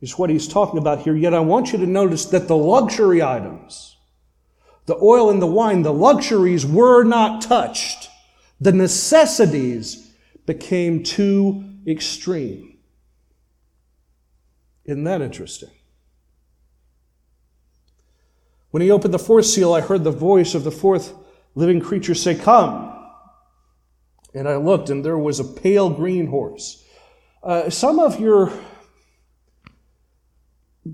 is 0.00 0.18
what 0.18 0.30
he's 0.30 0.48
talking 0.48 0.78
about 0.78 1.00
here. 1.00 1.14
Yet 1.14 1.34
I 1.34 1.40
want 1.40 1.72
you 1.72 1.78
to 1.78 1.86
notice 1.86 2.24
that 2.26 2.48
the 2.48 2.56
luxury 2.56 3.22
items, 3.22 3.96
the 4.86 4.96
oil 4.96 5.30
and 5.30 5.40
the 5.40 5.46
wine, 5.46 5.82
the 5.82 5.92
luxuries 5.92 6.64
were 6.64 7.04
not 7.04 7.42
touched. 7.42 8.08
The 8.60 8.72
necessities 8.72 10.12
became 10.46 11.02
too 11.02 11.64
extreme. 11.86 12.78
Isn't 14.84 15.04
that 15.04 15.22
interesting? 15.22 15.70
When 18.70 18.82
he 18.82 18.90
opened 18.90 19.12
the 19.12 19.18
fourth 19.18 19.46
seal, 19.46 19.72
I 19.74 19.80
heard 19.80 20.04
the 20.04 20.10
voice 20.10 20.54
of 20.54 20.64
the 20.64 20.70
fourth 20.70 21.12
living 21.54 21.80
creature 21.80 22.14
say, 22.14 22.34
Come. 22.34 22.96
And 24.32 24.48
I 24.48 24.56
looked, 24.56 24.90
and 24.90 25.04
there 25.04 25.18
was 25.18 25.40
a 25.40 25.44
pale 25.44 25.90
green 25.90 26.28
horse. 26.28 26.84
Uh, 27.42 27.68
some 27.68 27.98
of 27.98 28.20
your 28.20 28.52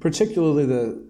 particularly 0.00 0.66
the 0.66 1.06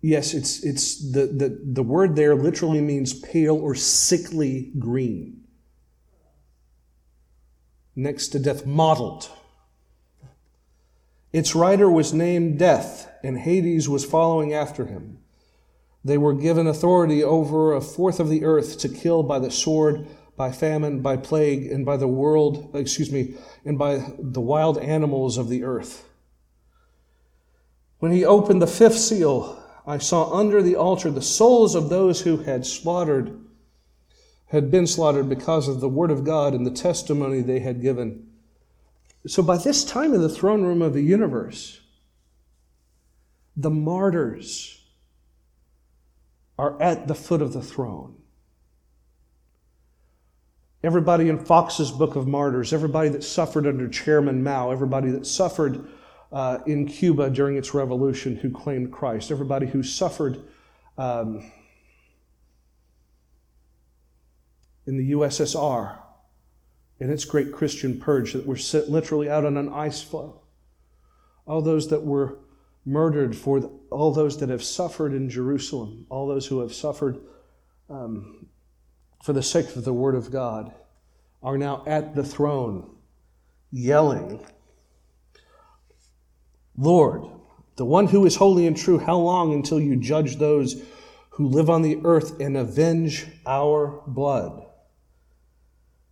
yes 0.00 0.34
it's 0.34 0.62
it's 0.62 1.12
the, 1.12 1.26
the 1.26 1.60
the 1.64 1.82
word 1.82 2.14
there 2.14 2.34
literally 2.34 2.80
means 2.80 3.14
pale 3.14 3.56
or 3.56 3.74
sickly 3.74 4.72
green. 4.78 5.40
Next 7.96 8.28
to 8.28 8.38
death 8.38 8.66
mottled. 8.66 9.30
Its 11.32 11.54
rider 11.54 11.90
was 11.90 12.12
named 12.12 12.58
death 12.58 13.10
and 13.22 13.38
hades 13.38 13.88
was 13.88 14.04
following 14.04 14.52
after 14.52 14.86
him. 14.86 15.18
They 16.04 16.18
were 16.18 16.34
given 16.34 16.66
authority 16.66 17.24
over 17.24 17.72
a 17.74 17.80
fourth 17.80 18.20
of 18.20 18.28
the 18.28 18.44
earth 18.44 18.78
to 18.80 18.88
kill 18.88 19.22
by 19.22 19.38
the 19.38 19.50
sword 19.50 20.06
by 20.36 20.50
famine, 20.50 21.00
by 21.00 21.16
plague, 21.16 21.66
and 21.70 21.84
by 21.86 21.96
the 21.96 22.08
world, 22.08 22.70
excuse 22.74 23.10
me, 23.10 23.34
and 23.64 23.78
by 23.78 24.02
the 24.18 24.40
wild 24.40 24.78
animals 24.78 25.38
of 25.38 25.48
the 25.48 25.62
earth. 25.62 26.08
When 27.98 28.12
he 28.12 28.24
opened 28.24 28.60
the 28.60 28.66
fifth 28.66 28.98
seal, 28.98 29.62
I 29.86 29.98
saw 29.98 30.32
under 30.32 30.62
the 30.62 30.76
altar 30.76 31.10
the 31.10 31.22
souls 31.22 31.74
of 31.74 31.88
those 31.88 32.22
who 32.22 32.38
had 32.38 32.66
slaughtered, 32.66 33.38
had 34.46 34.70
been 34.70 34.86
slaughtered 34.86 35.28
because 35.28 35.68
of 35.68 35.80
the 35.80 35.88
word 35.88 36.10
of 36.10 36.24
God 36.24 36.54
and 36.54 36.66
the 36.66 36.70
testimony 36.70 37.40
they 37.40 37.60
had 37.60 37.80
given. 37.80 38.28
So 39.26 39.42
by 39.42 39.56
this 39.56 39.84
time 39.84 40.12
in 40.14 40.20
the 40.20 40.28
throne 40.28 40.62
room 40.62 40.82
of 40.82 40.94
the 40.94 41.02
universe, 41.02 41.80
the 43.56 43.70
martyrs 43.70 44.84
are 46.58 46.80
at 46.82 47.08
the 47.08 47.14
foot 47.14 47.40
of 47.40 47.52
the 47.52 47.62
throne. 47.62 48.16
Everybody 50.84 51.30
in 51.30 51.38
Fox's 51.38 51.90
Book 51.90 52.14
of 52.14 52.28
Martyrs, 52.28 52.74
everybody 52.74 53.08
that 53.08 53.24
suffered 53.24 53.66
under 53.66 53.88
Chairman 53.88 54.44
Mao, 54.44 54.70
everybody 54.70 55.10
that 55.12 55.26
suffered 55.26 55.88
uh, 56.30 56.58
in 56.66 56.86
Cuba 56.86 57.30
during 57.30 57.56
its 57.56 57.72
revolution 57.72 58.36
who 58.36 58.50
claimed 58.50 58.92
Christ, 58.92 59.30
everybody 59.30 59.66
who 59.66 59.82
suffered 59.82 60.42
um, 60.98 61.50
in 64.86 64.98
the 64.98 65.12
USSR 65.12 66.00
in 67.00 67.10
its 67.10 67.24
great 67.24 67.50
Christian 67.50 67.98
purge 67.98 68.34
that 68.34 68.44
were 68.44 68.54
set 68.54 68.90
literally 68.90 69.30
out 69.30 69.46
on 69.46 69.56
an 69.56 69.70
ice 69.70 70.02
floe, 70.02 70.42
all 71.46 71.62
those 71.62 71.88
that 71.88 72.04
were 72.04 72.40
murdered, 72.84 73.34
for 73.34 73.58
the, 73.58 73.70
all 73.88 74.12
those 74.12 74.36
that 74.36 74.50
have 74.50 74.62
suffered 74.62 75.14
in 75.14 75.30
Jerusalem, 75.30 76.04
all 76.10 76.28
those 76.28 76.46
who 76.46 76.60
have 76.60 76.74
suffered 76.74 77.20
um, 77.88 78.48
for 79.24 79.32
the 79.32 79.42
sake 79.42 79.74
of 79.74 79.84
the 79.84 79.92
Word 79.92 80.14
of 80.14 80.30
God, 80.30 80.70
are 81.42 81.56
now 81.56 81.82
at 81.86 82.14
the 82.14 82.22
throne 82.22 82.90
yelling, 83.72 84.44
Lord, 86.76 87.24
the 87.76 87.86
one 87.86 88.08
who 88.08 88.26
is 88.26 88.36
holy 88.36 88.66
and 88.66 88.76
true, 88.76 88.98
how 88.98 89.16
long 89.16 89.54
until 89.54 89.80
you 89.80 89.96
judge 89.96 90.36
those 90.36 90.82
who 91.30 91.46
live 91.46 91.70
on 91.70 91.80
the 91.80 92.00
earth 92.04 92.38
and 92.38 92.54
avenge 92.54 93.26
our 93.46 94.02
blood? 94.06 94.66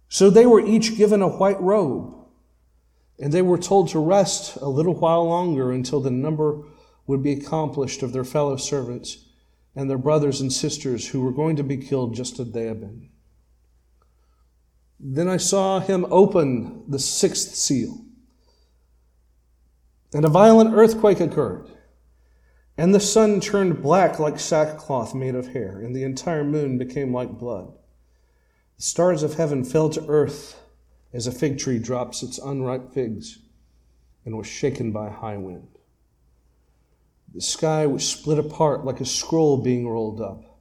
So 0.09 0.31
they 0.31 0.47
were 0.47 0.67
each 0.67 0.97
given 0.97 1.21
a 1.21 1.29
white 1.29 1.61
robe 1.61 2.15
and 3.19 3.31
they 3.31 3.43
were 3.43 3.59
told 3.59 3.91
to 3.91 3.99
rest 3.99 4.57
a 4.57 4.71
little 4.71 4.95
while 4.95 5.29
longer 5.29 5.71
until 5.71 6.01
the 6.01 6.11
number 6.11 6.63
would 7.07 7.23
be 7.23 7.33
accomplished 7.33 8.03
of 8.03 8.15
their 8.15 8.25
fellow 8.25 8.57
servants 8.57 9.27
and 9.75 9.89
their 9.89 9.99
brothers 9.99 10.41
and 10.41 10.53
sisters 10.53 11.09
who 11.09 11.21
were 11.21 11.33
going 11.33 11.57
to 11.57 11.63
be 11.63 11.77
killed 11.77 12.15
just 12.15 12.39
as 12.39 12.53
they 12.53 12.67
had 12.67 12.81
been. 12.81 13.09
Then 15.01 15.29
I 15.29 15.37
saw 15.37 15.81
him 15.81 16.07
open 16.11 16.85
the 16.89 16.99
sixth 16.99 17.55
seal, 17.55 18.05
and 20.15 20.25
a 20.25 20.29
violent 20.29 20.75
earthquake 20.75 21.21
occurred, 21.21 21.69
and 22.77 22.95
the 22.95 23.01
sun 23.01 23.41
turned 23.41 23.83
black 23.83 24.19
like 24.19 24.39
sackcloth 24.39 25.15
made 25.15 25.35
of 25.35 25.49
hair, 25.49 25.81
and 25.81 25.95
the 25.95 26.05
entire 26.05 26.45
moon 26.45 26.79
became 26.79 27.13
like 27.13 27.39
blood. 27.39 27.73
The 28.77 28.83
stars 28.83 29.23
of 29.23 29.35
heaven 29.35 29.65
fell 29.65 29.91
to 29.91 30.07
earth 30.07 30.61
as 31.13 31.27
a 31.27 31.33
fig 31.33 31.59
tree 31.59 31.79
drops 31.79 32.23
its 32.23 32.39
unripe 32.39 32.93
figs 32.93 33.39
and 34.25 34.37
was 34.37 34.47
shaken 34.47 34.93
by 34.93 35.11
high 35.11 35.37
wind. 35.37 35.72
The 37.35 37.41
sky 37.41 37.87
was 37.87 38.07
split 38.07 38.39
apart 38.39 38.85
like 38.85 39.01
a 39.01 39.07
scroll 39.07 39.57
being 39.57 39.89
rolled 39.89 40.21
up, 40.21 40.59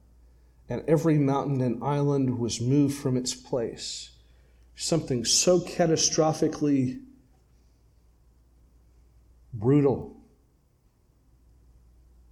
and 0.68 0.82
every 0.88 1.18
mountain 1.18 1.60
and 1.60 1.82
island 1.84 2.38
was 2.38 2.60
moved 2.60 2.96
from 2.96 3.16
its 3.16 3.34
place. 3.34 4.10
Something 4.74 5.24
so 5.24 5.60
catastrophically 5.60 7.00
brutal. 9.52 10.16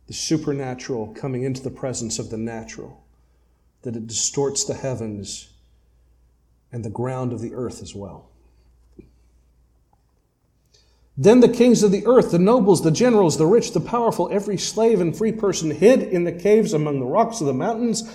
The 0.06 0.14
supernatural 0.14 1.08
coming 1.14 1.42
into 1.42 1.62
the 1.62 1.70
presence 1.70 2.18
of 2.18 2.30
the 2.30 2.38
natural, 2.38 3.04
that 3.82 3.94
it 3.94 4.06
distorts 4.06 4.64
the 4.64 4.74
heavens 4.74 5.50
and 6.72 6.84
the 6.84 6.90
ground 6.90 7.32
of 7.32 7.40
the 7.40 7.54
earth 7.54 7.82
as 7.82 7.94
well. 7.94 8.29
Then 11.20 11.40
the 11.40 11.50
kings 11.50 11.82
of 11.82 11.92
the 11.92 12.06
earth, 12.06 12.30
the 12.30 12.38
nobles, 12.38 12.82
the 12.82 12.90
generals, 12.90 13.36
the 13.36 13.44
rich, 13.44 13.72
the 13.72 13.80
powerful, 13.80 14.30
every 14.32 14.56
slave 14.56 15.02
and 15.02 15.14
free 15.14 15.32
person 15.32 15.70
hid 15.70 16.02
in 16.02 16.24
the 16.24 16.32
caves 16.32 16.72
among 16.72 16.98
the 16.98 17.04
rocks 17.04 17.42
of 17.42 17.46
the 17.46 17.52
mountains. 17.52 18.10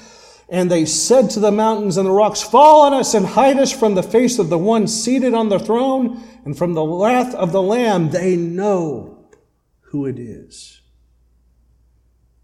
And 0.49 0.72
they 0.72 0.86
said 0.86 1.30
to 1.30 1.39
the 1.39 1.51
mountains 1.51 1.97
and 1.97 2.08
the 2.08 2.12
rocks, 2.12 2.41
Fall 2.41 2.82
on 2.82 2.95
us 2.95 3.14
and 3.14 3.24
hide 3.24 3.60
us 3.60 3.72
from 3.72 3.93
the 3.93 4.01
face 4.01 4.39
of 4.39 4.49
the 4.49 4.58
one 4.58 4.88
seated 4.88 5.36
on 5.36 5.49
the 5.49 5.60
throne 5.60 6.24
and 6.45 6.58
from 6.58 6.74
the 6.74 6.84
wrath 6.84 7.36
of 7.36 7.51
the 7.51 7.62
Lamb. 7.62 8.10
They 8.10 8.36
know 8.36 9.28
who 9.82 10.08
it 10.08 10.18
is. 10.18 10.82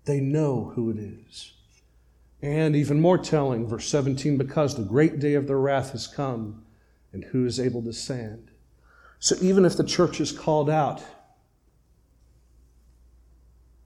They 0.06 0.20
know 0.20 0.74
who 0.76 0.92
it 0.92 1.00
is. 1.00 1.54
And 2.40 2.76
even 2.76 3.02
more 3.02 3.18
telling, 3.18 3.68
verse 3.68 3.88
17, 3.88 4.38
because 4.38 4.76
the 4.76 4.84
great 4.84 5.18
day 5.18 5.34
of 5.34 5.48
their 5.48 5.58
wrath 5.58 5.94
has 5.94 6.06
come, 6.06 6.66
and 7.12 7.24
who 7.24 7.48
is 7.48 7.60
able 7.60 7.82
to 7.82 7.94
stand? 7.94 8.51
So 9.22 9.36
even 9.40 9.66
if 9.66 9.78
the 9.78 9.84
church 9.84 10.20
is 10.20 10.32
called 10.32 10.68
out, 10.68 11.04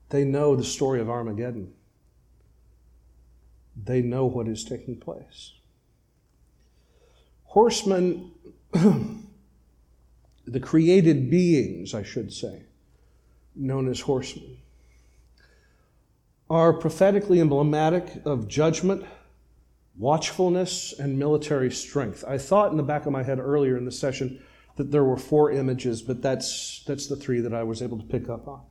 they 0.08 0.24
know 0.24 0.56
the 0.56 0.64
story 0.64 0.98
of 0.98 1.10
Armageddon. 1.10 1.74
They 3.84 4.00
know 4.00 4.24
what 4.24 4.48
is 4.48 4.64
taking 4.64 4.96
place. 4.96 5.52
Horsemen, 7.44 8.32
the 8.72 10.60
created 10.62 11.30
beings, 11.30 11.92
I 11.92 12.02
should 12.02 12.32
say, 12.32 12.62
known 13.54 13.90
as 13.90 14.00
horsemen, 14.00 14.56
are 16.48 16.72
prophetically 16.72 17.42
emblematic 17.42 18.22
of 18.24 18.48
judgment, 18.48 19.04
watchfulness, 19.98 20.98
and 20.98 21.18
military 21.18 21.70
strength. 21.70 22.24
I 22.26 22.38
thought 22.38 22.70
in 22.70 22.78
the 22.78 22.82
back 22.82 23.04
of 23.04 23.12
my 23.12 23.22
head 23.22 23.38
earlier 23.38 23.76
in 23.76 23.84
the 23.84 23.92
session 23.92 24.42
that 24.76 24.92
there 24.92 25.04
were 25.04 25.16
four 25.16 25.50
images, 25.50 26.02
but 26.02 26.22
that's, 26.22 26.82
that's 26.86 27.06
the 27.06 27.16
three 27.16 27.40
that 27.40 27.54
I 27.54 27.62
was 27.62 27.82
able 27.82 27.98
to 27.98 28.04
pick 28.04 28.28
up 28.28 28.46
on. 28.46 28.62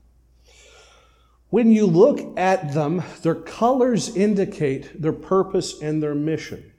When 1.49 1.72
you 1.72 1.86
look 1.86 2.38
at 2.38 2.74
them, 2.74 3.03
their 3.22 3.36
colors 3.36 4.16
indicate 4.16 5.01
their 5.01 5.14
purpose 5.14 5.82
and 5.82 6.01
their 6.01 6.16
mission. 6.16 6.72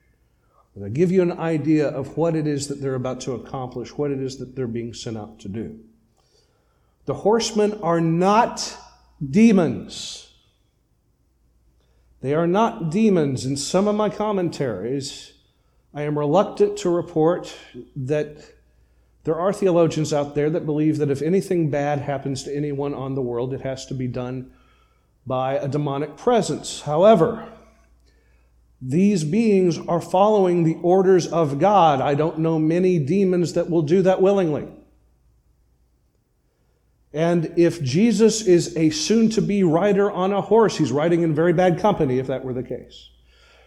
They 0.76 0.90
give 0.90 1.10
you 1.10 1.22
an 1.22 1.32
idea 1.32 1.88
of 1.88 2.18
what 2.18 2.36
it 2.36 2.46
is 2.46 2.68
that 2.68 2.82
they're 2.82 2.94
about 2.94 3.22
to 3.22 3.32
accomplish, 3.32 3.96
what 3.96 4.10
it 4.10 4.20
is 4.20 4.36
that 4.36 4.54
they're 4.54 4.66
being 4.66 4.92
sent 4.92 5.16
out 5.16 5.38
to 5.40 5.48
do. 5.48 5.80
The 7.06 7.14
horsemen 7.14 7.80
are 7.82 8.00
not 8.00 8.76
demons. 9.24 10.34
They 12.20 12.34
are 12.34 12.46
not 12.46 12.90
demons. 12.90 13.46
In 13.46 13.56
some 13.56 13.88
of 13.88 13.94
my 13.94 14.10
commentaries, 14.10 15.32
I 15.94 16.02
am 16.02 16.18
reluctant 16.18 16.76
to 16.78 16.90
report 16.90 17.56
that 17.94 18.44
there 19.26 19.40
are 19.40 19.52
theologians 19.52 20.12
out 20.12 20.36
there 20.36 20.48
that 20.50 20.64
believe 20.64 20.98
that 20.98 21.10
if 21.10 21.20
anything 21.20 21.68
bad 21.68 21.98
happens 21.98 22.44
to 22.44 22.56
anyone 22.56 22.94
on 22.94 23.16
the 23.16 23.20
world, 23.20 23.52
it 23.52 23.62
has 23.62 23.84
to 23.86 23.94
be 23.94 24.06
done 24.06 24.52
by 25.26 25.54
a 25.54 25.66
demonic 25.66 26.16
presence. 26.16 26.82
However, 26.82 27.52
these 28.80 29.24
beings 29.24 29.80
are 29.88 30.00
following 30.00 30.62
the 30.62 30.76
orders 30.80 31.26
of 31.26 31.58
God. 31.58 32.00
I 32.00 32.14
don't 32.14 32.38
know 32.38 32.60
many 32.60 33.00
demons 33.00 33.54
that 33.54 33.68
will 33.68 33.82
do 33.82 34.00
that 34.02 34.22
willingly. 34.22 34.68
And 37.12 37.52
if 37.56 37.82
Jesus 37.82 38.46
is 38.46 38.76
a 38.76 38.90
soon 38.90 39.28
to 39.30 39.42
be 39.42 39.64
rider 39.64 40.08
on 40.08 40.32
a 40.32 40.40
horse, 40.40 40.78
he's 40.78 40.92
riding 40.92 41.22
in 41.22 41.34
very 41.34 41.52
bad 41.52 41.80
company 41.80 42.20
if 42.20 42.28
that 42.28 42.44
were 42.44 42.54
the 42.54 42.62
case. 42.62 43.10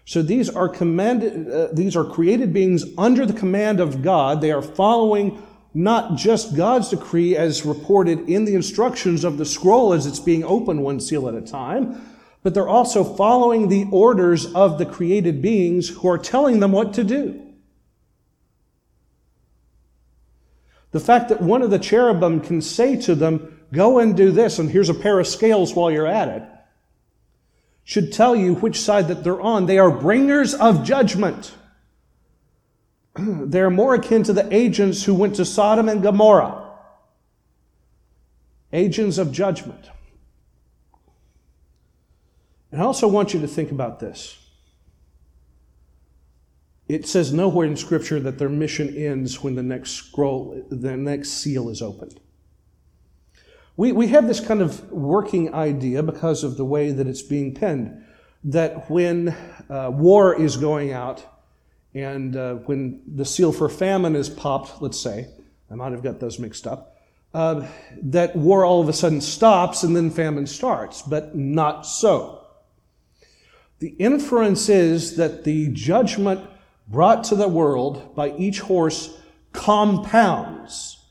So 0.06 0.22
these 0.22 0.50
are 0.50 0.70
commanded, 0.70 1.52
uh, 1.52 1.68
these 1.74 1.98
are 1.98 2.06
created 2.06 2.54
beings 2.54 2.86
under 2.98 3.26
the 3.26 3.34
command 3.34 3.82
of 3.82 4.02
God. 4.02 4.40
They 4.40 4.54
are 4.54 4.62
following 4.62 5.44
not 5.74 6.16
just 6.16 6.56
God's 6.56 6.90
decree 6.90 7.36
as 7.38 7.66
reported 7.66 8.28
in 8.28 8.46
the 8.46 8.56
instructions 8.56 9.24
of 9.24 9.38
the 9.38 9.46
scroll 9.46 9.94
as 9.94 10.06
it's 10.06 10.20
being 10.20 10.44
opened 10.44 10.84
one 10.84 11.00
seal 11.00 11.28
at 11.28 11.36
a 11.36 11.42
time, 11.42 12.02
but 12.42 12.54
they're 12.54 12.68
also 12.68 13.04
following 13.04 13.68
the 13.68 13.88
orders 13.92 14.52
of 14.54 14.78
the 14.78 14.86
created 14.86 15.42
beings 15.42 15.90
who 15.90 16.08
are 16.08 16.18
telling 16.18 16.60
them 16.60 16.72
what 16.72 16.94
to 16.94 17.04
do. 17.04 17.46
The 20.92 21.00
fact 21.00 21.30
that 21.30 21.42
one 21.42 21.62
of 21.62 21.70
the 21.70 21.80
cherubim 21.80 22.40
can 22.40 22.62
say 22.62 23.00
to 23.02 23.14
them, 23.14 23.56
Go 23.72 24.00
and 24.00 24.18
do 24.18 24.32
this, 24.32 24.58
and 24.58 24.70
here's 24.70 24.90
a 24.90 24.96
pair 24.96 25.20
of 25.20 25.28
scales 25.28 25.76
while 25.76 25.92
you're 25.92 26.08
at 26.08 26.28
it, 26.30 26.44
should 27.84 28.12
tell 28.12 28.36
you 28.36 28.56
which 28.56 28.80
side 28.80 29.08
that 29.10 29.24
they're 29.24 29.40
on. 29.40 29.68
They 29.68 29.78
are 29.78 29.92
bringers 29.92 30.56
of 30.56 30.84
judgment. 30.84 31.54
They're 33.46 33.70
more 33.70 33.96
akin 33.96 34.24
to 34.24 34.34
the 34.34 34.54
agents 34.54 35.04
who 35.04 35.14
went 35.14 35.36
to 35.36 35.46
Sodom 35.46 35.90
and 35.90 36.02
Gomorrah. 36.02 36.66
Agents 38.72 39.18
of 39.18 39.32
judgment. 39.32 39.90
And 42.72 42.82
I 42.82 42.86
also 42.86 43.08
want 43.08 43.34
you 43.34 43.42
to 43.42 43.48
think 43.48 43.72
about 43.72 44.00
this. 44.00 44.38
It 46.88 47.08
says 47.08 47.34
nowhere 47.34 47.68
in 47.68 47.76
Scripture 47.76 48.20
that 48.20 48.38
their 48.38 48.50
mission 48.50 48.96
ends 48.96 49.44
when 49.44 49.56
the 49.56 49.64
next 49.64 49.92
scroll, 49.92 50.66
the 50.70 50.98
next 50.98 51.30
seal 51.30 51.70
is 51.70 51.82
opened. 51.82 52.20
We, 53.78 53.92
we 53.92 54.08
have 54.08 54.28
this 54.28 54.40
kind 54.40 54.62
of 54.62 54.92
working 54.92 55.54
idea 55.54 56.04
because 56.04 56.44
of 56.44 56.58
the 56.58 56.66
way 56.66 56.92
that 56.92 57.08
it's 57.08 57.22
being 57.22 57.54
penned 57.54 58.04
that 58.44 58.90
when 58.90 59.36
uh, 59.70 59.92
war 59.94 60.36
is 60.40 60.58
going 60.58 60.94
out 60.94 61.26
And 61.94 62.36
uh, 62.36 62.56
when 62.56 63.02
the 63.08 63.26
seal 63.26 63.52
for 63.52 63.68
famine 63.68 64.16
is 64.16 64.30
popped, 64.30 64.82
let's 64.82 65.00
say, 65.00 65.28
I 65.72 65.76
might 65.76 65.92
have 65.92 66.04
got 66.04 66.20
those 66.20 66.40
mixed 66.40 66.68
up, 66.68 66.98
uh, 67.34 67.68
that 68.02 68.36
war 68.36 68.66
all 68.66 68.82
of 68.82 68.90
a 68.90 68.94
sudden 68.94 69.22
stops 69.22 69.84
and 69.84 69.96
then 69.96 70.10
famine 70.10 70.48
starts, 70.48 71.02
but 71.02 71.36
not 71.36 71.86
so. 71.86 72.46
The 73.80 73.90
inference 74.00 74.68
is 74.68 75.16
that 75.18 75.44
the 75.44 75.70
judgment 75.70 76.42
brought 76.88 77.24
to 77.26 77.36
the 77.36 77.48
world 77.48 78.16
by 78.16 78.36
each 78.36 78.60
horse 78.60 79.18
compounds 79.54 81.06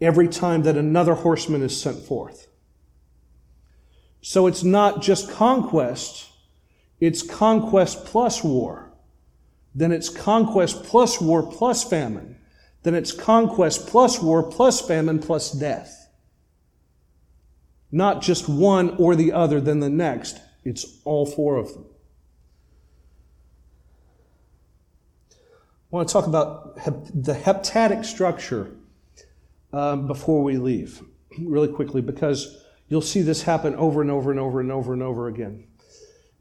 every 0.00 0.28
time 0.28 0.62
that 0.62 0.76
another 0.76 1.14
horseman 1.14 1.62
is 1.62 1.80
sent 1.80 1.98
forth. 1.98 2.48
So 4.20 4.46
it's 4.46 4.62
not 4.62 5.02
just 5.02 5.30
conquest, 5.30 6.28
it's 7.00 7.22
conquest 7.22 8.04
plus 8.04 8.44
war. 8.44 8.91
Then 9.74 9.92
it's 9.92 10.08
conquest 10.08 10.84
plus 10.84 11.20
war 11.20 11.42
plus 11.42 11.84
famine. 11.84 12.36
Then 12.82 12.94
it's 12.94 13.12
conquest 13.12 13.86
plus 13.86 14.20
war 14.20 14.42
plus 14.42 14.80
famine 14.86 15.18
plus 15.18 15.52
death. 15.52 16.10
Not 17.90 18.22
just 18.22 18.48
one 18.48 18.96
or 18.96 19.14
the 19.14 19.32
other, 19.32 19.60
then 19.60 19.80
the 19.80 19.90
next. 19.90 20.40
It's 20.64 21.00
all 21.04 21.26
four 21.26 21.56
of 21.56 21.72
them. 21.72 21.86
I 25.30 25.96
want 25.96 26.08
to 26.08 26.12
talk 26.12 26.26
about 26.26 26.76
the 26.76 27.34
heptadic 27.34 28.06
structure 28.06 28.74
um, 29.74 30.06
before 30.06 30.42
we 30.42 30.56
leave, 30.56 31.02
really 31.38 31.68
quickly, 31.68 32.00
because 32.00 32.64
you'll 32.88 33.02
see 33.02 33.20
this 33.20 33.42
happen 33.42 33.74
over 33.74 34.00
and 34.00 34.10
over 34.10 34.30
and 34.30 34.40
over 34.40 34.60
and 34.60 34.72
over 34.72 34.94
and 34.94 35.02
over 35.02 35.28
again. 35.28 35.64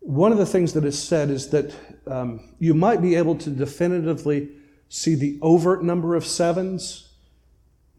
One 0.02 0.32
of 0.32 0.40
the 0.40 0.48
things 0.48 0.74
that 0.74 0.84
is 0.84 1.02
said 1.02 1.30
is 1.30 1.50
that 1.50 1.74
um, 2.08 2.56
you 2.58 2.74
might 2.74 3.02
be 3.02 3.16
able 3.16 3.36
to 3.36 3.52
definitively 3.52 4.50
see 4.90 5.14
the 5.14 5.38
overt 5.42 5.84
number 5.84 6.16
of 6.16 6.26
sevens 6.26 7.14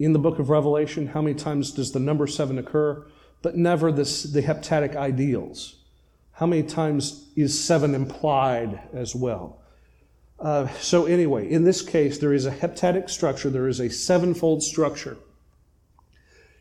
in 0.01 0.13
the 0.13 0.19
book 0.19 0.41
of 0.41 0.51
Revelation. 0.51 1.07
How 1.07 1.23
many 1.23 1.35
times 1.35 1.71
does 1.71 1.93
the 1.93 2.01
number 2.01 2.27
seven 2.27 2.59
occur? 2.59 3.07
But 3.41 3.57
never 3.57 3.93
this, 3.93 4.25
the 4.25 4.43
heptadic 4.43 4.97
ideals. 4.97 5.77
How 6.33 6.47
many 6.47 6.65
times 6.65 7.31
is 7.37 7.59
seven 7.59 7.95
implied 7.95 8.81
as 8.93 9.15
well? 9.15 9.63
Uh, 10.41 10.67
so, 10.81 11.07
anyway, 11.07 11.49
in 11.49 11.63
this 11.63 11.83
case, 11.83 12.19
there 12.19 12.33
is 12.33 12.47
a 12.47 12.51
heptadic 12.51 13.09
structure, 13.11 13.49
there 13.49 13.69
is 13.69 13.79
a 13.79 13.89
sevenfold 13.89 14.65
structure. 14.65 15.17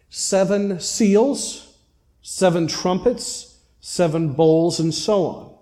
Seven 0.10 0.80
seals, 0.80 1.78
seven 2.22 2.68
trumpets, 2.68 3.51
seven 3.82 4.34
bowls, 4.34 4.80
and 4.80 4.94
so 4.94 5.26
on. 5.26 5.56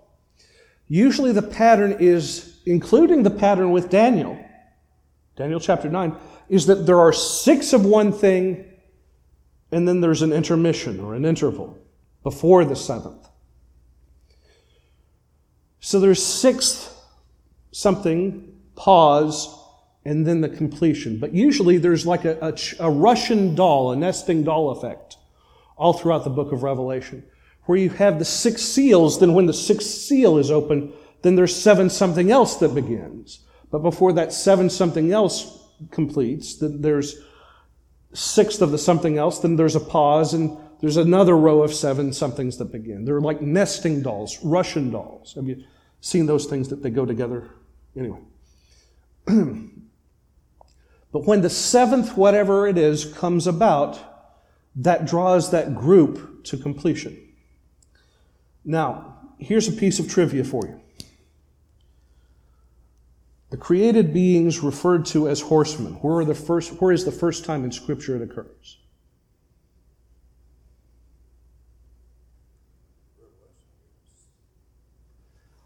Usually, 0.86 1.32
the 1.32 1.42
pattern 1.42 1.96
is, 1.98 2.60
including 2.66 3.22
the 3.22 3.30
pattern 3.30 3.72
with 3.72 3.90
Daniel, 3.90 4.38
Daniel 5.36 5.60
chapter 5.60 5.88
9, 5.88 6.14
is 6.48 6.66
that 6.66 6.86
there 6.86 7.00
are 7.00 7.12
six 7.12 7.72
of 7.72 7.84
one 7.84 8.12
thing, 8.12 8.64
and 9.72 9.88
then 9.88 10.00
there's 10.00 10.22
an 10.22 10.32
intermission 10.32 11.00
or 11.00 11.14
an 11.14 11.24
interval 11.24 11.76
before 12.22 12.64
the 12.64 12.76
seventh. 12.76 13.28
So 15.80 15.98
there's 15.98 16.24
six 16.24 16.94
something, 17.72 18.52
pause, 18.74 19.56
and 20.04 20.26
then 20.26 20.40
the 20.40 20.48
completion. 20.48 21.18
But 21.18 21.34
usually 21.34 21.78
there's 21.78 22.06
like 22.06 22.24
a, 22.24 22.38
a, 22.40 22.86
a, 22.86 22.90
Russian 22.90 23.54
doll, 23.54 23.92
a 23.92 23.96
nesting 23.96 24.44
doll 24.44 24.70
effect, 24.70 25.16
all 25.76 25.92
throughout 25.92 26.24
the 26.24 26.30
book 26.30 26.52
of 26.52 26.62
Revelation, 26.62 27.24
where 27.70 27.78
you 27.78 27.88
have 27.88 28.18
the 28.18 28.24
six 28.24 28.62
seals, 28.62 29.20
then 29.20 29.32
when 29.32 29.46
the 29.46 29.54
sixth 29.54 29.86
seal 29.86 30.38
is 30.38 30.50
open, 30.50 30.92
then 31.22 31.36
there's 31.36 31.54
seven 31.54 31.88
something 31.88 32.32
else 32.32 32.56
that 32.56 32.74
begins. 32.74 33.44
But 33.70 33.78
before 33.78 34.12
that 34.14 34.32
seven 34.32 34.68
something 34.68 35.12
else 35.12 35.68
completes, 35.92 36.56
then 36.56 36.82
there's 36.82 37.20
sixth 38.12 38.60
of 38.60 38.72
the 38.72 38.76
something 38.76 39.18
else, 39.18 39.38
then 39.38 39.54
there's 39.54 39.76
a 39.76 39.80
pause, 39.80 40.34
and 40.34 40.58
there's 40.80 40.96
another 40.96 41.36
row 41.36 41.62
of 41.62 41.72
seven 41.72 42.12
somethings 42.12 42.58
that 42.58 42.72
begin. 42.72 43.04
They're 43.04 43.20
like 43.20 43.40
nesting 43.40 44.02
dolls, 44.02 44.42
Russian 44.42 44.90
dolls. 44.90 45.34
Have 45.34 45.46
you 45.46 45.62
seen 46.00 46.26
those 46.26 46.46
things 46.46 46.70
that 46.70 46.82
they 46.82 46.90
go 46.90 47.06
together? 47.06 47.50
Anyway. 47.96 48.18
but 51.12 51.24
when 51.24 51.42
the 51.42 51.50
seventh, 51.50 52.16
whatever 52.16 52.66
it 52.66 52.76
is, 52.76 53.04
comes 53.04 53.46
about, 53.46 54.00
that 54.74 55.06
draws 55.06 55.52
that 55.52 55.76
group 55.76 56.42
to 56.46 56.56
completion. 56.56 57.28
Now, 58.64 59.18
here's 59.38 59.68
a 59.68 59.72
piece 59.72 59.98
of 59.98 60.08
trivia 60.08 60.44
for 60.44 60.66
you. 60.66 60.80
The 63.50 63.56
created 63.56 64.14
beings 64.14 64.60
referred 64.60 65.06
to 65.06 65.28
as 65.28 65.40
horsemen. 65.40 65.94
Where, 65.94 66.24
the 66.24 66.34
first, 66.34 66.80
where 66.80 66.92
is 66.92 67.04
the 67.04 67.12
first 67.12 67.44
time 67.44 67.64
in 67.64 67.72
Scripture 67.72 68.16
it 68.16 68.22
occurs? 68.22 68.78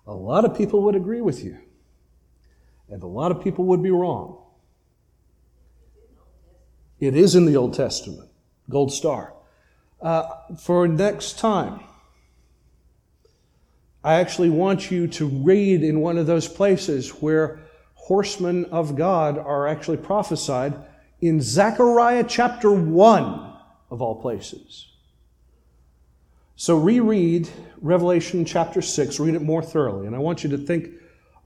A 0.07 0.14
lot 0.14 0.45
of 0.45 0.57
people 0.57 0.82
would 0.82 0.95
agree 0.95 1.20
with 1.20 1.45
you. 1.45 1.59
And 2.88 3.03
a 3.03 3.07
lot 3.07 3.30
of 3.30 3.42
people 3.42 3.64
would 3.66 3.82
be 3.82 3.90
wrong. 3.90 4.38
It 7.01 7.16
is 7.16 7.34
in 7.34 7.45
the 7.45 7.57
Old 7.57 7.74
Testament, 7.74 8.30
gold 8.70 8.92
star. 8.92 9.34
Uh, 10.01 10.28
for 10.59 10.86
next 10.86 11.38
time, 11.38 11.80
I 14.05 14.20
actually 14.20 14.50
want 14.50 14.90
you 14.90 15.09
to 15.09 15.26
read 15.26 15.82
in 15.82 16.00
one 16.00 16.18
of 16.18 16.26
those 16.26 16.46
places 16.46 17.09
where 17.09 17.61
horsemen 17.94 18.66
of 18.66 18.96
God 18.96 19.38
are 19.38 19.66
actually 19.66 19.96
prophesied 19.96 20.74
in 21.22 21.40
Zechariah 21.40 22.24
chapter 22.28 22.70
1, 22.70 23.52
of 23.90 24.02
all 24.02 24.20
places. 24.20 24.90
So 26.57 26.76
reread 26.76 27.48
Revelation 27.80 28.44
chapter 28.44 28.82
6, 28.82 29.18
read 29.20 29.34
it 29.34 29.42
more 29.42 29.62
thoroughly, 29.62 30.07
and 30.07 30.14
I 30.14 30.18
want 30.18 30.44
you 30.44 30.50
to 30.50 30.59
think 30.59 30.90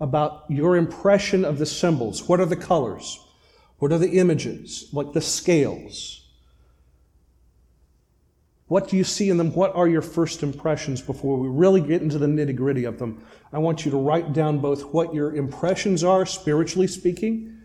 about 0.00 0.44
your 0.48 0.76
impression 0.76 1.44
of 1.44 1.59
the 1.59 1.66
symbols. 1.66 2.28
What 2.28 2.40
are 2.40 2.46
the 2.46 2.56
colors? 2.56 3.24
What 3.78 3.92
are 3.92 3.98
the 3.98 4.18
images? 4.18 4.88
Like 4.92 5.12
the 5.12 5.20
scales? 5.20 6.18
What 8.69 8.89
do 8.89 8.97
you 8.97 9.05
see 9.05 9.31
in 9.31 9.39
them? 9.39 9.53
What 9.53 9.75
are 9.75 9.89
your 9.89 10.03
first 10.03 10.43
impressions 10.43 11.01
before 11.01 11.39
we 11.39 11.49
really 11.49 11.81
get 11.81 12.03
into 12.03 12.19
the 12.19 12.27
nitty 12.27 12.55
gritty 12.55 12.85
of 12.85 12.99
them? 12.99 13.23
I 13.53 13.59
want 13.59 13.85
you 13.85 13.91
to 13.91 13.97
write 13.97 14.35
down 14.35 14.59
both 14.59 14.93
what 14.93 15.14
your 15.14 15.35
impressions 15.35 16.05
are, 16.05 16.27
spiritually 16.27 16.87
speaking, 16.87 17.57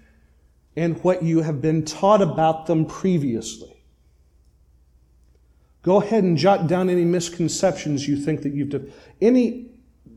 and 0.77 1.01
what 1.03 1.21
you 1.21 1.41
have 1.41 1.61
been 1.61 1.83
taught 1.83 2.21
about 2.21 2.65
them 2.67 2.85
previously. 2.85 3.83
Go 5.81 6.01
ahead 6.01 6.23
and 6.23 6.37
jot 6.37 6.67
down 6.67 6.89
any 6.89 7.03
misconceptions 7.03 8.07
you 8.07 8.15
think 8.15 8.41
that 8.43 8.53
you've, 8.53 8.93
any 9.21 9.73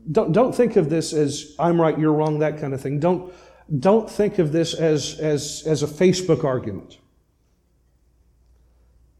don't, 0.09 0.31
don't 0.31 0.55
think 0.55 0.77
of 0.77 0.89
this 0.89 1.11
as 1.11 1.53
I'm 1.59 1.81
right, 1.81 1.97
you're 1.97 2.13
wrong, 2.13 2.39
that 2.39 2.59
kind 2.59 2.73
of 2.73 2.81
thing. 2.81 2.99
Don't, 2.99 3.33
don't 3.79 4.09
think 4.09 4.39
of 4.39 4.53
this 4.53 4.73
as, 4.73 5.19
as, 5.19 5.63
as 5.65 5.83
a 5.83 5.87
Facebook 5.87 6.45
argument. 6.45 6.97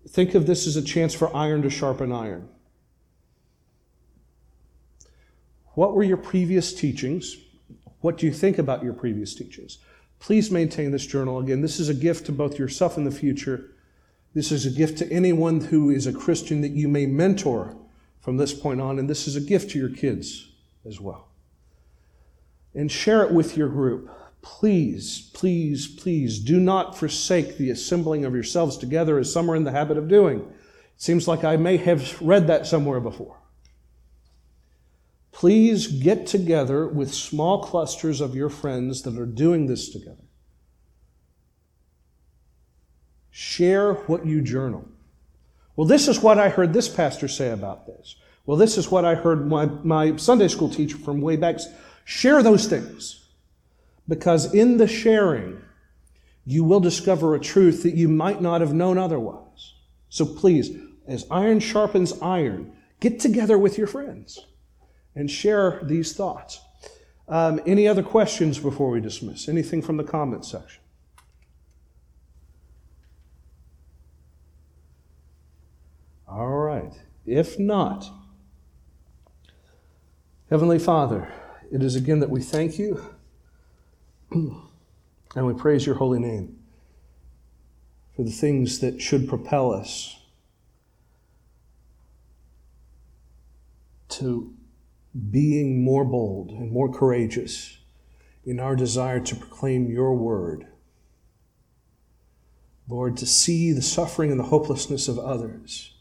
Think 0.09 0.35
of 0.35 0.47
this 0.47 0.67
as 0.67 0.75
a 0.75 0.81
chance 0.81 1.13
for 1.13 1.35
iron 1.35 1.61
to 1.63 1.69
sharpen 1.69 2.11
iron. 2.11 2.47
What 5.73 5.93
were 5.93 6.03
your 6.03 6.17
previous 6.17 6.73
teachings? 6.73 7.37
What 8.01 8.17
do 8.17 8.25
you 8.25 8.31
think 8.31 8.57
about 8.57 8.83
your 8.83 8.93
previous 8.93 9.35
teachings? 9.35 9.79
Please 10.19 10.49
maintain 10.49 10.91
this 10.91 11.05
journal. 11.05 11.39
Again, 11.39 11.61
this 11.61 11.79
is 11.79 11.89
a 11.89 11.93
gift 11.93 12.25
to 12.27 12.31
both 12.31 12.57
yourself 12.57 12.97
and 12.97 13.05
the 13.05 13.11
future. 13.11 13.75
This 14.33 14.51
is 14.51 14.65
a 14.65 14.71
gift 14.71 14.97
to 14.99 15.11
anyone 15.11 15.61
who 15.61 15.89
is 15.89 16.07
a 16.07 16.13
Christian 16.13 16.61
that 16.61 16.71
you 16.71 16.87
may 16.87 17.05
mentor 17.05 17.75
from 18.19 18.37
this 18.37 18.53
point 18.53 18.81
on, 18.81 18.99
and 18.99 19.09
this 19.09 19.27
is 19.27 19.35
a 19.35 19.41
gift 19.41 19.71
to 19.71 19.79
your 19.79 19.89
kids 19.89 20.51
as 20.85 20.99
well. 20.99 21.27
And 22.73 22.91
share 22.91 23.23
it 23.23 23.31
with 23.31 23.57
your 23.57 23.69
group. 23.69 24.09
Please, 24.47 25.29
please, 25.33 25.87
please 25.87 26.39
do 26.39 26.57
not 26.57 26.97
forsake 26.97 27.57
the 27.57 27.69
assembling 27.69 28.23
of 28.23 28.33
yourselves 28.33 28.77
together 28.77 29.19
as 29.19 29.31
some 29.31 29.51
are 29.51 29.57
in 29.57 29.65
the 29.65 29.71
habit 29.71 29.97
of 29.97 30.07
doing. 30.07 30.39
It 30.39 30.47
seems 30.95 31.27
like 31.27 31.43
I 31.43 31.57
may 31.57 31.75
have 31.75 32.19
read 32.21 32.47
that 32.47 32.65
somewhere 32.65 33.01
before. 33.01 33.37
Please 35.33 35.87
get 35.87 36.25
together 36.25 36.87
with 36.87 37.13
small 37.13 37.61
clusters 37.61 38.21
of 38.21 38.35
your 38.35 38.49
friends 38.49 39.01
that 39.01 39.19
are 39.19 39.25
doing 39.25 39.67
this 39.67 39.89
together. 39.89 40.23
Share 43.29 43.95
what 43.95 44.25
you 44.25 44.41
journal. 44.41 44.87
Well, 45.75 45.87
this 45.87 46.07
is 46.07 46.21
what 46.21 46.39
I 46.39 46.47
heard 46.47 46.71
this 46.71 46.87
pastor 46.87 47.27
say 47.27 47.51
about 47.51 47.85
this. 47.85 48.15
Well, 48.45 48.57
this 48.57 48.77
is 48.77 48.89
what 48.89 49.03
I 49.03 49.13
heard 49.13 49.45
my, 49.45 49.65
my 49.65 50.15
Sunday 50.15 50.47
school 50.47 50.69
teacher 50.69 50.97
from 50.97 51.19
way 51.19 51.35
back 51.35 51.59
share 52.05 52.41
those 52.41 52.65
things. 52.65 53.16
Because 54.07 54.53
in 54.53 54.77
the 54.77 54.87
sharing, 54.87 55.61
you 56.45 56.63
will 56.63 56.79
discover 56.79 57.35
a 57.35 57.39
truth 57.39 57.83
that 57.83 57.95
you 57.95 58.07
might 58.07 58.41
not 58.41 58.61
have 58.61 58.73
known 58.73 58.97
otherwise. 58.97 59.75
So 60.09 60.25
please, 60.25 60.71
as 61.07 61.25
iron 61.29 61.59
sharpens 61.59 62.13
iron, 62.21 62.71
get 62.99 63.19
together 63.19 63.57
with 63.57 63.77
your 63.77 63.87
friends 63.87 64.39
and 65.13 65.29
share 65.29 65.81
these 65.83 66.15
thoughts. 66.15 66.61
Um, 67.27 67.59
any 67.65 67.87
other 67.87 68.03
questions 68.03 68.59
before 68.59 68.89
we 68.89 69.01
dismiss? 69.01 69.49
Anything 69.49 69.81
from 69.81 69.97
the 69.97 70.03
comment 70.03 70.45
section? 70.45 70.81
All 76.27 76.47
right. 76.47 76.93
If 77.25 77.59
not, 77.59 78.09
Heavenly 80.49 80.79
Father, 80.79 81.33
it 81.69 81.83
is 81.83 81.95
again 81.95 82.19
that 82.19 82.29
we 82.29 82.41
thank 82.41 82.79
you 82.79 83.03
and 84.32 85.45
we 85.45 85.53
praise 85.53 85.86
your 85.86 85.95
holy 85.95 86.19
name 86.19 86.57
for 88.15 88.23
the 88.23 88.32
things 88.32 88.80
that 88.80 89.01
should 89.01 89.28
propel 89.28 89.71
us 89.71 90.19
to 94.09 94.53
being 95.32 95.84
more 95.84 96.05
bold 96.05 96.51
and 96.51 96.71
more 96.71 96.91
courageous 96.91 97.78
in 98.45 98.59
our 98.59 98.75
desire 98.75 99.19
to 99.19 99.36
proclaim 99.36 99.89
your 99.89 100.15
word. 100.15 100.67
Lord, 102.88 103.17
to 103.17 103.25
see 103.25 103.73
the 103.73 103.82
suffering 103.82 104.32
and 104.32 104.39
the 104.39 104.45
hopelessness 104.45 105.07
of 105.07 105.19
others, 105.19 105.93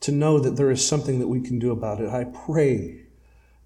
to 0.00 0.12
know 0.12 0.38
that 0.38 0.56
there 0.56 0.70
is 0.70 0.86
something 0.86 1.18
that 1.18 1.28
we 1.28 1.40
can 1.40 1.58
do 1.58 1.72
about 1.72 2.00
it. 2.00 2.08
I 2.08 2.24
pray 2.24 3.05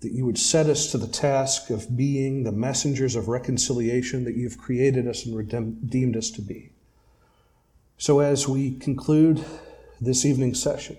that 0.01 0.13
you 0.13 0.25
would 0.25 0.39
set 0.39 0.67
us 0.67 0.91
to 0.91 0.99
the 0.99 1.07
task 1.07 1.71
of 1.71 1.97
being 1.97 2.43
the 2.43 2.53
messengers 2.53 3.17
of 3.17 3.29
reconciliation 3.29 4.25
that 4.25 4.35
you've 4.37 4.59
created 4.59 5.07
us 5.07 5.27
and 5.27 5.37
redeemed 5.37 6.17
us 6.17 6.31
to 6.31 6.43
be. 6.43 6.73
So, 7.99 8.21
as 8.21 8.49
we 8.49 8.73
conclude 8.73 9.45
this 10.01 10.25
evening's 10.25 10.63
session, 10.63 10.97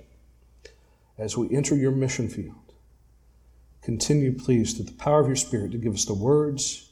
as 1.18 1.36
we 1.36 1.50
enter 1.50 1.76
your 1.76 1.92
mission 1.92 2.30
field, 2.30 2.74
continue, 3.82 4.38
please, 4.38 4.74
through 4.74 4.86
the 4.86 4.92
power 4.94 5.22
of 5.22 5.28
your 5.28 5.36
Spirit, 5.36 5.72
to 5.72 5.80
give 5.80 5.96
us 5.96 6.06
the 6.06 6.14
words, 6.14 6.92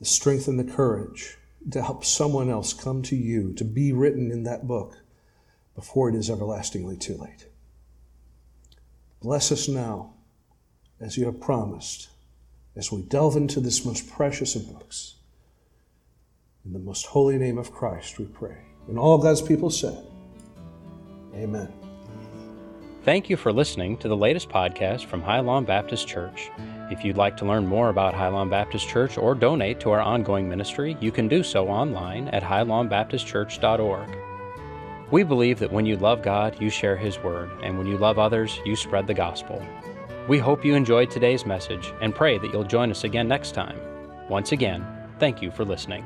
the 0.00 0.04
strength, 0.04 0.48
and 0.48 0.58
the 0.58 0.64
courage 0.64 1.38
to 1.70 1.82
help 1.82 2.04
someone 2.04 2.50
else 2.50 2.72
come 2.72 3.02
to 3.02 3.16
you, 3.16 3.52
to 3.54 3.64
be 3.64 3.92
written 3.92 4.30
in 4.30 4.42
that 4.44 4.66
book 4.66 4.96
before 5.74 6.08
it 6.08 6.14
is 6.14 6.30
everlastingly 6.30 6.96
too 6.96 7.16
late. 7.16 7.46
Bless 9.20 9.50
us 9.52 9.68
now 9.68 10.15
as 11.00 11.16
you 11.16 11.26
have 11.26 11.40
promised, 11.40 12.08
as 12.74 12.90
we 12.90 13.02
delve 13.02 13.36
into 13.36 13.60
this 13.60 13.84
most 13.84 14.10
precious 14.10 14.54
of 14.54 14.72
books. 14.72 15.14
In 16.64 16.72
the 16.72 16.78
most 16.78 17.06
holy 17.06 17.38
name 17.38 17.58
of 17.58 17.72
Christ, 17.72 18.18
we 18.18 18.24
pray. 18.24 18.58
And 18.88 18.98
all 18.98 19.18
God's 19.18 19.42
people 19.42 19.70
said, 19.70 20.04
Amen. 21.34 21.72
Thank 23.02 23.30
you 23.30 23.36
for 23.36 23.52
listening 23.52 23.98
to 23.98 24.08
the 24.08 24.16
latest 24.16 24.48
podcast 24.48 25.04
from 25.04 25.22
High 25.22 25.38
Lawn 25.38 25.64
Baptist 25.64 26.08
Church. 26.08 26.50
If 26.90 27.04
you'd 27.04 27.16
like 27.16 27.36
to 27.36 27.44
learn 27.44 27.66
more 27.66 27.88
about 27.88 28.14
High 28.14 28.28
Lawn 28.28 28.50
Baptist 28.50 28.88
Church 28.88 29.16
or 29.16 29.34
donate 29.34 29.78
to 29.80 29.90
our 29.90 30.00
ongoing 30.00 30.48
ministry, 30.48 30.96
you 31.00 31.12
can 31.12 31.28
do 31.28 31.44
so 31.44 31.68
online 31.68 32.26
at 32.28 32.42
highlawnbaptistchurch.org. 32.42 34.18
We 35.12 35.22
believe 35.22 35.60
that 35.60 35.70
when 35.70 35.86
you 35.86 35.96
love 35.96 36.22
God, 36.22 36.60
you 36.60 36.68
share 36.68 36.96
His 36.96 37.16
Word, 37.20 37.48
and 37.62 37.78
when 37.78 37.86
you 37.86 37.96
love 37.96 38.18
others, 38.18 38.58
you 38.64 38.74
spread 38.74 39.06
the 39.06 39.14
gospel. 39.14 39.64
We 40.28 40.38
hope 40.38 40.64
you 40.64 40.74
enjoyed 40.74 41.10
today's 41.10 41.46
message 41.46 41.92
and 42.00 42.14
pray 42.14 42.38
that 42.38 42.52
you'll 42.52 42.64
join 42.64 42.90
us 42.90 43.04
again 43.04 43.28
next 43.28 43.52
time. 43.52 43.78
Once 44.28 44.50
again, 44.50 44.84
thank 45.20 45.40
you 45.40 45.52
for 45.52 45.64
listening. 45.64 46.04